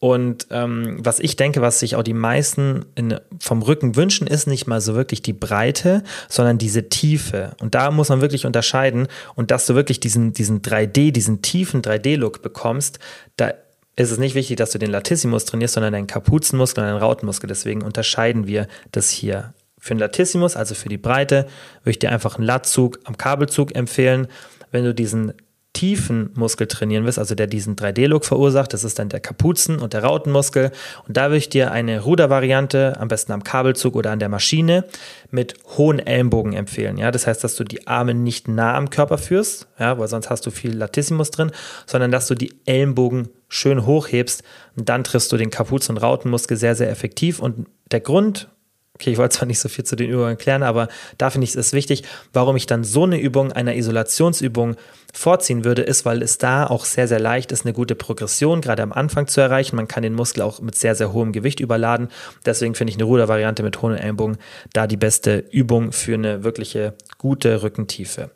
Und 0.04 0.48
ähm, 0.50 0.98
was 0.98 1.18
ich 1.18 1.36
denke, 1.36 1.62
was 1.62 1.80
sich 1.80 1.96
auch 1.96 2.02
die 2.02 2.12
meisten 2.12 2.84
in, 2.94 3.18
vom 3.40 3.62
Rücken 3.62 3.96
wünschen, 3.96 4.26
ist 4.26 4.46
nicht 4.46 4.66
mal 4.66 4.82
so 4.82 4.94
wirklich 4.94 5.22
die 5.22 5.32
Breite, 5.32 6.02
sondern 6.28 6.58
diese 6.58 6.90
Tiefe. 6.90 7.52
Und 7.58 7.74
da 7.74 7.90
muss 7.90 8.10
man 8.10 8.20
wirklich 8.20 8.44
unterscheiden. 8.44 9.08
Und 9.34 9.50
dass 9.50 9.64
du 9.64 9.74
wirklich 9.74 10.00
diesen, 10.00 10.34
diesen 10.34 10.60
3D, 10.60 11.10
diesen 11.10 11.40
tiefen 11.40 11.80
3D-Look 11.80 12.42
bekommst, 12.42 12.98
da 13.38 13.54
ist 13.96 14.10
es 14.10 14.18
nicht 14.18 14.34
wichtig, 14.34 14.56
dass 14.58 14.72
du 14.72 14.78
den 14.78 14.90
Latissimus 14.90 15.46
trainierst, 15.46 15.72
sondern 15.72 15.94
deinen 15.94 16.06
Kapuzenmuskel 16.06 16.84
und 16.84 16.90
deinen 16.90 17.00
Rautenmuskel. 17.00 17.48
Deswegen 17.48 17.80
unterscheiden 17.80 18.46
wir 18.46 18.68
das 18.92 19.08
hier. 19.08 19.54
Für 19.78 19.94
den 19.94 20.00
Latissimus, 20.00 20.54
also 20.54 20.74
für 20.74 20.90
die 20.90 20.98
Breite, 20.98 21.46
würde 21.82 21.92
ich 21.92 21.98
dir 21.98 22.12
einfach 22.12 22.36
einen 22.36 22.44
Latzug 22.44 22.98
am 23.04 23.16
Kabelzug 23.16 23.74
empfehlen. 23.74 24.26
Wenn 24.70 24.84
du 24.84 24.92
diesen 24.92 25.32
tiefen 25.74 26.30
Muskel 26.34 26.66
trainieren 26.66 27.04
willst, 27.04 27.18
also 27.18 27.34
der 27.34 27.46
diesen 27.46 27.76
3D-Look 27.76 28.24
verursacht, 28.24 28.72
das 28.72 28.84
ist 28.84 28.98
dann 28.98 29.10
der 29.10 29.20
Kapuzen- 29.20 29.80
und 29.80 29.92
der 29.92 30.04
Rautenmuskel. 30.04 30.70
Und 31.06 31.16
da 31.16 31.24
würde 31.24 31.36
ich 31.36 31.50
dir 31.50 31.72
eine 31.72 32.00
Rudervariante, 32.00 32.96
am 32.98 33.08
besten 33.08 33.32
am 33.32 33.44
Kabelzug 33.44 33.96
oder 33.96 34.12
an 34.12 34.20
der 34.20 34.30
Maschine, 34.30 34.84
mit 35.30 35.54
hohen 35.76 35.98
Ellenbogen 35.98 36.54
empfehlen. 36.54 36.96
Ja, 36.96 37.10
das 37.10 37.26
heißt, 37.26 37.44
dass 37.44 37.56
du 37.56 37.64
die 37.64 37.86
Arme 37.86 38.14
nicht 38.14 38.48
nah 38.48 38.74
am 38.74 38.88
Körper 38.88 39.18
führst, 39.18 39.66
ja, 39.78 39.98
weil 39.98 40.08
sonst 40.08 40.30
hast 40.30 40.46
du 40.46 40.50
viel 40.50 40.74
Latissimus 40.74 41.30
drin, 41.30 41.50
sondern 41.86 42.10
dass 42.10 42.28
du 42.28 42.34
die 42.34 42.54
Ellenbogen 42.64 43.28
schön 43.48 43.84
hochhebst 43.84 44.42
und 44.76 44.88
dann 44.88 45.04
triffst 45.04 45.30
du 45.32 45.36
den 45.36 45.50
Kapuzen- 45.50 45.96
und 45.96 46.02
Rautenmuskel 46.02 46.56
sehr, 46.56 46.76
sehr 46.76 46.90
effektiv. 46.90 47.40
Und 47.40 47.66
der 47.90 48.00
Grund, 48.00 48.48
Okay, 48.96 49.10
ich 49.10 49.18
wollte 49.18 49.36
zwar 49.36 49.46
nicht 49.46 49.58
so 49.58 49.68
viel 49.68 49.84
zu 49.84 49.96
den 49.96 50.08
Übungen 50.08 50.30
erklären, 50.30 50.62
aber 50.62 50.86
da 51.18 51.28
finde 51.28 51.46
ich 51.46 51.56
es 51.56 51.72
wichtig, 51.72 52.04
warum 52.32 52.54
ich 52.54 52.66
dann 52.66 52.84
so 52.84 53.02
eine 53.02 53.18
Übung 53.18 53.50
einer 53.50 53.74
Isolationsübung 53.74 54.76
vorziehen 55.12 55.64
würde, 55.64 55.82
ist, 55.82 56.04
weil 56.04 56.22
es 56.22 56.38
da 56.38 56.64
auch 56.66 56.84
sehr, 56.84 57.08
sehr 57.08 57.18
leicht 57.18 57.50
ist, 57.50 57.64
eine 57.64 57.72
gute 57.72 57.96
Progression 57.96 58.60
gerade 58.60 58.84
am 58.84 58.92
Anfang 58.92 59.26
zu 59.26 59.40
erreichen. 59.40 59.74
Man 59.74 59.88
kann 59.88 60.04
den 60.04 60.14
Muskel 60.14 60.42
auch 60.42 60.60
mit 60.60 60.76
sehr, 60.76 60.94
sehr 60.94 61.12
hohem 61.12 61.32
Gewicht 61.32 61.58
überladen. 61.58 62.08
Deswegen 62.46 62.76
finde 62.76 62.92
ich 62.92 62.96
eine 62.96 63.04
Rudervariante 63.04 63.64
mit 63.64 63.82
hohen 63.82 63.96
Ellenbogen 63.96 64.38
da 64.72 64.86
die 64.86 64.96
beste 64.96 65.38
Übung 65.50 65.90
für 65.90 66.14
eine 66.14 66.44
wirkliche 66.44 66.94
gute 67.18 67.64
Rückentiefe. 67.64 68.30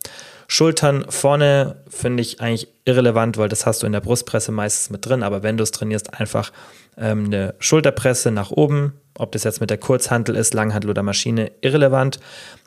Schultern 0.49 1.05
vorne 1.09 1.77
finde 1.89 2.23
ich 2.23 2.41
eigentlich 2.41 2.69
irrelevant, 2.85 3.37
weil 3.37 3.49
das 3.49 3.67
hast 3.67 3.83
du 3.83 3.87
in 3.87 3.93
der 3.93 4.01
Brustpresse 4.01 4.51
meistens 4.51 4.91
mit 4.91 5.07
drin. 5.07 5.23
Aber 5.23 5.43
wenn 5.43 5.57
du 5.57 5.63
es 5.63 5.73
trainierst, 5.73 6.19
einfach 6.19 6.53
ähm, 6.97 7.27
eine 7.27 7.55
Schulterpresse 7.59 8.31
nach 8.31 8.51
oben, 8.51 8.95
ob 9.19 9.33
das 9.33 9.45
jetzt 9.45 9.61
mit 9.61 9.71
der 9.71 9.79
Kurzhantel 9.79 10.37
ist, 10.37 10.55
Langhantel 10.55 10.91
oder 10.91 11.03
Maschine, 11.03 11.53
irrelevant. 11.61 12.21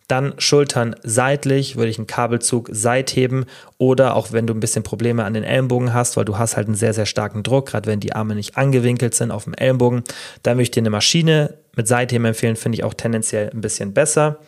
Dann 0.07 0.33
Schultern 0.37 0.95
seitlich, 1.03 1.77
würde 1.77 1.89
ich 1.89 1.97
einen 1.97 2.07
Kabelzug 2.07 2.69
seitheben 2.71 3.45
oder 3.77 4.15
auch 4.15 4.33
wenn 4.33 4.45
du 4.45 4.53
ein 4.53 4.59
bisschen 4.59 4.83
Probleme 4.83 5.23
an 5.23 5.33
den 5.33 5.43
Ellenbogen 5.43 5.93
hast, 5.93 6.17
weil 6.17 6.25
du 6.25 6.37
hast 6.37 6.57
halt 6.57 6.67
einen 6.67 6.75
sehr, 6.75 6.93
sehr 6.93 7.05
starken 7.05 7.43
Druck, 7.43 7.67
gerade 7.67 7.89
wenn 7.89 8.01
die 8.01 8.13
Arme 8.13 8.35
nicht 8.35 8.57
angewinkelt 8.57 9.15
sind 9.15 9.31
auf 9.31 9.45
dem 9.45 9.53
Ellenbogen, 9.53 10.03
dann 10.43 10.57
würde 10.57 10.63
ich 10.63 10.71
dir 10.71 10.81
eine 10.81 10.89
Maschine 10.89 11.53
mit 11.77 11.87
Seitheben 11.87 12.25
empfehlen, 12.25 12.57
finde 12.57 12.77
ich 12.77 12.83
auch 12.83 12.93
tendenziell 12.93 13.49
ein 13.51 13.61
bisschen 13.61 13.93
besser. 13.93 14.39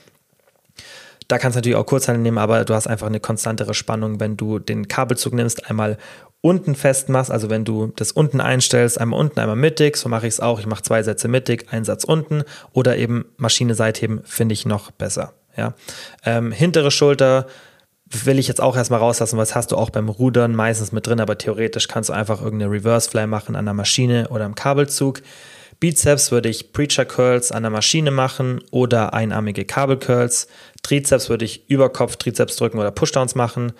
Da 1.30 1.38
kannst 1.38 1.56
du 1.56 1.60
natürlich 1.60 1.78
auch 1.78 1.86
Kurzhantel 1.86 2.22
nehmen, 2.22 2.38
aber 2.38 2.66
du 2.66 2.74
hast 2.74 2.88
einfach 2.88 3.08
eine 3.08 3.22
konstantere 3.22 3.74
Spannung, 3.74 4.20
wenn 4.20 4.36
du 4.36 4.60
den 4.60 4.90
Kabelzug 4.90 5.34
nimmst, 5.34 5.70
einmal 5.70 5.98
unten 6.44 6.76
festmachst, 6.76 7.32
also 7.32 7.50
wenn 7.50 7.64
du 7.64 7.94
das 7.96 8.12
unten 8.12 8.42
einstellst, 8.42 9.00
einmal 9.00 9.18
unten, 9.18 9.40
einmal 9.40 9.56
mittig, 9.56 9.96
so 9.96 10.10
mache 10.10 10.28
ich 10.28 10.34
es 10.34 10.40
auch. 10.42 10.60
Ich 10.60 10.68
mache 10.68 10.84
zwei 10.84 11.02
Sätze 11.02 11.30
mittig, 11.30 11.72
einen 11.72 11.86
Satz 11.86 12.04
unten 12.04 12.44
oder 12.74 12.98
eben 12.98 13.26
Maschine 13.38 13.76
Seitheben 13.76 14.22
finde 14.26 14.52
ich 14.52 14.66
noch 14.66 14.92
besser. 14.92 15.34
Ja. 15.56 15.74
Ähm, 16.26 16.52
hintere 16.52 16.92
Schulter 16.92 17.48
will 18.08 18.40
ich 18.40 18.50
jetzt 18.50 18.62
auch 18.62 18.76
erstmal 18.76 19.00
rauslassen, 19.00 19.38
das 19.38 19.56
hast 19.56 19.72
du 19.72 19.78
auch 19.78 19.90
beim 19.90 20.10
Rudern 20.10 20.54
meistens 20.54 20.92
mit 20.92 21.08
drin, 21.08 21.22
aber 21.22 21.38
theoretisch 21.38 21.88
kannst 21.88 22.10
du 22.10 22.14
einfach 22.14 22.42
irgendeine 22.42 22.74
Reverse 22.74 23.10
Fly 23.10 23.26
machen 23.26 23.56
an 23.56 23.64
der 23.64 23.74
Maschine 23.74 24.28
oder 24.28 24.44
am 24.44 24.54
Kabelzug. 24.54 25.22
Bizeps 25.80 26.32
würde 26.32 26.50
ich 26.50 26.74
Preacher 26.74 27.06
Curls 27.06 27.54
an 27.54 27.64
der 27.64 27.72
Maschine 27.72 28.12
machen 28.12 28.62
oder 28.70 29.14
einarmige 29.14 29.64
Kabel 29.64 29.98
Curls. 29.98 30.48
Trizeps 30.82 31.30
würde 31.30 31.46
ich 31.46 31.70
Überkopf 31.70 32.18
Trizeps 32.18 32.58
drücken 32.58 32.80
oder 32.80 32.92
Pushdowns 32.92 33.36
machen. 33.36 33.72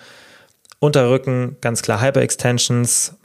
Unterrücken 0.84 1.56
ganz 1.62 1.80
klar 1.80 2.02
Hyperextensions. 2.02 3.16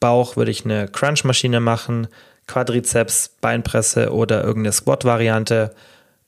Bauch 0.00 0.36
würde 0.36 0.50
ich 0.50 0.64
eine 0.64 0.88
Crunch-Maschine 0.88 1.60
machen. 1.60 2.08
Quadrizeps, 2.46 3.36
Beinpresse 3.42 4.14
oder 4.14 4.42
irgendeine 4.42 4.72
Squat-Variante. 4.72 5.74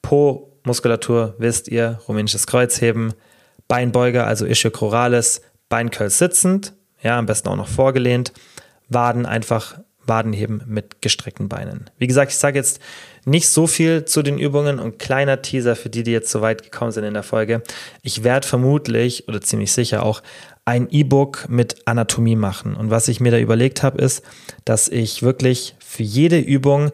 Po-Muskulatur, 0.02 1.36
wisst 1.38 1.68
ihr, 1.68 2.00
rumänisches 2.06 2.46
Kreuzheben. 2.46 3.14
Beinbeuger, 3.66 4.26
also 4.26 4.44
Ischiochroralis, 4.44 5.40
Beincurl 5.70 6.10
sitzend, 6.10 6.74
ja, 7.00 7.18
am 7.18 7.24
besten 7.24 7.48
auch 7.48 7.56
noch 7.56 7.68
vorgelehnt. 7.68 8.34
Waden 8.90 9.24
einfach 9.24 9.78
Wadenheben 10.06 10.62
mit 10.66 11.00
gestreckten 11.02 11.48
Beinen. 11.48 11.90
Wie 11.98 12.06
gesagt, 12.06 12.32
ich 12.32 12.38
sage 12.38 12.58
jetzt 12.58 12.80
nicht 13.24 13.48
so 13.48 13.66
viel 13.66 14.04
zu 14.04 14.22
den 14.22 14.38
Übungen 14.38 14.78
und 14.78 14.98
kleiner 14.98 15.42
Teaser 15.42 15.76
für 15.76 15.90
die, 15.90 16.02
die 16.02 16.12
jetzt 16.12 16.30
so 16.30 16.40
weit 16.40 16.62
gekommen 16.62 16.92
sind 16.92 17.04
in 17.04 17.14
der 17.14 17.22
Folge. 17.22 17.62
Ich 18.02 18.24
werde 18.24 18.46
vermutlich 18.46 19.28
oder 19.28 19.40
ziemlich 19.40 19.72
sicher 19.72 20.02
auch 20.02 20.22
ein 20.64 20.88
E-Book 20.90 21.48
mit 21.48 21.76
Anatomie 21.86 22.36
machen. 22.36 22.74
Und 22.74 22.90
was 22.90 23.08
ich 23.08 23.20
mir 23.20 23.30
da 23.30 23.38
überlegt 23.38 23.82
habe, 23.82 24.00
ist, 24.00 24.22
dass 24.64 24.88
ich 24.88 25.22
wirklich 25.22 25.74
für 25.78 26.02
jede 26.02 26.38
Übung 26.38 26.90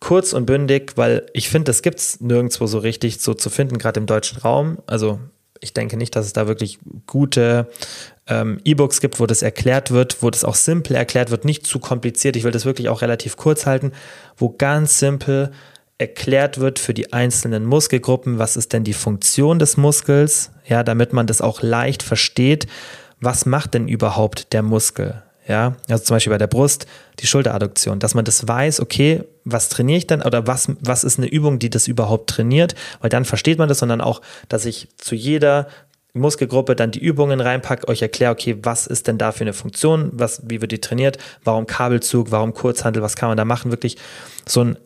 kurz 0.00 0.32
und 0.32 0.46
bündig, 0.46 0.92
weil 0.96 1.26
ich 1.32 1.48
finde, 1.48 1.66
das 1.66 1.82
gibt 1.82 2.00
es 2.00 2.20
nirgendwo 2.20 2.66
so 2.66 2.78
richtig 2.78 3.20
so 3.20 3.34
zu 3.34 3.50
finden, 3.50 3.78
gerade 3.78 4.00
im 4.00 4.06
deutschen 4.06 4.38
Raum. 4.38 4.78
Also 4.86 5.20
ich 5.60 5.72
denke 5.72 5.96
nicht, 5.96 6.16
dass 6.16 6.26
es 6.26 6.32
da 6.32 6.48
wirklich 6.48 6.80
gute 7.06 7.68
ähm, 8.26 8.60
E-Books 8.64 9.00
gibt, 9.00 9.20
wo 9.20 9.26
das 9.26 9.42
erklärt 9.42 9.90
wird, 9.90 10.22
wo 10.22 10.30
das 10.30 10.44
auch 10.44 10.54
simpel 10.54 10.96
erklärt 10.96 11.30
wird, 11.30 11.44
nicht 11.44 11.66
zu 11.66 11.78
kompliziert. 11.78 12.36
Ich 12.36 12.44
will 12.44 12.52
das 12.52 12.64
wirklich 12.64 12.88
auch 12.88 13.02
relativ 13.02 13.36
kurz 13.36 13.66
halten, 13.66 13.92
wo 14.36 14.50
ganz 14.50 14.98
simpel 14.98 15.50
erklärt 15.98 16.58
wird 16.58 16.78
für 16.78 16.94
die 16.94 17.12
einzelnen 17.12 17.64
Muskelgruppen, 17.64 18.38
was 18.38 18.56
ist 18.56 18.72
denn 18.72 18.84
die 18.84 18.92
Funktion 18.92 19.58
des 19.58 19.76
Muskels, 19.76 20.50
ja, 20.66 20.82
damit 20.82 21.12
man 21.12 21.26
das 21.26 21.40
auch 21.40 21.62
leicht 21.62 22.02
versteht, 22.02 22.66
was 23.20 23.46
macht 23.46 23.74
denn 23.74 23.86
überhaupt 23.86 24.52
der 24.52 24.62
Muskel, 24.62 25.22
ja, 25.46 25.76
also 25.88 26.02
zum 26.04 26.16
Beispiel 26.16 26.32
bei 26.32 26.38
der 26.38 26.48
Brust 26.48 26.86
die 27.20 27.26
Schulteradduktion, 27.26 27.98
dass 28.00 28.14
man 28.14 28.24
das 28.24 28.46
weiß, 28.48 28.80
okay, 28.80 29.22
was 29.44 29.68
trainiere 29.68 29.98
ich 29.98 30.06
denn 30.06 30.22
oder 30.22 30.46
was, 30.46 30.68
was 30.80 31.04
ist 31.04 31.18
eine 31.18 31.28
Übung, 31.28 31.58
die 31.58 31.70
das 31.70 31.88
überhaupt 31.88 32.30
trainiert, 32.30 32.74
weil 33.00 33.10
dann 33.10 33.24
versteht 33.24 33.58
man 33.58 33.68
das, 33.68 33.78
sondern 33.78 34.00
auch, 34.00 34.22
dass 34.48 34.64
ich 34.64 34.88
zu 34.98 35.14
jeder 35.14 35.68
Muskelgruppe 36.14 36.76
dann 36.76 36.90
die 36.90 37.00
Übungen 37.00 37.40
reinpacke, 37.40 37.88
euch 37.88 38.02
erkläre, 38.02 38.32
okay, 38.32 38.58
was 38.62 38.86
ist 38.86 39.08
denn 39.08 39.18
da 39.18 39.32
für 39.32 39.44
eine 39.44 39.54
Funktion, 39.54 40.10
was, 40.12 40.42
wie 40.46 40.60
wird 40.60 40.72
die 40.72 40.80
trainiert, 40.80 41.18
warum 41.42 41.66
Kabelzug, 41.66 42.30
warum 42.30 42.52
Kurzhandel, 42.52 43.02
was 43.02 43.16
kann 43.16 43.28
man 43.28 43.38
da 43.38 43.44
machen, 43.44 43.70
wirklich 43.70 43.96
so 44.46 44.62
ein 44.62 44.78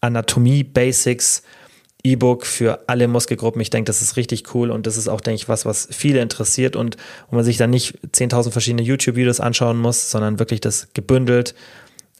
Anatomie 0.00 0.64
Basics 0.64 1.42
E-Book 2.04 2.46
für 2.46 2.88
alle 2.88 3.08
Muskelgruppen. 3.08 3.60
Ich 3.60 3.70
denke, 3.70 3.88
das 3.88 4.02
ist 4.02 4.16
richtig 4.16 4.54
cool 4.54 4.70
und 4.70 4.86
das 4.86 4.96
ist 4.96 5.08
auch, 5.08 5.20
denke 5.20 5.36
ich, 5.36 5.48
was, 5.48 5.66
was 5.66 5.88
viele 5.90 6.20
interessiert 6.20 6.76
und 6.76 6.96
wo 7.28 7.36
man 7.36 7.44
sich 7.44 7.56
dann 7.56 7.70
nicht 7.70 7.98
10.000 8.14 8.52
verschiedene 8.52 8.82
YouTube-Videos 8.82 9.40
anschauen 9.40 9.78
muss, 9.78 10.10
sondern 10.10 10.38
wirklich 10.38 10.60
das 10.60 10.88
gebündelt 10.94 11.54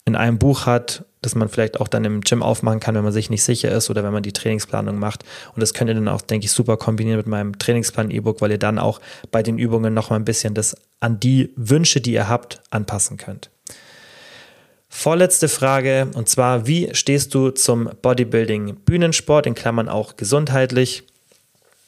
in 0.08 0.16
einem 0.16 0.38
Buch 0.38 0.66
hat, 0.66 1.04
das 1.22 1.34
man 1.34 1.48
vielleicht 1.48 1.80
auch 1.80 1.88
dann 1.88 2.04
im 2.04 2.20
Gym 2.22 2.42
aufmachen 2.42 2.80
kann, 2.80 2.94
wenn 2.94 3.04
man 3.04 3.12
sich 3.12 3.30
nicht 3.30 3.42
sicher 3.42 3.70
ist 3.70 3.90
oder 3.90 4.02
wenn 4.04 4.12
man 4.12 4.22
die 4.22 4.32
Trainingsplanung 4.32 4.98
macht. 4.98 5.24
Und 5.54 5.60
das 5.60 5.74
könnt 5.74 5.90
ihr 5.90 5.94
dann 5.94 6.08
auch, 6.08 6.22
denke 6.22 6.46
ich, 6.46 6.52
super 6.52 6.76
kombinieren 6.76 7.18
mit 7.18 7.26
meinem 7.26 7.58
Trainingsplan-E-Book, 7.58 8.40
weil 8.40 8.52
ihr 8.52 8.58
dann 8.58 8.78
auch 8.78 9.00
bei 9.30 9.42
den 9.42 9.58
Übungen 9.58 9.94
nochmal 9.94 10.18
ein 10.18 10.24
bisschen 10.24 10.54
das 10.54 10.76
an 11.00 11.20
die 11.20 11.52
Wünsche, 11.56 12.00
die 12.00 12.12
ihr 12.12 12.28
habt, 12.28 12.60
anpassen 12.70 13.16
könnt. 13.16 13.50
Vorletzte 14.88 15.48
Frage 15.48 16.08
und 16.14 16.28
zwar, 16.28 16.66
wie 16.66 16.88
stehst 16.94 17.34
du 17.34 17.50
zum 17.50 17.90
Bodybuilding 18.00 18.76
Bühnensport, 18.76 19.46
in 19.46 19.54
Klammern 19.54 19.88
auch 19.88 20.16
gesundheitlich? 20.16 21.04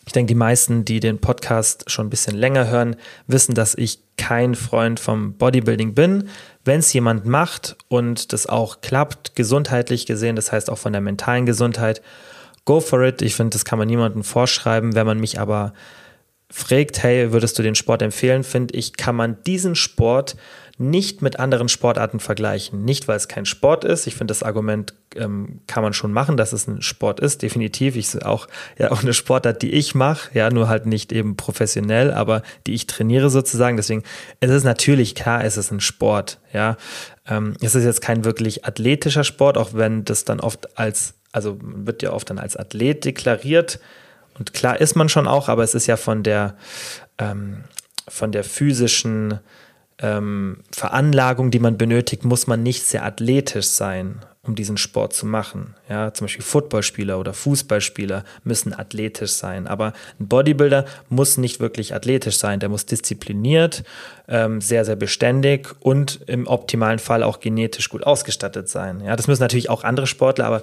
Ich 0.07 0.13
denke, 0.13 0.29
die 0.29 0.39
meisten, 0.39 0.85
die 0.85 1.01
den 1.01 1.19
Podcast 1.19 1.89
schon 1.91 2.07
ein 2.07 2.11
bisschen 2.11 2.37
länger 2.37 2.69
hören, 2.69 2.97
wissen, 3.27 3.55
dass 3.55 3.75
ich 3.75 4.01
kein 4.17 4.55
Freund 4.55 4.99
vom 4.99 5.35
Bodybuilding 5.35 5.95
bin. 5.95 6.29
Wenn 6.65 6.81
es 6.81 6.93
jemand 6.93 7.25
macht 7.27 7.77
und 7.89 8.33
das 8.33 8.47
auch 8.47 8.81
klappt, 8.81 9.35
gesundheitlich 9.35 10.07
gesehen, 10.07 10.37
das 10.37 10.53
heißt 10.53 10.71
auch 10.71 10.79
von 10.79 10.93
der 10.93 11.01
mentalen 11.01 11.47
Gesundheit, 11.47 12.03
go 12.65 12.81
for 12.81 13.03
it. 13.03 13.23
Ich 13.23 13.35
finde, 13.35 13.51
das 13.51 13.65
kann 13.65 13.79
man 13.79 13.89
niemandem 13.89 14.23
vorschreiben. 14.25 14.95
Wenn 14.95 15.07
man 15.07 15.19
mich 15.19 15.41
aber 15.41 15.73
fragt, 16.51 17.03
hey, 17.03 17.33
würdest 17.33 17.59
du 17.59 17.63
den 17.63 17.75
Sport 17.75 18.03
empfehlen, 18.03 18.45
finde 18.45 18.75
ich, 18.75 18.97
kann 18.97 19.17
man 19.17 19.43
diesen 19.45 19.75
Sport 19.75 20.37
nicht 20.81 21.21
mit 21.21 21.39
anderen 21.39 21.69
Sportarten 21.69 22.21
vergleichen. 22.21 22.85
Nicht, 22.85 23.07
weil 23.07 23.17
es 23.17 23.29
kein 23.29 23.45
Sport 23.45 23.85
ist. 23.85 24.07
Ich 24.07 24.15
finde, 24.15 24.33
das 24.33 24.43
Argument 24.43 24.95
ähm, 25.15 25.61
kann 25.67 25.83
man 25.83 25.93
schon 25.93 26.11
machen, 26.11 26.39
dass 26.39 26.55
es 26.55 26.67
ein 26.67 26.81
Sport 26.81 27.21
ist, 27.21 27.43
definitiv. 27.43 27.97
Ich 27.97 28.25
auch 28.25 28.49
ja 28.79 28.91
auch 28.91 29.03
eine 29.03 29.13
Sportart, 29.13 29.61
die 29.61 29.73
ich 29.73 29.95
mache, 29.95 30.31
ja, 30.33 30.49
nur 30.49 30.69
halt 30.69 30.87
nicht 30.87 31.13
eben 31.13 31.37
professionell, 31.37 32.13
aber 32.13 32.43
die 32.67 32.73
ich 32.73 32.87
trainiere 32.87 33.29
sozusagen. 33.29 33.77
Deswegen 33.77 34.05
es 34.41 34.51
ist 34.51 34.65
natürlich 34.65 35.15
klar, 35.15 35.45
es 35.45 35.59
ist 35.59 35.71
ein 35.71 35.81
Sport, 35.81 36.39
ja. 36.53 36.79
Ähm, 37.29 37.57
es 37.61 37.75
ist 37.75 37.85
jetzt 37.85 38.01
kein 38.01 38.25
wirklich 38.25 38.65
athletischer 38.65 39.25
Sport, 39.25 39.59
auch 39.59 39.75
wenn 39.75 40.07
das 40.07 40.25
dann 40.25 40.41
oft 40.41 40.79
als, 40.79 41.13
also 41.31 41.59
wird 41.61 42.03
ja 42.03 42.13
oft 42.13 42.31
dann 42.31 42.39
als 42.39 42.57
Athlet 42.57 43.05
deklariert. 43.05 43.81
Und 44.39 44.55
klar 44.55 44.81
ist 44.81 44.97
man 44.97 45.11
schon 45.11 45.29
auch, 45.29 45.51
aber 45.51 45.63
es 45.63 45.75
ist 45.75 45.87
ja 45.87 45.99
von 45.99 46.23
der, 46.23 46.57
ähm, 47.19 47.65
von 48.09 48.33
der 48.33 48.45
physischen 48.45 49.41
ähm, 50.01 50.59
Veranlagung, 50.73 51.51
die 51.51 51.59
man 51.59 51.77
benötigt, 51.77 52.25
muss 52.25 52.47
man 52.47 52.63
nicht 52.63 52.85
sehr 52.87 53.05
athletisch 53.05 53.67
sein, 53.67 54.21
um 54.43 54.55
diesen 54.55 54.79
Sport 54.79 55.13
zu 55.13 55.27
machen. 55.27 55.75
Ja, 55.89 56.15
zum 56.15 56.25
Beispiel 56.25 56.45
Footballspieler 56.45 57.19
oder 57.19 57.35
Fußballspieler 57.35 58.25
müssen 58.43 58.73
athletisch 58.73 59.33
sein, 59.33 59.67
aber 59.67 59.93
ein 60.19 60.29
Bodybuilder 60.29 60.87
muss 61.11 61.37
nicht 61.37 61.61
wirklich 61.61 61.95
athletisch 61.95 62.39
sein. 62.39 62.61
Der 62.61 62.71
muss 62.71 62.87
diszipliniert, 62.87 63.85
ähm, 64.29 64.63
sehr, 64.63 64.87
sehr 64.87 64.97
beständig 64.97 65.69
und 65.81 66.21
im 66.27 66.47
optimalen 66.47 66.99
Fall 66.99 67.23
auch 67.23 67.41
genetisch 67.41 67.91
gut 67.91 68.05
ausgestattet 68.05 68.69
sein. 68.69 69.03
Ja, 69.05 69.17
das 69.17 69.29
müssen 69.29 69.43
natürlich 69.43 69.69
auch 69.69 69.85
andere 69.85 70.07
Sportler, 70.07 70.47
aber 70.47 70.63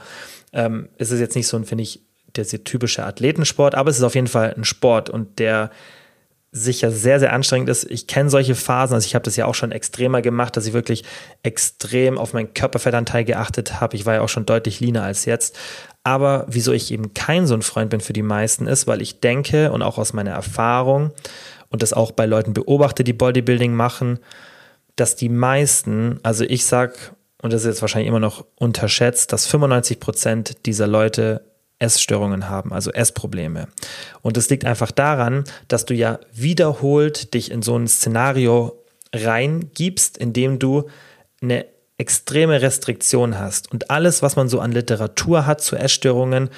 ähm, 0.54 0.90
es 0.98 1.12
ist 1.12 1.20
jetzt 1.20 1.36
nicht 1.36 1.48
so 1.48 1.58
ein, 1.58 1.66
finde 1.66 1.84
ich, 1.84 2.02
der 2.36 2.46
typische 2.46 3.04
Athletensport, 3.04 3.76
aber 3.76 3.90
es 3.90 3.98
ist 3.98 4.04
auf 4.04 4.16
jeden 4.16 4.28
Fall 4.28 4.54
ein 4.56 4.64
Sport 4.64 5.10
und 5.10 5.40
der 5.40 5.72
sicher 6.64 6.92
sehr, 6.92 7.20
sehr 7.20 7.34
anstrengend 7.34 7.70
ist. 7.70 7.90
Ich 7.90 8.08
kenne 8.08 8.30
solche 8.30 8.56
Phasen, 8.56 8.96
also 8.96 9.06
ich 9.06 9.16
habe 9.16 9.24
das 9.24 9.36
ja 9.36 9.46
auch 9.46 9.56
schon 9.56 9.72
extremer 9.72 10.22
gemacht, 10.22 10.58
dass 10.58 10.66
ich 10.66 10.74
wirklich 10.74 11.04
extrem 11.44 12.18
auf 12.18 12.34
meinen 12.34 12.54
Körperfettanteil 12.54 13.24
geachtet 13.26 13.80
habe. 13.80 13.96
Ich 13.96 14.06
war 14.06 14.16
ja 14.16 14.22
auch 14.22 14.30
schon 14.30 14.46
deutlich 14.46 14.80
leaner 14.80 15.04
als 15.04 15.26
jetzt. 15.26 15.58
Aber 16.04 16.46
wieso 16.48 16.72
ich 16.72 16.92
eben 16.92 17.14
kein 17.14 17.48
so 17.48 17.54
ein 17.54 17.62
Freund 17.62 17.90
bin 17.90 18.00
für 18.00 18.14
die 18.14 18.22
meisten 18.22 18.68
ist, 18.68 18.88
weil 18.88 19.02
ich 19.02 19.20
denke 19.20 19.72
und 19.72 19.82
auch 19.82 19.98
aus 19.98 20.14
meiner 20.14 20.32
Erfahrung 20.32 21.12
und 21.70 21.82
das 21.82 21.94
auch 21.94 22.12
bei 22.12 22.26
Leuten 22.26 22.54
beobachte, 22.54 23.04
die 23.04 23.14
Bodybuilding 23.14 23.74
machen, 23.74 24.20
dass 24.96 25.16
die 25.16 25.30
meisten, 25.30 26.20
also 26.24 26.44
ich 26.44 26.66
sag, 26.66 27.14
und 27.42 27.54
das 27.54 27.62
ist 27.62 27.68
jetzt 27.68 27.82
wahrscheinlich 27.82 28.08
immer 28.08 28.20
noch 28.20 28.46
unterschätzt, 28.56 29.34
dass 29.34 29.46
95 29.48 30.00
Prozent 30.00 30.66
dieser 30.66 30.88
Leute 30.88 31.47
Essstörungen 31.80 32.50
haben, 32.50 32.74
also 32.74 32.92
Essprobleme. 32.92 33.68
Und 34.22 34.38
das 34.38 34.50
liegt 34.50 34.66
einfach 34.66 34.92
daran, 34.92 35.44
dass 35.68 35.86
du 35.86 35.94
ja 35.94 36.20
wiederholt 36.34 37.34
dich 37.34 37.52
in 37.52 37.62
so 37.62 37.78
ein 37.78 37.88
Szenario 37.88 38.84
reingibst, 39.14 40.18
in 40.18 40.34
dem 40.34 40.60
du 40.60 40.90
eine 41.42 41.66
extreme 41.98 42.62
Restriktion 42.62 43.40
hast. 43.40 43.72
Und 43.72 43.90
alles, 43.90 44.22
was 44.22 44.36
man 44.36 44.50
so 44.50 44.60
an 44.60 44.72
Literatur 44.72 45.46
hat 45.46 45.62
zu 45.62 45.76
Essstörungen, 45.76 46.50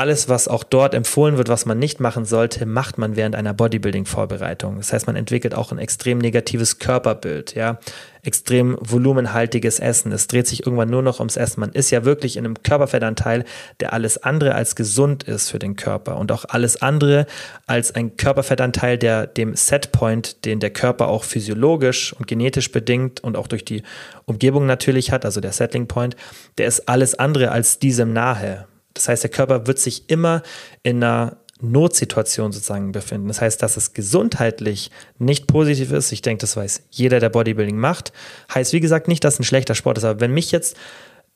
alles, 0.00 0.30
was 0.30 0.48
auch 0.48 0.64
dort 0.64 0.94
empfohlen 0.94 1.36
wird, 1.36 1.50
was 1.50 1.66
man 1.66 1.78
nicht 1.78 2.00
machen 2.00 2.24
sollte, 2.24 2.64
macht 2.64 2.96
man 2.96 3.16
während 3.16 3.36
einer 3.36 3.52
Bodybuilding-Vorbereitung. 3.52 4.78
Das 4.78 4.94
heißt, 4.94 5.06
man 5.06 5.14
entwickelt 5.14 5.54
auch 5.54 5.72
ein 5.72 5.78
extrem 5.78 6.16
negatives 6.16 6.78
Körperbild, 6.78 7.54
ja, 7.54 7.78
extrem 8.22 8.78
volumenhaltiges 8.80 9.78
Essen. 9.78 10.10
Es 10.12 10.26
dreht 10.26 10.46
sich 10.46 10.64
irgendwann 10.64 10.88
nur 10.88 11.02
noch 11.02 11.18
ums 11.18 11.36
Essen. 11.36 11.60
Man 11.60 11.72
ist 11.72 11.90
ja 11.90 12.06
wirklich 12.06 12.38
in 12.38 12.46
einem 12.46 12.62
Körperfettanteil, 12.62 13.44
der 13.80 13.92
alles 13.92 14.22
andere 14.22 14.54
als 14.54 14.74
gesund 14.74 15.24
ist 15.24 15.50
für 15.50 15.58
den 15.58 15.76
Körper 15.76 16.16
und 16.16 16.32
auch 16.32 16.46
alles 16.48 16.80
andere 16.80 17.26
als 17.66 17.94
ein 17.94 18.16
Körperfettanteil, 18.16 18.96
der 18.96 19.26
dem 19.26 19.54
Setpoint, 19.54 20.46
den 20.46 20.60
der 20.60 20.70
Körper 20.70 21.08
auch 21.08 21.24
physiologisch 21.24 22.14
und 22.14 22.26
genetisch 22.26 22.72
bedingt 22.72 23.22
und 23.22 23.36
auch 23.36 23.48
durch 23.48 23.66
die 23.66 23.82
Umgebung 24.24 24.64
natürlich 24.64 25.12
hat, 25.12 25.26
also 25.26 25.42
der 25.42 25.52
Settling 25.52 25.88
Point, 25.88 26.16
der 26.56 26.68
ist 26.68 26.88
alles 26.88 27.14
andere 27.18 27.50
als 27.50 27.78
diesem 27.78 28.14
nahe. 28.14 28.66
Das 29.00 29.08
heißt, 29.08 29.22
der 29.22 29.30
Körper 29.30 29.66
wird 29.66 29.78
sich 29.78 30.10
immer 30.10 30.42
in 30.82 31.02
einer 31.02 31.38
Notsituation 31.62 32.52
sozusagen 32.52 32.92
befinden. 32.92 33.28
Das 33.28 33.40
heißt, 33.40 33.62
dass 33.62 33.78
es 33.78 33.94
gesundheitlich 33.94 34.90
nicht 35.18 35.46
positiv 35.46 35.90
ist. 35.92 36.12
Ich 36.12 36.20
denke, 36.20 36.42
das 36.42 36.54
weiß 36.54 36.82
jeder, 36.90 37.18
der 37.18 37.30
Bodybuilding 37.30 37.78
macht. 37.78 38.12
Heißt, 38.52 38.74
wie 38.74 38.80
gesagt, 38.80 39.08
nicht, 39.08 39.24
dass 39.24 39.34
es 39.34 39.40
ein 39.40 39.44
schlechter 39.44 39.74
Sport 39.74 39.96
ist. 39.96 40.04
Aber 40.04 40.20
wenn 40.20 40.32
mich 40.32 40.52
jetzt 40.52 40.76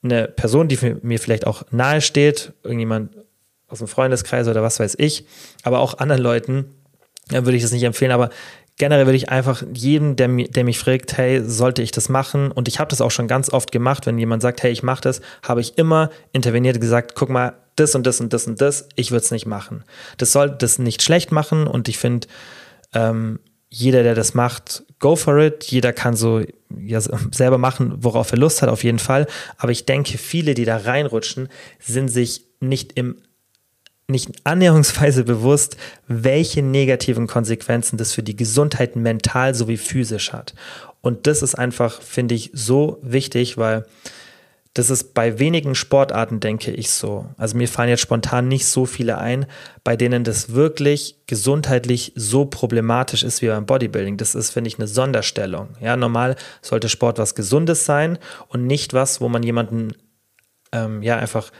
eine 0.03 0.27
Person, 0.27 0.67
die 0.67 0.77
mir 1.01 1.19
vielleicht 1.19 1.47
auch 1.47 1.63
nahe 1.71 2.01
steht, 2.01 2.53
irgendjemand 2.63 3.17
aus 3.67 3.79
dem 3.79 3.87
Freundeskreis 3.87 4.47
oder 4.47 4.61
was 4.61 4.79
weiß 4.79 4.95
ich, 4.99 5.25
aber 5.63 5.79
auch 5.79 5.97
anderen 5.97 6.21
Leuten, 6.21 6.65
dann 7.29 7.45
würde 7.45 7.57
ich 7.57 7.63
das 7.63 7.71
nicht 7.71 7.83
empfehlen. 7.83 8.11
Aber 8.11 8.29
generell 8.77 9.05
würde 9.05 9.17
ich 9.17 9.29
einfach 9.29 9.63
jedem, 9.73 10.15
der, 10.15 10.27
der 10.27 10.63
mich 10.63 10.79
fragt, 10.79 11.17
hey, 11.17 11.41
sollte 11.45 11.81
ich 11.81 11.91
das 11.91 12.09
machen? 12.09 12.51
Und 12.51 12.67
ich 12.67 12.79
habe 12.79 12.89
das 12.89 13.01
auch 13.01 13.11
schon 13.11 13.27
ganz 13.27 13.49
oft 13.49 13.71
gemacht, 13.71 14.05
wenn 14.05 14.17
jemand 14.17 14.41
sagt, 14.41 14.63
hey, 14.63 14.71
ich 14.71 14.83
mache 14.83 15.01
das, 15.01 15.21
habe 15.43 15.61
ich 15.61 15.77
immer 15.77 16.09
interveniert 16.33 16.81
gesagt, 16.81 17.15
guck 17.15 17.29
mal, 17.29 17.53
das 17.75 17.95
und 17.95 18.05
das 18.05 18.21
und 18.21 18.31
das 18.33 18.47
und 18.47 18.61
das, 18.61 18.87
ich 18.95 19.11
würde 19.11 19.23
es 19.23 19.31
nicht 19.31 19.45
machen. 19.45 19.83
Das 20.17 20.31
soll 20.31 20.49
das 20.49 20.79
nicht 20.79 21.03
schlecht 21.03 21.31
machen 21.31 21.67
und 21.67 21.87
ich 21.87 21.97
finde, 21.97 22.27
ähm, 22.93 23.39
jeder, 23.69 24.03
der 24.03 24.15
das 24.15 24.33
macht, 24.33 24.83
go 24.99 25.17
for 25.17 25.37
it. 25.37 25.65
Jeder 25.65 25.91
kann 25.91 26.15
so 26.15 26.41
ja, 26.79 27.01
selber 27.01 27.57
machen, 27.57 27.95
worauf 27.97 28.31
er 28.31 28.37
Lust 28.37 28.61
hat, 28.61 28.69
auf 28.69 28.85
jeden 28.85 28.99
Fall. 28.99 29.27
Aber 29.57 29.71
ich 29.71 29.85
denke, 29.85 30.17
viele, 30.17 30.53
die 30.53 30.63
da 30.63 30.77
reinrutschen, 30.77 31.49
sind 31.79 32.07
sich 32.07 32.45
nicht 32.61 32.93
im 32.93 33.17
nicht 34.07 34.31
annäherungsweise 34.43 35.23
bewusst, 35.23 35.77
welche 36.07 36.61
negativen 36.61 37.27
Konsequenzen 37.27 37.97
das 37.97 38.13
für 38.13 38.23
die 38.23 38.35
Gesundheit 38.35 38.95
mental 38.95 39.55
sowie 39.55 39.77
physisch 39.77 40.31
hat. 40.31 40.53
Und 41.01 41.27
das 41.27 41.41
ist 41.41 41.55
einfach, 41.55 42.01
finde 42.01 42.35
ich, 42.35 42.51
so 42.53 42.99
wichtig, 43.01 43.57
weil 43.57 43.85
das 44.75 44.89
ist 44.89 45.13
bei 45.13 45.39
wenigen 45.39 45.73
Sportarten, 45.73 46.41
denke 46.41 46.71
ich, 46.71 46.91
so. 46.91 47.27
Also 47.37 47.55
mir 47.55 47.67
fallen 47.69 47.89
jetzt 47.89 48.01
spontan 48.01 48.49
nicht 48.49 48.65
so 48.65 48.85
viele 48.85 49.17
ein, 49.17 49.45
bei 49.85 49.95
denen 49.95 50.25
das 50.25 50.53
wirklich 50.53 51.15
gesundheitlich 51.27 52.11
so 52.15 52.45
problematisch 52.45 53.23
ist 53.23 53.41
wie 53.41 53.47
beim 53.47 53.65
Bodybuilding. 53.65 54.17
Das 54.17 54.35
ist, 54.35 54.49
finde 54.49 54.67
ich, 54.67 54.77
eine 54.77 54.87
Sonderstellung. 54.87 55.69
Ja, 55.79 55.95
normal 55.95 56.35
sollte 56.61 56.89
Sport 56.89 57.19
was 57.19 57.35
Gesundes 57.35 57.85
sein 57.85 58.17
und 58.49 58.67
nicht 58.67 58.93
was, 58.93 59.21
wo 59.21 59.29
man 59.29 59.43
jemanden 59.43 59.93
ähm, 60.73 61.01
ja 61.01 61.15
einfach 61.17 61.51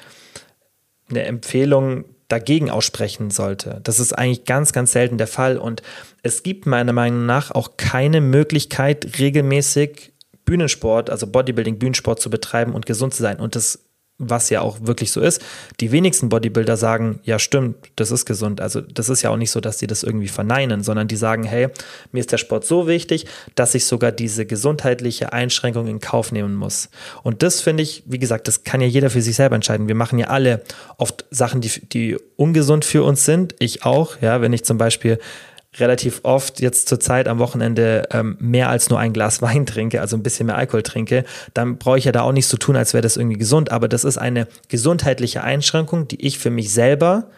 eine 1.10 1.24
Empfehlung 1.24 2.04
dagegen 2.28 2.70
aussprechen 2.70 3.30
sollte. 3.30 3.80
Das 3.84 4.00
ist 4.00 4.14
eigentlich 4.14 4.46
ganz, 4.46 4.74
ganz 4.74 4.92
selten 4.92 5.18
der 5.18 5.28
Fall. 5.28 5.58
Und 5.58 5.82
es 6.24 6.44
gibt 6.44 6.66
meiner 6.66 6.94
Meinung 6.94 7.26
nach 7.26 7.52
auch 7.52 7.78
keine 7.78 8.22
Möglichkeit, 8.22 9.20
regelmäßig 9.20 10.14
Bühnensport, 10.46 11.10
also 11.10 11.28
Bodybuilding, 11.28 11.80
Bühnensport 11.80 12.20
zu 12.20 12.30
betreiben 12.30 12.74
und 12.74 12.86
gesund 12.86 13.14
zu 13.14 13.22
sein. 13.22 13.40
Und 13.40 13.56
das 13.56 13.85
was 14.18 14.49
ja 14.49 14.61
auch 14.61 14.78
wirklich 14.82 15.11
so 15.11 15.20
ist. 15.20 15.41
Die 15.82 15.91
wenigsten 15.91 16.30
Bodybuilder 16.30 16.78
sagen, 16.78 17.20
ja 17.24 17.38
stimmt, 17.38 17.76
das 17.97 18.11
ist 18.11 18.26
gesund. 18.26 18.61
Also 18.61 18.80
das 18.80 19.09
ist 19.09 19.22
ja 19.22 19.30
auch 19.30 19.38
nicht 19.38 19.51
so, 19.51 19.59
dass 19.59 19.78
die 19.78 19.88
das 19.88 20.03
irgendwie 20.03 20.30
verneinen, 20.30 20.84
sondern 20.84 21.07
die 21.07 21.18
sagen, 21.18 21.43
hey, 21.43 21.68
mir 22.11 22.22
ist 22.22 22.32
der 22.32 22.38
Sport 22.38 22.66
so 22.66 22.88
wichtig, 22.88 23.26
dass 23.55 23.76
ich 23.76 23.86
sogar 23.86 24.13
diese 24.13 24.45
gesundheitliche 24.45 25.34
Einschränkung 25.34 25.88
in 25.88 25.99
Kauf 25.99 26.32
nehmen 26.32 26.55
muss. 26.55 26.89
Und 27.24 27.43
das 27.43 27.59
finde 27.59 27.84
ich, 27.84 28.03
wie 28.05 28.20
gesagt, 28.20 28.47
das 28.47 28.63
kann 28.63 28.80
ja 28.80 28.88
jeder 28.88 29.09
für 29.09 29.22
sich 29.22 29.36
selber 29.36 29.55
entscheiden. 29.55 29.88
Wir 29.89 29.95
machen 29.95 30.18
ja 30.18 30.28
alle 30.28 30.63
oft 30.97 31.26
Sachen, 31.30 31.59
die, 31.59 31.70
die 31.89 32.18
ungesund 32.38 32.86
für 32.86 33.03
uns 33.03 33.26
sind. 33.26 33.55
Ich 33.59 33.84
auch, 33.84 34.22
ja, 34.22 34.39
wenn 34.39 34.53
ich 34.53 34.63
zum 34.63 34.78
Beispiel 34.78 35.20
relativ 35.80 36.22
oft 36.24 36.62
jetzt 36.62 36.88
zur 36.88 37.00
Zeit 37.00 37.28
am 37.28 37.40
Wochenende 37.40 38.08
ähm, 38.12 38.38
mehr 38.40 38.70
als 38.70 38.90
nur 38.90 39.00
ein 39.00 39.14
Glas 39.14 39.42
Wein 39.42 39.66
trinke, 39.66 40.02
also 40.02 40.16
ein 40.16 40.24
bisschen 40.24 40.48
mehr 40.48 40.58
Alkohol 40.58 40.84
trinke, 40.84 41.24
dann 41.54 41.78
brauche 41.78 41.98
ich 41.98 42.06
ja 42.06 42.12
da 42.12 42.22
auch 42.22 42.32
nicht 42.32 42.48
so 42.48 42.58
tun, 42.58 42.76
als 42.76 42.94
wäre 42.94 43.02
das 43.02 43.18
irgendwie 43.18 43.38
gesund. 43.38 43.72
Aber 43.72 43.88
das 43.88 44.04
ist 44.04 44.18
eine 44.18 44.48
gesundheitliche 44.70 45.44
Einschränkung, 45.44 46.08
die 46.08 46.26
ich 46.26 46.40
für 46.40 46.50
mich 46.50 46.72
selber 46.72 47.30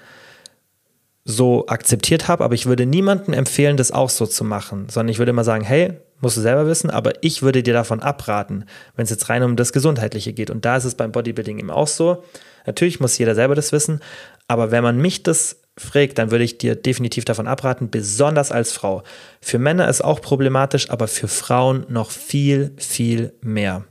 so 1.25 1.67
akzeptiert 1.67 2.27
habe. 2.27 2.43
Aber 2.43 2.55
ich 2.55 2.65
würde 2.65 2.85
niemandem 2.85 3.33
empfehlen, 3.33 3.77
das 3.77 3.91
auch 3.91 4.09
so 4.09 4.25
zu 4.25 4.43
machen, 4.43 4.87
sondern 4.89 5.09
ich 5.09 5.19
würde 5.19 5.31
immer 5.31 5.43
sagen, 5.43 5.63
hey, 5.63 5.93
musst 6.19 6.37
du 6.37 6.41
selber 6.41 6.65
wissen, 6.65 6.89
aber 6.89 7.13
ich 7.21 7.41
würde 7.41 7.61
dir 7.63 7.73
davon 7.73 7.99
abraten, 8.01 8.65
wenn 8.95 9.03
es 9.03 9.09
jetzt 9.09 9.29
rein 9.29 9.43
um 9.43 9.55
das 9.55 9.73
Gesundheitliche 9.73 10.33
geht. 10.33 10.49
Und 10.49 10.65
da 10.65 10.77
ist 10.77 10.85
es 10.85 10.95
beim 10.95 11.11
Bodybuilding 11.11 11.59
eben 11.59 11.69
auch 11.69 11.87
so. 11.87 12.23
Natürlich 12.65 12.99
muss 12.99 13.17
jeder 13.17 13.35
selber 13.35 13.55
das 13.55 13.71
wissen, 13.71 14.01
aber 14.47 14.71
wenn 14.71 14.83
man 14.83 14.97
mich 14.97 15.23
das 15.23 15.61
fragt, 15.77 16.17
dann 16.17 16.31
würde 16.31 16.43
ich 16.43 16.57
dir 16.57 16.75
definitiv 16.75 17.25
davon 17.25 17.47
abraten, 17.47 17.89
besonders 17.89 18.51
als 18.51 18.71
Frau. 18.71 19.03
Für 19.41 19.59
Männer 19.59 19.87
ist 19.87 20.03
auch 20.03 20.21
problematisch, 20.21 20.89
aber 20.89 21.07
für 21.07 21.27
Frauen 21.27 21.85
noch 21.89 22.11
viel, 22.11 22.73
viel 22.77 23.33
mehr. 23.41 23.85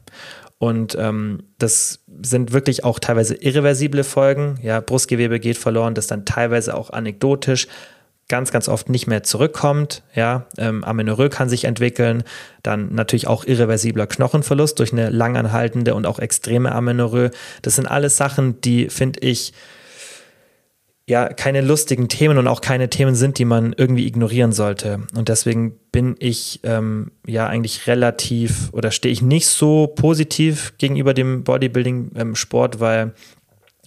Und 0.58 0.96
ähm, 0.98 1.42
das 1.58 2.00
sind 2.22 2.52
wirklich 2.52 2.84
auch 2.84 2.98
teilweise 2.98 3.34
irreversible 3.34 4.04
Folgen. 4.04 4.58
Ja, 4.62 4.80
Brustgewebe 4.80 5.38
geht 5.38 5.58
verloren, 5.58 5.94
das 5.94 6.06
dann 6.06 6.24
teilweise 6.24 6.74
auch 6.74 6.90
anekdotisch 6.90 7.68
ganz, 8.28 8.50
ganz 8.50 8.68
oft 8.68 8.88
nicht 8.88 9.06
mehr 9.06 9.22
zurückkommt. 9.22 10.02
Ja, 10.14 10.46
ähm, 10.58 10.82
Amenorrhoe 10.82 11.28
kann 11.28 11.48
sich 11.48 11.64
entwickeln, 11.64 12.24
dann 12.62 12.92
natürlich 12.92 13.28
auch 13.28 13.44
irreversibler 13.44 14.06
Knochenverlust 14.06 14.78
durch 14.78 14.92
eine 14.92 15.10
langanhaltende 15.10 15.94
und 15.94 16.06
auch 16.06 16.18
extreme 16.18 16.72
Amenorrhoe. 16.72 17.30
Das 17.62 17.76
sind 17.76 17.86
alles 17.86 18.16
Sachen, 18.16 18.60
die 18.60 18.88
finde 18.88 19.20
ich 19.20 19.52
ja 21.08 21.28
keine 21.28 21.60
lustigen 21.60 22.08
Themen 22.08 22.36
und 22.36 22.48
auch 22.48 22.60
keine 22.60 22.90
Themen 22.90 23.14
sind, 23.14 23.38
die 23.38 23.44
man 23.44 23.72
irgendwie 23.76 24.06
ignorieren 24.06 24.52
sollte. 24.52 25.02
Und 25.14 25.28
deswegen 25.28 25.78
bin 25.92 26.16
ich 26.18 26.60
ähm, 26.64 27.12
ja 27.26 27.46
eigentlich 27.46 27.86
relativ 27.86 28.72
oder 28.72 28.90
stehe 28.90 29.12
ich 29.12 29.22
nicht 29.22 29.46
so 29.46 29.86
positiv 29.86 30.74
gegenüber 30.78 31.14
dem 31.14 31.44
Bodybuilding-Sport, 31.44 32.74
ähm, 32.74 32.80
weil 32.80 33.14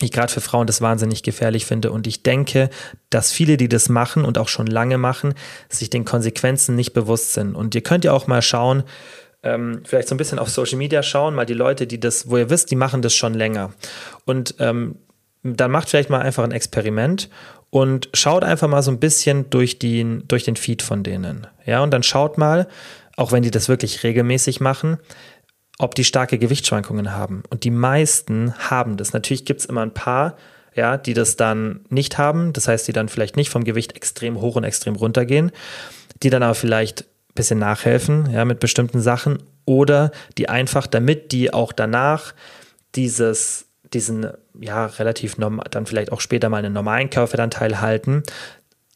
ich 0.01 0.13
gerade 0.13 0.32
für 0.32 0.39
Frauen 0.39 0.65
das 0.65 0.82
wahnsinnig 0.82 1.24
gefährlich 1.24 1.65
finde. 1.65 1.91
Und 1.91 2.07
ich 2.07 2.24
denke, 2.24 2.70
dass 3.09 3.34
viele, 3.34 3.57
die 3.57 3.67
das 3.67 3.89
machen 3.89 4.24
und 4.24 4.38
auch 4.38 4.47
schon 4.47 4.67
lange 4.67 4.97
machen, 4.97 5.34
sich 5.67 5.89
den 5.89 6.05
Konsequenzen 6.05 6.78
nicht 6.78 6.93
bewusst 6.93 7.34
sind. 7.34 7.53
Und 7.53 7.76
ihr 7.76 7.82
könnt 7.82 8.05
ja 8.05 8.13
auch 8.13 8.28
mal 8.28 8.41
schauen, 8.41 8.84
ähm, 9.43 9.82
vielleicht 9.84 10.07
so 10.07 10.15
ein 10.15 10.17
bisschen 10.17 10.39
auf 10.39 10.49
Social 10.49 10.78
Media 10.78 11.03
schauen, 11.03 11.36
mal 11.36 11.45
die 11.45 11.53
Leute, 11.53 11.86
die 11.86 11.99
das, 11.99 12.30
wo 12.30 12.38
ihr 12.38 12.49
wisst, 12.49 12.72
die 12.72 12.78
machen 12.78 13.01
das 13.01 13.13
schon 13.13 13.34
länger. 13.34 13.74
Und 14.26 14.55
ähm, 14.59 14.95
dann 15.43 15.71
macht 15.71 15.89
vielleicht 15.89 16.09
mal 16.09 16.21
einfach 16.21 16.43
ein 16.43 16.51
Experiment 16.51 17.29
und 17.69 18.09
schaut 18.13 18.43
einfach 18.43 18.67
mal 18.67 18.81
so 18.81 18.91
ein 18.91 18.99
bisschen 18.99 19.49
durch 19.49 19.79
den, 19.79 20.27
durch 20.27 20.43
den 20.43 20.55
Feed 20.55 20.81
von 20.81 21.03
denen. 21.03 21.47
Ja, 21.65 21.81
und 21.81 21.91
dann 21.91 22.03
schaut 22.03 22.37
mal, 22.37 22.67
auch 23.15 23.31
wenn 23.31 23.43
die 23.43 23.51
das 23.51 23.69
wirklich 23.69 24.03
regelmäßig 24.03 24.59
machen, 24.59 24.97
ob 25.77 25.95
die 25.95 26.03
starke 26.03 26.37
Gewichtsschwankungen 26.37 27.13
haben. 27.13 27.43
Und 27.49 27.63
die 27.63 27.71
meisten 27.71 28.53
haben 28.57 28.97
das. 28.97 29.13
Natürlich 29.13 29.45
gibt 29.45 29.61
es 29.61 29.65
immer 29.65 29.81
ein 29.81 29.93
paar, 29.93 30.35
ja, 30.75 30.97
die 30.97 31.13
das 31.13 31.37
dann 31.37 31.85
nicht 31.89 32.17
haben. 32.17 32.53
Das 32.53 32.67
heißt, 32.67 32.87
die 32.87 32.93
dann 32.93 33.07
vielleicht 33.07 33.37
nicht 33.37 33.49
vom 33.49 33.63
Gewicht 33.63 33.95
extrem 33.95 34.41
hoch 34.41 34.55
und 34.55 34.65
extrem 34.65 34.95
runter 34.95 35.25
gehen, 35.25 35.51
die 36.21 36.29
dann 36.29 36.43
aber 36.43 36.55
vielleicht 36.55 37.03
ein 37.03 37.35
bisschen 37.35 37.59
nachhelfen, 37.59 38.29
ja, 38.31 38.43
mit 38.45 38.59
bestimmten 38.59 38.99
Sachen. 38.99 39.39
Oder 39.63 40.11
die 40.37 40.49
einfach, 40.49 40.85
damit 40.85 41.31
die 41.31 41.53
auch 41.53 41.71
danach 41.71 42.33
dieses, 42.95 43.68
diesen, 43.93 44.27
ja, 44.59 44.85
relativ 44.85 45.37
normal, 45.37 45.67
dann 45.71 45.85
vielleicht 45.85 46.11
auch 46.11 46.21
später 46.21 46.49
mal 46.49 46.57
einen 46.57 46.73
normalen 46.73 47.09
Körperanteil 47.09 47.81
halten, 47.81 48.23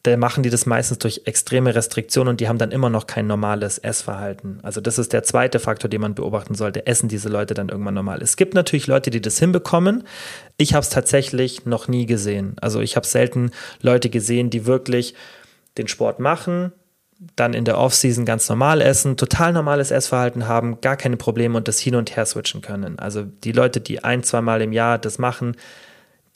da 0.04 0.18
machen 0.18 0.42
die 0.42 0.50
das 0.50 0.66
meistens 0.66 0.98
durch 0.98 1.22
extreme 1.24 1.74
Restriktionen 1.74 2.32
und 2.32 2.40
die 2.40 2.46
haben 2.46 2.58
dann 2.58 2.72
immer 2.72 2.90
noch 2.90 3.06
kein 3.06 3.26
normales 3.26 3.78
Essverhalten. 3.78 4.58
Also 4.62 4.82
das 4.82 4.98
ist 4.98 5.14
der 5.14 5.22
zweite 5.22 5.58
Faktor, 5.58 5.88
den 5.88 6.02
man 6.02 6.14
beobachten 6.14 6.54
sollte. 6.54 6.86
Essen 6.86 7.08
diese 7.08 7.30
Leute 7.30 7.54
dann 7.54 7.70
irgendwann 7.70 7.94
normal? 7.94 8.20
Es 8.20 8.36
gibt 8.36 8.52
natürlich 8.52 8.86
Leute, 8.86 9.10
die 9.10 9.22
das 9.22 9.38
hinbekommen. 9.38 10.04
Ich 10.58 10.74
habe 10.74 10.82
es 10.82 10.90
tatsächlich 10.90 11.64
noch 11.64 11.88
nie 11.88 12.04
gesehen. 12.04 12.54
Also 12.60 12.80
ich 12.80 12.96
habe 12.96 13.06
selten 13.06 13.50
Leute 13.80 14.10
gesehen, 14.10 14.50
die 14.50 14.66
wirklich 14.66 15.14
den 15.78 15.88
Sport 15.88 16.20
machen, 16.20 16.72
dann 17.36 17.54
in 17.54 17.64
der 17.64 17.78
Offseason 17.78 18.24
ganz 18.24 18.48
normal 18.48 18.80
essen, 18.80 19.16
total 19.16 19.52
normales 19.52 19.90
Essverhalten 19.90 20.48
haben, 20.48 20.80
gar 20.80 20.96
keine 20.96 21.16
Probleme 21.16 21.56
und 21.56 21.68
das 21.68 21.78
hin 21.78 21.94
und 21.94 22.16
her 22.16 22.26
switchen 22.26 22.60
können. 22.60 22.98
Also 22.98 23.22
die 23.22 23.52
Leute, 23.52 23.80
die 23.80 24.02
ein, 24.02 24.22
zweimal 24.22 24.62
im 24.62 24.72
Jahr 24.72 24.98
das 24.98 25.18
machen, 25.18 25.56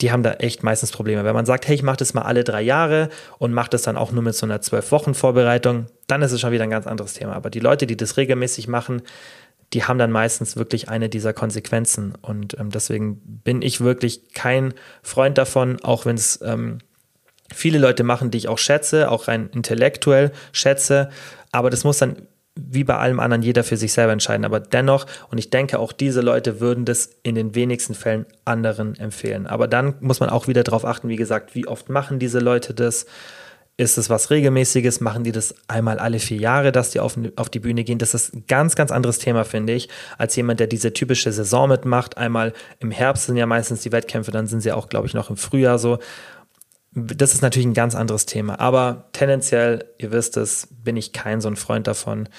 die 0.01 0.11
haben 0.11 0.23
da 0.23 0.33
echt 0.33 0.63
meistens 0.63 0.91
Probleme. 0.91 1.25
Wenn 1.25 1.33
man 1.33 1.45
sagt, 1.45 1.67
hey, 1.67 1.75
ich 1.75 1.83
mache 1.83 1.97
das 1.97 2.13
mal 2.13 2.21
alle 2.21 2.43
drei 2.43 2.61
Jahre 2.61 3.09
und 3.37 3.53
mache 3.53 3.69
das 3.69 3.81
dann 3.81 3.97
auch 3.97 4.11
nur 4.11 4.23
mit 4.23 4.35
so 4.35 4.45
einer 4.45 4.61
zwölf 4.61 4.91
Wochen 4.91 5.13
Vorbereitung, 5.13 5.87
dann 6.07 6.21
ist 6.21 6.31
es 6.31 6.39
schon 6.39 6.51
wieder 6.51 6.63
ein 6.63 6.69
ganz 6.69 6.87
anderes 6.87 7.13
Thema. 7.13 7.33
Aber 7.33 7.49
die 7.49 7.59
Leute, 7.59 7.85
die 7.85 7.97
das 7.97 8.15
regelmäßig 8.15 8.69
machen, 8.69 9.01
die 9.73 9.83
haben 9.83 9.99
dann 9.99 10.11
meistens 10.11 10.55
wirklich 10.55 10.89
eine 10.89 11.09
dieser 11.09 11.33
Konsequenzen. 11.33 12.13
Und 12.21 12.57
ähm, 12.57 12.69
deswegen 12.69 13.19
bin 13.43 13.61
ich 13.61 13.81
wirklich 13.81 14.33
kein 14.33 14.73
Freund 15.03 15.37
davon, 15.37 15.77
auch 15.83 16.05
wenn 16.05 16.15
es 16.15 16.39
ähm, 16.41 16.79
viele 17.53 17.79
Leute 17.79 18.03
machen, 18.03 18.31
die 18.31 18.37
ich 18.37 18.47
auch 18.47 18.57
schätze, 18.57 19.09
auch 19.11 19.27
rein 19.27 19.49
intellektuell 19.53 20.31
schätze. 20.51 21.09
Aber 21.51 21.69
das 21.69 21.83
muss 21.83 21.97
dann 21.97 22.27
wie 22.55 22.83
bei 22.83 22.97
allem 22.97 23.19
anderen 23.19 23.41
jeder 23.41 23.63
für 23.63 23.77
sich 23.77 23.93
selber 23.93 24.11
entscheiden. 24.11 24.45
Aber 24.45 24.59
dennoch, 24.59 25.05
und 25.29 25.37
ich 25.37 25.49
denke, 25.49 25.79
auch 25.79 25.93
diese 25.93 26.21
Leute 26.21 26.59
würden 26.59 26.85
das 26.85 27.09
in 27.23 27.35
den 27.35 27.55
wenigsten 27.55 27.93
Fällen 27.93 28.25
anderen 28.45 28.95
empfehlen. 28.95 29.47
Aber 29.47 29.67
dann 29.67 29.95
muss 30.01 30.19
man 30.19 30.29
auch 30.29 30.47
wieder 30.47 30.63
darauf 30.63 30.85
achten, 30.85 31.09
wie 31.09 31.15
gesagt, 31.15 31.55
wie 31.55 31.67
oft 31.67 31.89
machen 31.89 32.19
diese 32.19 32.39
Leute 32.39 32.73
das? 32.73 33.05
Ist 33.77 33.97
es 33.97 34.09
was 34.09 34.29
Regelmäßiges? 34.29 34.99
Machen 34.99 35.23
die 35.23 35.31
das 35.31 35.55
einmal 35.69 35.99
alle 35.99 36.19
vier 36.19 36.37
Jahre, 36.37 36.73
dass 36.73 36.89
die 36.89 36.99
auf, 36.99 37.17
auf 37.37 37.47
die 37.47 37.59
Bühne 37.59 37.85
gehen? 37.85 37.97
Das 37.97 38.13
ist 38.13 38.35
ein 38.35 38.43
ganz, 38.45 38.75
ganz 38.75 38.91
anderes 38.91 39.19
Thema, 39.19 39.45
finde 39.45 39.71
ich, 39.71 39.87
als 40.17 40.35
jemand, 40.35 40.59
der 40.59 40.67
diese 40.67 40.91
typische 40.91 41.31
Saison 41.31 41.69
mitmacht. 41.69 42.17
Einmal 42.17 42.51
im 42.79 42.91
Herbst 42.91 43.27
sind 43.27 43.37
ja 43.37 43.45
meistens 43.45 43.81
die 43.81 43.93
Wettkämpfe, 43.93 44.31
dann 44.31 44.47
sind 44.47 44.59
sie 44.59 44.73
auch, 44.73 44.89
glaube 44.89 45.07
ich, 45.07 45.13
noch 45.13 45.29
im 45.29 45.37
Frühjahr 45.37 45.79
so 45.79 45.99
das 46.91 47.33
ist 47.33 47.41
natürlich 47.41 47.67
ein 47.67 47.73
ganz 47.73 47.95
anderes 47.95 48.25
Thema. 48.25 48.59
Aber 48.59 49.09
tendenziell, 49.11 49.85
ihr 49.97 50.11
wisst 50.11 50.37
es, 50.37 50.67
bin 50.71 50.97
ich 50.97 51.13
kein 51.13 51.41
so 51.41 51.47
ein 51.47 51.55
Freund 51.55 51.87
davon. 51.87 52.29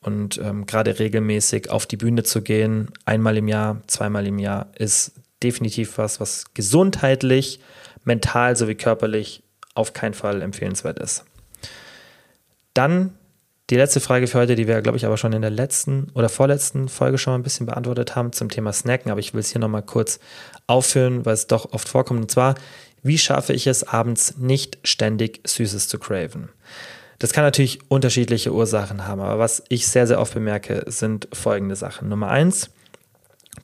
Und 0.00 0.38
ähm, 0.38 0.66
gerade 0.66 0.98
regelmäßig 0.98 1.70
auf 1.70 1.86
die 1.86 1.96
Bühne 1.96 2.24
zu 2.24 2.42
gehen, 2.42 2.90
einmal 3.06 3.38
im 3.38 3.48
Jahr, 3.48 3.80
zweimal 3.86 4.26
im 4.26 4.38
Jahr, 4.38 4.70
ist 4.78 5.12
definitiv 5.42 5.96
was, 5.96 6.20
was 6.20 6.52
gesundheitlich, 6.52 7.60
mental 8.04 8.54
sowie 8.56 8.74
körperlich 8.74 9.42
auf 9.74 9.94
keinen 9.94 10.14
Fall 10.14 10.42
empfehlenswert 10.42 10.98
ist. 10.98 11.24
Dann 12.74 13.14
die 13.70 13.76
letzte 13.76 14.00
Frage 14.00 14.26
für 14.26 14.38
heute, 14.38 14.56
die 14.56 14.68
wir, 14.68 14.82
glaube 14.82 14.98
ich, 14.98 15.06
aber 15.06 15.16
schon 15.16 15.32
in 15.32 15.40
der 15.40 15.50
letzten 15.50 16.10
oder 16.14 16.28
vorletzten 16.28 16.88
Folge 16.88 17.16
schon 17.16 17.32
mal 17.32 17.38
ein 17.38 17.42
bisschen 17.42 17.64
beantwortet 17.64 18.14
haben 18.14 18.32
zum 18.32 18.50
Thema 18.50 18.74
Snacken, 18.74 19.10
aber 19.10 19.20
ich 19.20 19.32
will 19.32 19.40
es 19.40 19.50
hier 19.50 19.60
nochmal 19.60 19.82
kurz 19.82 20.20
aufführen, 20.66 21.24
weil 21.24 21.32
es 21.32 21.46
doch 21.46 21.72
oft 21.72 21.88
vorkommt. 21.88 22.20
Und 22.20 22.30
zwar, 22.30 22.56
wie 23.04 23.18
schaffe 23.18 23.52
ich 23.52 23.68
es 23.68 23.84
abends 23.84 24.38
nicht 24.38 24.78
ständig 24.82 25.40
Süßes 25.46 25.86
zu 25.88 25.98
craven? 25.98 26.48
Das 27.20 27.32
kann 27.32 27.44
natürlich 27.44 27.78
unterschiedliche 27.88 28.52
Ursachen 28.52 29.06
haben, 29.06 29.20
aber 29.20 29.38
was 29.38 29.62
ich 29.68 29.86
sehr, 29.86 30.06
sehr 30.06 30.20
oft 30.20 30.34
bemerke, 30.34 30.82
sind 30.86 31.28
folgende 31.32 31.76
Sachen. 31.76 32.08
Nummer 32.08 32.28
eins, 32.28 32.70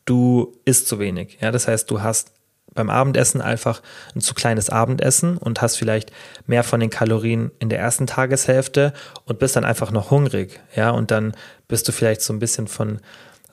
du 0.05 0.57
isst 0.64 0.86
zu 0.86 0.99
wenig. 0.99 1.38
Ja, 1.41 1.51
das 1.51 1.66
heißt, 1.66 1.91
du 1.91 2.03
hast 2.03 2.32
beim 2.74 2.91
Abendessen 2.91 3.41
einfach 3.41 3.82
ein 4.14 4.20
zu 4.20 4.34
kleines 4.34 4.70
Abendessen 4.70 5.36
und 5.36 5.61
hast 5.61 5.76
vielleicht 5.76 6.12
mehr 6.47 6.62
von 6.62 6.78
den 6.78 6.91
Kalorien 6.91 7.51
in 7.59 7.68
der 7.68 7.80
ersten 7.80 8.07
Tageshälfte 8.07 8.93
und 9.24 9.38
bist 9.38 9.57
dann 9.57 9.64
einfach 9.64 9.91
noch 9.91 10.11
hungrig. 10.11 10.61
Ja, 10.76 10.91
und 10.91 11.11
dann 11.11 11.34
bist 11.66 11.88
du 11.88 11.93
vielleicht 11.93 12.22
so 12.22 12.32
ein 12.32 12.38
bisschen 12.38 12.68
von 12.68 13.01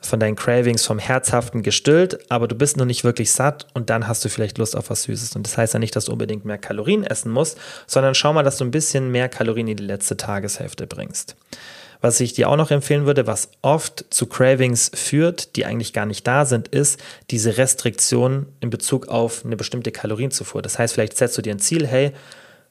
von 0.08 0.20
deinen 0.20 0.36
Cravings 0.36 0.86
vom 0.86 0.99
Herzhaften 0.99 1.64
gestillt, 1.64 2.20
aber 2.32 2.47
du 2.47 2.55
bist 2.55 2.78
noch 2.78 2.86
nicht 2.86 3.03
wirklich 3.03 3.32
satt 3.32 3.68
und 3.74 3.89
dann 3.89 4.08
hast 4.08 4.26
du 4.26 4.30
vielleicht 4.30 4.58
Lust 4.58 4.76
auf 4.76 4.89
was 4.89 5.03
Süßes. 5.03 5.36
Und 5.36 5.45
das 5.45 5.58
heißt 5.58 5.74
ja 5.74 5.80
nicht, 5.80 5.95
dass 5.95 6.05
du 6.05 6.12
unbedingt 6.12 6.45
mehr 6.45 6.58
Kalorien 6.58 7.03
essen 7.03 7.32
musst, 7.32 7.58
sondern 7.86 8.16
schau 8.16 8.34
mal, 8.34 8.43
dass 8.43 8.58
du 8.58 8.66
ein 8.66 8.72
bisschen 8.72 9.12
mehr 9.12 9.30
Kalorien 9.30 9.68
in 9.68 9.78
die 9.78 9.84
letzte 9.84 10.18
Tageshälfte 10.18 10.88
bringst. 10.88 11.36
Was 11.99 12.20
ich 12.20 12.34
dir 12.34 12.49
auch 12.49 12.58
noch 12.58 12.70
empfehlen 12.72 13.05
würde, 13.05 13.26
was 13.26 13.49
oft 13.62 14.05
zu 14.10 14.28
Cravings 14.28 14.91
führt, 14.93 15.55
die 15.55 15.66
eigentlich 15.66 15.93
gar 15.93 16.05
nicht 16.05 16.28
da 16.28 16.45
sind, 16.45 16.68
ist 16.68 16.99
diese 17.32 17.58
Restriktion 17.58 18.45
in 18.60 18.70
Bezug 18.70 19.08
auf 19.08 19.43
eine 19.43 19.58
bestimmte 19.58 19.91
Kalorienzufuhr. 19.91 20.62
Das 20.62 20.78
heißt, 20.78 20.93
vielleicht 20.93 21.18
setzt 21.18 21.38
du 21.38 21.41
dir 21.41 21.55
ein 21.55 21.60
Ziel, 21.60 21.88
hey, 21.88 22.12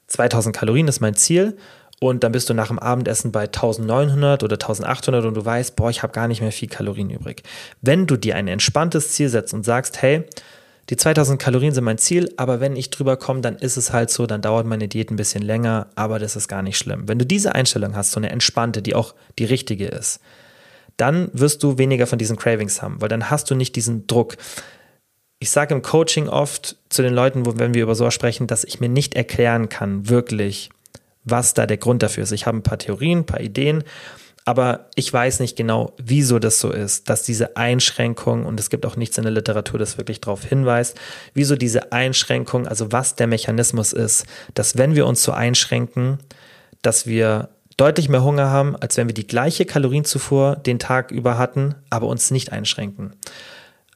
2000 0.07 0.55
Kalorien 0.55 0.87
ist 0.87 1.01
mein 1.01 1.15
Ziel 1.15 1.57
und 1.99 2.23
dann 2.23 2.31
bist 2.31 2.49
du 2.49 2.53
nach 2.53 2.67
dem 2.67 2.77
Abendessen 2.77 3.31
bei 3.31 3.43
1900 3.43 4.43
oder 4.43 4.55
1800 4.55 5.25
und 5.25 5.33
du 5.33 5.43
weißt, 5.43 5.75
boah, 5.75 5.89
ich 5.89 6.03
habe 6.03 6.13
gar 6.13 6.27
nicht 6.27 6.41
mehr 6.41 6.51
viel 6.51 6.69
Kalorien 6.69 7.09
übrig. 7.09 7.43
Wenn 7.81 8.05
du 8.05 8.17
dir 8.17 8.35
ein 8.35 8.47
entspanntes 8.47 9.13
Ziel 9.13 9.29
setzt 9.29 9.53
und 9.53 9.65
sagst, 9.65 10.01
hey, 10.01 10.23
die 10.89 10.95
2000 10.95 11.41
Kalorien 11.41 11.73
sind 11.73 11.83
mein 11.83 11.97
Ziel, 11.97 12.31
aber 12.37 12.61
wenn 12.61 12.75
ich 12.75 12.91
drüber 12.91 13.17
komme, 13.17 13.41
dann 13.41 13.57
ist 13.57 13.75
es 13.75 13.91
halt 13.91 14.09
so, 14.09 14.25
dann 14.25 14.41
dauert 14.41 14.65
meine 14.65 14.87
Diät 14.87 15.11
ein 15.11 15.17
bisschen 15.17 15.41
länger, 15.41 15.87
aber 15.95 16.17
das 16.17 16.35
ist 16.35 16.47
gar 16.47 16.61
nicht 16.61 16.77
schlimm. 16.77 17.07
Wenn 17.07 17.19
du 17.19 17.25
diese 17.25 17.55
Einstellung 17.55 17.95
hast, 17.95 18.11
so 18.11 18.19
eine 18.19 18.29
entspannte, 18.29 18.81
die 18.81 18.95
auch 18.95 19.13
die 19.37 19.45
richtige 19.45 19.87
ist, 19.87 20.21
dann 20.95 21.29
wirst 21.33 21.61
du 21.63 21.77
weniger 21.77 22.07
von 22.07 22.19
diesen 22.19 22.37
Cravings 22.37 22.81
haben, 22.81 23.01
weil 23.01 23.09
dann 23.09 23.29
hast 23.29 23.51
du 23.51 23.55
nicht 23.55 23.75
diesen 23.75 24.07
Druck. 24.07 24.37
Ich 25.39 25.51
sage 25.51 25.75
im 25.75 25.81
Coaching 25.81 26.29
oft 26.29 26.77
zu 26.89 27.01
den 27.01 27.13
Leuten, 27.13 27.45
wo, 27.45 27.57
wenn 27.57 27.73
wir 27.73 27.83
über 27.83 27.93
so 27.93 28.09
sprechen, 28.09 28.47
dass 28.47 28.63
ich 28.63 28.79
mir 28.79 28.89
nicht 28.89 29.13
erklären 29.13 29.69
kann, 29.69 30.09
wirklich, 30.09 30.69
was 31.29 31.53
da 31.53 31.65
der 31.65 31.77
Grund 31.77 32.03
dafür 32.03 32.23
ist. 32.23 32.31
Ich 32.31 32.45
habe 32.45 32.57
ein 32.57 32.63
paar 32.63 32.77
Theorien, 32.77 33.19
ein 33.19 33.25
paar 33.25 33.41
Ideen, 33.41 33.83
aber 34.47 34.85
ich 34.95 35.11
weiß 35.11 35.41
nicht 35.41 35.57
genau, 35.57 35.93
wieso 35.97 36.39
das 36.39 36.61
so 36.61 36.71
ist, 36.71 37.09
dass 37.09 37.23
diese 37.23 37.57
Einschränkung, 37.57 38.45
und 38.45 38.59
es 38.61 38.69
gibt 38.69 38.85
auch 38.85 38.95
nichts 38.95 39.17
in 39.17 39.25
der 39.25 39.33
Literatur, 39.33 39.77
das 39.77 39.97
wirklich 39.97 40.21
darauf 40.21 40.45
hinweist, 40.45 40.97
wieso 41.33 41.57
diese 41.57 41.91
Einschränkung, 41.91 42.65
also 42.65 42.93
was 42.93 43.15
der 43.15 43.27
Mechanismus 43.27 43.91
ist, 43.91 44.25
dass 44.53 44.77
wenn 44.77 44.95
wir 44.95 45.05
uns 45.05 45.21
so 45.21 45.33
einschränken, 45.33 46.19
dass 46.81 47.05
wir 47.05 47.49
deutlich 47.75 48.07
mehr 48.07 48.23
Hunger 48.23 48.49
haben, 48.49 48.77
als 48.77 48.95
wenn 48.95 49.07
wir 49.07 49.13
die 49.13 49.27
gleiche 49.27 49.65
Kalorienzufuhr 49.65 50.55
den 50.55 50.79
Tag 50.79 51.11
über 51.11 51.37
hatten, 51.37 51.75
aber 51.89 52.07
uns 52.07 52.31
nicht 52.31 52.53
einschränken. 52.53 53.17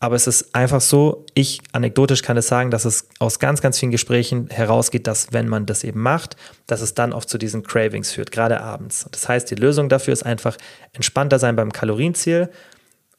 Aber 0.03 0.15
es 0.15 0.25
ist 0.25 0.55
einfach 0.55 0.81
so, 0.81 1.27
ich 1.35 1.61
anekdotisch 1.73 2.23
kann 2.23 2.35
es 2.35 2.47
sagen, 2.47 2.71
dass 2.71 2.85
es 2.85 3.07
aus 3.19 3.37
ganz, 3.37 3.61
ganz 3.61 3.77
vielen 3.77 3.91
Gesprächen 3.91 4.47
herausgeht, 4.49 5.05
dass 5.05 5.31
wenn 5.31 5.47
man 5.47 5.67
das 5.67 5.83
eben 5.83 6.01
macht, 6.01 6.35
dass 6.65 6.81
es 6.81 6.95
dann 6.95 7.13
oft 7.13 7.29
zu 7.29 7.37
diesen 7.37 7.61
Cravings 7.61 8.11
führt, 8.11 8.31
gerade 8.31 8.61
abends. 8.61 9.05
Das 9.11 9.29
heißt, 9.29 9.51
die 9.51 9.55
Lösung 9.55 9.89
dafür 9.89 10.13
ist 10.13 10.23
einfach 10.23 10.57
entspannter 10.93 11.37
sein 11.37 11.55
beim 11.55 11.71
Kalorienziel 11.71 12.49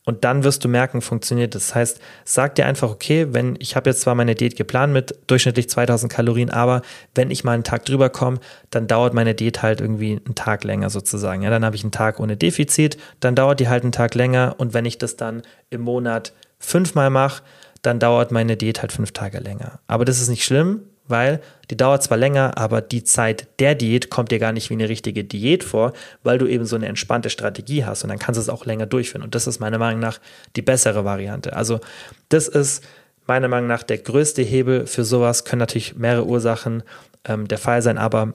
Und 0.05 0.25
dann 0.25 0.43
wirst 0.43 0.65
du 0.65 0.69
merken, 0.69 1.01
funktioniert 1.01 1.55
das. 1.55 1.69
Das 1.69 1.75
heißt, 1.77 2.01
sag 2.25 2.57
dir 2.57 2.67
einfach, 2.67 2.91
okay, 2.91 3.29
wenn 3.31 3.55
ich 3.61 3.77
habe 3.77 3.89
jetzt 3.91 4.01
zwar 4.01 4.17
meine 4.17 4.35
Diät 4.35 4.57
geplant 4.57 4.93
mit 4.93 5.17
durchschnittlich 5.29 5.69
2000 5.71 6.13
Kalorien, 6.13 6.51
aber 6.51 6.83
wenn 7.15 7.31
ich 7.31 7.45
mal 7.45 7.53
einen 7.53 7.63
Tag 7.63 7.85
drüber 7.85 8.11
komme, 8.11 8.41
dann 8.71 8.89
dauert 8.89 9.15
meine 9.15 9.35
Diät 9.37 9.63
halt 9.63 9.81
irgendwie 9.81 10.21
einen 10.25 10.35
Tag 10.35 10.65
länger 10.65 10.91
sozusagen. 10.91 11.43
Ja, 11.43 11.51
dann 11.51 11.65
habe 11.65 11.77
ich 11.77 11.85
einen 11.85 11.93
Tag 11.93 12.19
ohne 12.19 12.37
Defizit, 12.37 12.97
dann 13.21 13.37
dauert 13.37 13.61
die 13.61 13.69
halt 13.69 13.85
einen 13.85 13.93
Tag 13.93 14.17
länger 14.17 14.57
und 14.59 14.75
wenn 14.75 14.87
ich 14.87 14.99
das 14.99 15.17
dann 15.17 15.43
im 15.71 15.83
Monat 15.83 16.33
fünfmal 16.63 17.11
mache, 17.11 17.43
dann 17.83 17.99
dauert 17.99 18.31
meine 18.31 18.57
Diät 18.57 18.81
halt 18.81 18.93
fünf 18.93 19.13
Tage 19.13 19.39
länger. 19.39 19.81
Aber 19.87 20.05
das 20.05 20.21
ist 20.21 20.29
nicht 20.29 20.45
schlimm, 20.45 20.83
weil 21.09 21.41
die 21.71 21.77
dauert 21.77 22.03
zwar 22.03 22.17
länger, 22.17 22.57
aber 22.57 22.81
die 22.81 23.05
Zeit 23.05 23.49
der 23.59 23.75
Diät 23.75 24.09
kommt 24.09 24.31
dir 24.31 24.39
gar 24.39 24.53
nicht 24.53 24.71
wie 24.71 24.75
eine 24.75 24.89
richtige 24.89 25.25
Diät 25.25 25.65
vor, 25.65 25.93
weil 26.23 26.39
du 26.39 26.47
eben 26.47 26.65
so 26.65 26.77
eine 26.77 26.87
entspannte 26.87 27.29
Strategie 27.29 27.85
hast 27.85 28.05
und 28.05 28.09
dann 28.09 28.19
kannst 28.19 28.39
du 28.39 28.43
es 28.43 28.49
auch 28.49 28.65
länger 28.65 28.87
durchführen. 28.87 29.23
Und 29.23 29.35
das 29.35 29.47
ist 29.47 29.59
meiner 29.59 29.79
Meinung 29.79 30.01
nach 30.01 30.21
die 30.57 30.63
bessere 30.63 31.05
Variante. 31.05 31.55
Also 31.55 31.81
das 32.29 32.49
ist 32.49 32.85
meiner 33.27 33.49
Meinung 33.49 33.69
nach 33.69 33.83
der 33.83 33.99
größte 33.99 34.43
Hebel 34.43 34.87
für 34.87 35.05
sowas, 35.05 35.45
können 35.45 35.61
natürlich 35.61 35.97
mehrere 35.97 36.27
Ursachen 36.27 36.83
ähm, 37.25 37.49
der 37.49 37.59
Fall 37.59 37.83
sein, 37.83 37.99
aber 37.99 38.33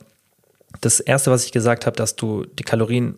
das 0.82 0.99
Erste, 0.99 1.32
was 1.32 1.45
ich 1.45 1.51
gesagt 1.51 1.86
habe, 1.86 1.95
dass 1.95 2.15
du 2.15 2.45
die 2.45 2.63
Kalorien 2.63 3.17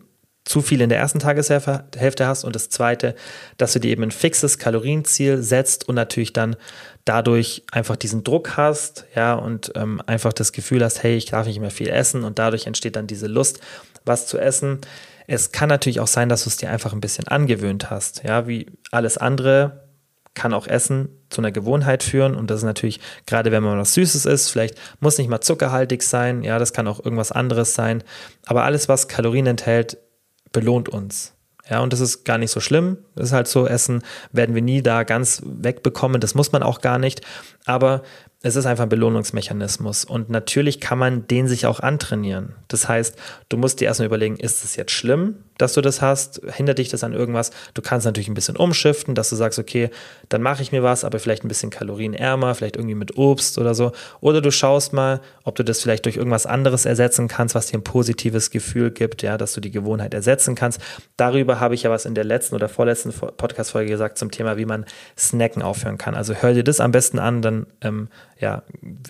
zu 0.50 0.62
viel 0.62 0.80
in 0.80 0.88
der 0.88 0.98
ersten 0.98 1.20
Tageshälfte 1.20 2.26
hast 2.26 2.42
und 2.42 2.56
das 2.56 2.70
zweite, 2.70 3.14
dass 3.56 3.72
du 3.72 3.78
dir 3.78 3.92
eben 3.92 4.02
ein 4.02 4.10
fixes 4.10 4.58
Kalorienziel 4.58 5.40
setzt 5.44 5.88
und 5.88 5.94
natürlich 5.94 6.32
dann 6.32 6.56
dadurch 7.04 7.62
einfach 7.70 7.94
diesen 7.94 8.24
Druck 8.24 8.56
hast, 8.56 9.04
ja, 9.14 9.34
und 9.34 9.70
ähm, 9.76 10.02
einfach 10.06 10.32
das 10.32 10.50
Gefühl 10.50 10.82
hast, 10.82 11.04
hey, 11.04 11.14
ich 11.14 11.26
darf 11.26 11.46
nicht 11.46 11.60
mehr 11.60 11.70
viel 11.70 11.86
essen 11.86 12.24
und 12.24 12.40
dadurch 12.40 12.66
entsteht 12.66 12.96
dann 12.96 13.06
diese 13.06 13.28
Lust, 13.28 13.60
was 14.04 14.26
zu 14.26 14.38
essen. 14.38 14.80
Es 15.28 15.52
kann 15.52 15.68
natürlich 15.68 16.00
auch 16.00 16.08
sein, 16.08 16.28
dass 16.28 16.42
du 16.42 16.50
es 16.50 16.56
dir 16.56 16.70
einfach 16.70 16.92
ein 16.92 17.00
bisschen 17.00 17.28
angewöhnt 17.28 17.88
hast, 17.88 18.24
ja, 18.24 18.48
wie 18.48 18.66
alles 18.90 19.18
andere 19.18 19.84
kann 20.34 20.52
auch 20.52 20.66
Essen 20.66 21.10
zu 21.28 21.42
einer 21.42 21.52
Gewohnheit 21.52 22.02
führen 22.02 22.34
und 22.34 22.50
das 22.50 22.58
ist 22.58 22.64
natürlich, 22.64 22.98
gerade 23.24 23.52
wenn 23.52 23.62
man 23.62 23.78
was 23.78 23.94
Süßes 23.94 24.26
isst, 24.26 24.50
vielleicht 24.50 24.76
muss 24.98 25.16
nicht 25.16 25.30
mal 25.30 25.40
zuckerhaltig 25.40 26.02
sein, 26.02 26.42
ja, 26.42 26.58
das 26.58 26.72
kann 26.72 26.88
auch 26.88 26.98
irgendwas 27.04 27.30
anderes 27.30 27.74
sein, 27.74 28.02
aber 28.46 28.64
alles, 28.64 28.88
was 28.88 29.06
Kalorien 29.06 29.46
enthält, 29.46 29.96
belohnt 30.52 30.88
uns. 30.88 31.34
Ja, 31.68 31.80
und 31.80 31.92
das 31.92 32.00
ist 32.00 32.24
gar 32.24 32.38
nicht 32.38 32.50
so 32.50 32.58
schlimm. 32.58 32.98
Das 33.14 33.26
ist 33.26 33.32
halt 33.32 33.46
so, 33.46 33.66
Essen 33.66 34.02
werden 34.32 34.54
wir 34.54 34.62
nie 34.62 34.82
da 34.82 35.04
ganz 35.04 35.42
wegbekommen. 35.44 36.20
Das 36.20 36.34
muss 36.34 36.50
man 36.50 36.64
auch 36.64 36.80
gar 36.80 36.98
nicht. 36.98 37.20
Aber 37.64 38.02
es 38.42 38.56
ist 38.56 38.66
einfach 38.66 38.84
ein 38.84 38.88
Belohnungsmechanismus 38.88 40.04
und 40.04 40.30
natürlich 40.30 40.80
kann 40.80 40.98
man 40.98 41.26
den 41.28 41.46
sich 41.46 41.66
auch 41.66 41.80
antrainieren. 41.80 42.54
Das 42.68 42.88
heißt, 42.88 43.16
du 43.50 43.56
musst 43.58 43.80
dir 43.80 43.84
erstmal 43.84 44.06
überlegen, 44.06 44.36
ist 44.36 44.64
es 44.64 44.76
jetzt 44.76 44.92
schlimm, 44.92 45.36
dass 45.60 45.74
du 45.74 45.80
das 45.80 46.00
hast? 46.00 46.40
Hindert 46.46 46.78
dich 46.78 46.88
das 46.88 47.04
an 47.04 47.12
irgendwas? 47.12 47.50
Du 47.74 47.82
kannst 47.82 48.06
natürlich 48.06 48.28
ein 48.28 48.34
bisschen 48.34 48.56
umschiften, 48.56 49.14
dass 49.14 49.30
du 49.30 49.36
sagst, 49.36 49.58
okay, 49.58 49.90
dann 50.28 50.42
mache 50.42 50.62
ich 50.62 50.72
mir 50.72 50.82
was, 50.82 51.04
aber 51.04 51.18
vielleicht 51.18 51.44
ein 51.44 51.48
bisschen 51.48 51.70
kalorienärmer, 51.70 52.54
vielleicht 52.54 52.76
irgendwie 52.76 52.94
mit 52.94 53.16
Obst 53.16 53.58
oder 53.58 53.74
so. 53.74 53.92
Oder 54.20 54.40
du 54.40 54.50
schaust 54.50 54.92
mal, 54.92 55.20
ob 55.44 55.56
du 55.56 55.64
das 55.64 55.80
vielleicht 55.80 56.04
durch 56.06 56.16
irgendwas 56.16 56.46
anderes 56.46 56.84
ersetzen 56.84 57.28
kannst, 57.28 57.54
was 57.54 57.66
dir 57.66 57.78
ein 57.78 57.84
positives 57.84 58.50
Gefühl 58.50 58.90
gibt, 58.90 59.22
ja, 59.22 59.36
dass 59.36 59.52
du 59.52 59.60
die 59.60 59.70
Gewohnheit 59.70 60.14
ersetzen 60.14 60.54
kannst. 60.54 60.80
Darüber 61.16 61.60
habe 61.60 61.74
ich 61.74 61.82
ja 61.82 61.90
was 61.90 62.04
in 62.04 62.14
der 62.14 62.24
letzten 62.24 62.54
oder 62.54 62.68
vorletzten 62.68 63.12
Podcast-Folge 63.12 63.90
gesagt 63.90 64.18
zum 64.18 64.30
Thema, 64.30 64.56
wie 64.56 64.66
man 64.66 64.84
Snacken 65.18 65.62
aufhören 65.62 65.98
kann. 65.98 66.14
Also 66.14 66.34
hör 66.34 66.54
dir 66.54 66.64
das 66.64 66.80
am 66.80 66.92
besten 66.92 67.18
an, 67.18 67.42
dann 67.42 67.66
ähm, 67.80 68.08
ja, 68.38 68.62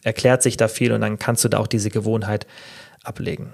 erklärt 0.03 0.43
sich 0.43 0.57
da 0.57 0.69
viel 0.69 0.93
und 0.93 1.01
dann 1.01 1.19
kannst 1.19 1.45
du 1.45 1.49
da 1.49 1.59
auch 1.59 1.67
diese 1.67 1.91
Gewohnheit 1.91 2.47
ablegen. 3.05 3.53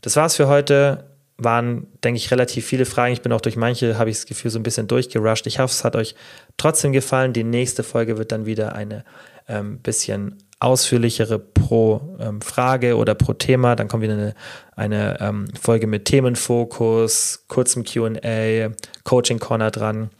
Das 0.00 0.16
war's 0.16 0.36
für 0.36 0.48
heute. 0.48 1.04
Waren, 1.42 1.86
denke 2.04 2.18
ich, 2.18 2.30
relativ 2.30 2.66
viele 2.66 2.84
Fragen. 2.84 3.12
Ich 3.12 3.22
bin 3.22 3.32
auch 3.32 3.40
durch 3.40 3.56
manche, 3.56 3.98
habe 3.98 4.10
ich 4.10 4.16
das 4.16 4.26
Gefühl, 4.26 4.50
so 4.50 4.58
ein 4.58 4.62
bisschen 4.62 4.86
durchgerusht. 4.86 5.46
Ich 5.46 5.58
hoffe, 5.58 5.72
es 5.72 5.84
hat 5.84 5.96
euch 5.96 6.14
trotzdem 6.56 6.92
gefallen. 6.92 7.32
Die 7.32 7.44
nächste 7.44 7.82
Folge 7.82 8.18
wird 8.18 8.32
dann 8.32 8.46
wieder 8.46 8.74
eine 8.74 9.04
ähm, 9.48 9.78
bisschen 9.78 10.38
ausführlichere 10.60 11.38
pro 11.38 12.16
ähm, 12.20 12.42
Frage 12.42 12.96
oder 12.96 13.14
pro 13.14 13.32
Thema. 13.32 13.76
Dann 13.76 13.88
kommt 13.88 14.02
wieder 14.02 14.12
eine, 14.12 14.34
eine 14.76 15.20
ähm, 15.20 15.48
Folge 15.60 15.86
mit 15.86 16.04
Themenfokus, 16.04 17.44
kurzem 17.48 17.84
QA, 17.84 18.70
Coaching 19.04 19.38
Corner 19.38 19.70
dran. 19.70 20.10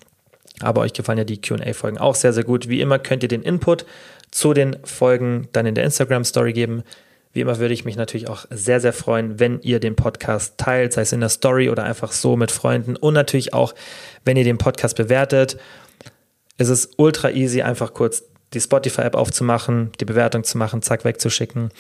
Aber 0.61 0.81
euch 0.83 0.93
gefallen 0.93 1.19
ja 1.19 1.25
die 1.25 1.41
QA-Folgen 1.41 1.99
auch 1.99 2.15
sehr, 2.15 2.33
sehr 2.33 2.45
gut. 2.45 2.69
Wie 2.69 2.81
immer 2.81 2.99
könnt 2.99 3.23
ihr 3.23 3.29
den 3.29 3.43
Input 3.43 3.85
zu 4.31 4.55
den 4.55 4.77
Folgen 4.85 5.49
dann 5.53 5.67
in 5.67 5.75
der 5.75 5.85
Instagram-Story 5.85 6.53
geben. 6.53 6.83
Wie 7.33 7.41
immer 7.41 7.59
würde 7.59 7.75
ich 7.75 7.85
mich 7.85 7.97
natürlich 7.97 8.29
auch 8.29 8.47
sehr, 8.51 8.81
sehr 8.81 8.93
freuen, 8.93 9.39
wenn 9.39 9.61
ihr 9.61 9.79
den 9.79 9.95
Podcast 9.95 10.59
teilt, 10.59 10.93
sei 10.93 11.03
es 11.03 11.13
in 11.13 11.21
der 11.21 11.29
Story 11.29 11.71
oder 11.71 11.85
einfach 11.85 12.11
so 12.11 12.37
mit 12.37 12.51
Freunden 12.51 12.97
und 12.97 13.15
natürlich 13.15 13.55
auch, 13.55 13.75
wenn 14.25 14.37
ihr 14.37 14.45
den 14.45 14.59
Podcast 14.59 14.97
bewertet. 14.97 15.57
Es 16.59 16.69
ist 16.69 16.95
ultra 16.97 17.31
easy, 17.31 17.63
einfach 17.63 17.95
kurz 17.95 18.25
die 18.53 18.61
Spotify-App 18.61 19.15
aufzumachen, 19.15 19.93
die 20.01 20.05
Bewertung 20.05 20.43
zu 20.43 20.59
machen, 20.59 20.83
zack, 20.83 21.05
wegzuschicken. 21.05 21.71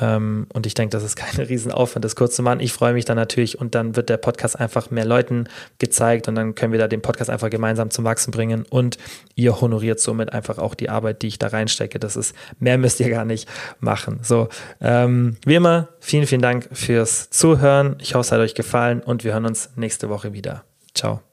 Ähm, 0.00 0.46
und 0.52 0.66
ich 0.66 0.74
denke, 0.74 0.92
das 0.92 1.02
ist 1.02 1.16
kein 1.16 1.40
Riesenaufwand, 1.46 2.04
das 2.04 2.16
kurz 2.16 2.34
zu 2.36 2.42
machen. 2.42 2.60
Ich 2.60 2.72
freue 2.72 2.94
mich 2.94 3.04
dann 3.04 3.16
natürlich 3.16 3.58
und 3.58 3.74
dann 3.74 3.94
wird 3.96 4.08
der 4.08 4.16
Podcast 4.16 4.58
einfach 4.58 4.90
mehr 4.90 5.04
Leuten 5.04 5.48
gezeigt 5.78 6.28
und 6.28 6.34
dann 6.34 6.54
können 6.54 6.72
wir 6.72 6.78
da 6.78 6.88
den 6.88 7.02
Podcast 7.02 7.30
einfach 7.30 7.50
gemeinsam 7.50 7.90
zum 7.90 8.04
Wachsen 8.04 8.30
bringen 8.30 8.64
und 8.68 8.96
ihr 9.34 9.60
honoriert 9.60 10.00
somit 10.00 10.32
einfach 10.32 10.58
auch 10.58 10.74
die 10.74 10.88
Arbeit, 10.88 11.22
die 11.22 11.28
ich 11.28 11.38
da 11.38 11.48
reinstecke. 11.48 11.98
Das 11.98 12.16
ist, 12.16 12.34
mehr 12.58 12.78
müsst 12.78 13.00
ihr 13.00 13.10
gar 13.10 13.24
nicht 13.24 13.48
machen. 13.80 14.20
So, 14.22 14.48
ähm, 14.80 15.36
wie 15.44 15.54
immer, 15.54 15.88
vielen, 16.00 16.26
vielen 16.26 16.42
Dank 16.42 16.68
fürs 16.72 17.30
Zuhören. 17.30 17.96
Ich 18.00 18.14
hoffe, 18.14 18.22
es 18.22 18.32
hat 18.32 18.40
euch 18.40 18.54
gefallen 18.54 19.00
und 19.00 19.24
wir 19.24 19.32
hören 19.32 19.46
uns 19.46 19.70
nächste 19.76 20.08
Woche 20.08 20.32
wieder. 20.32 20.64
Ciao. 20.94 21.31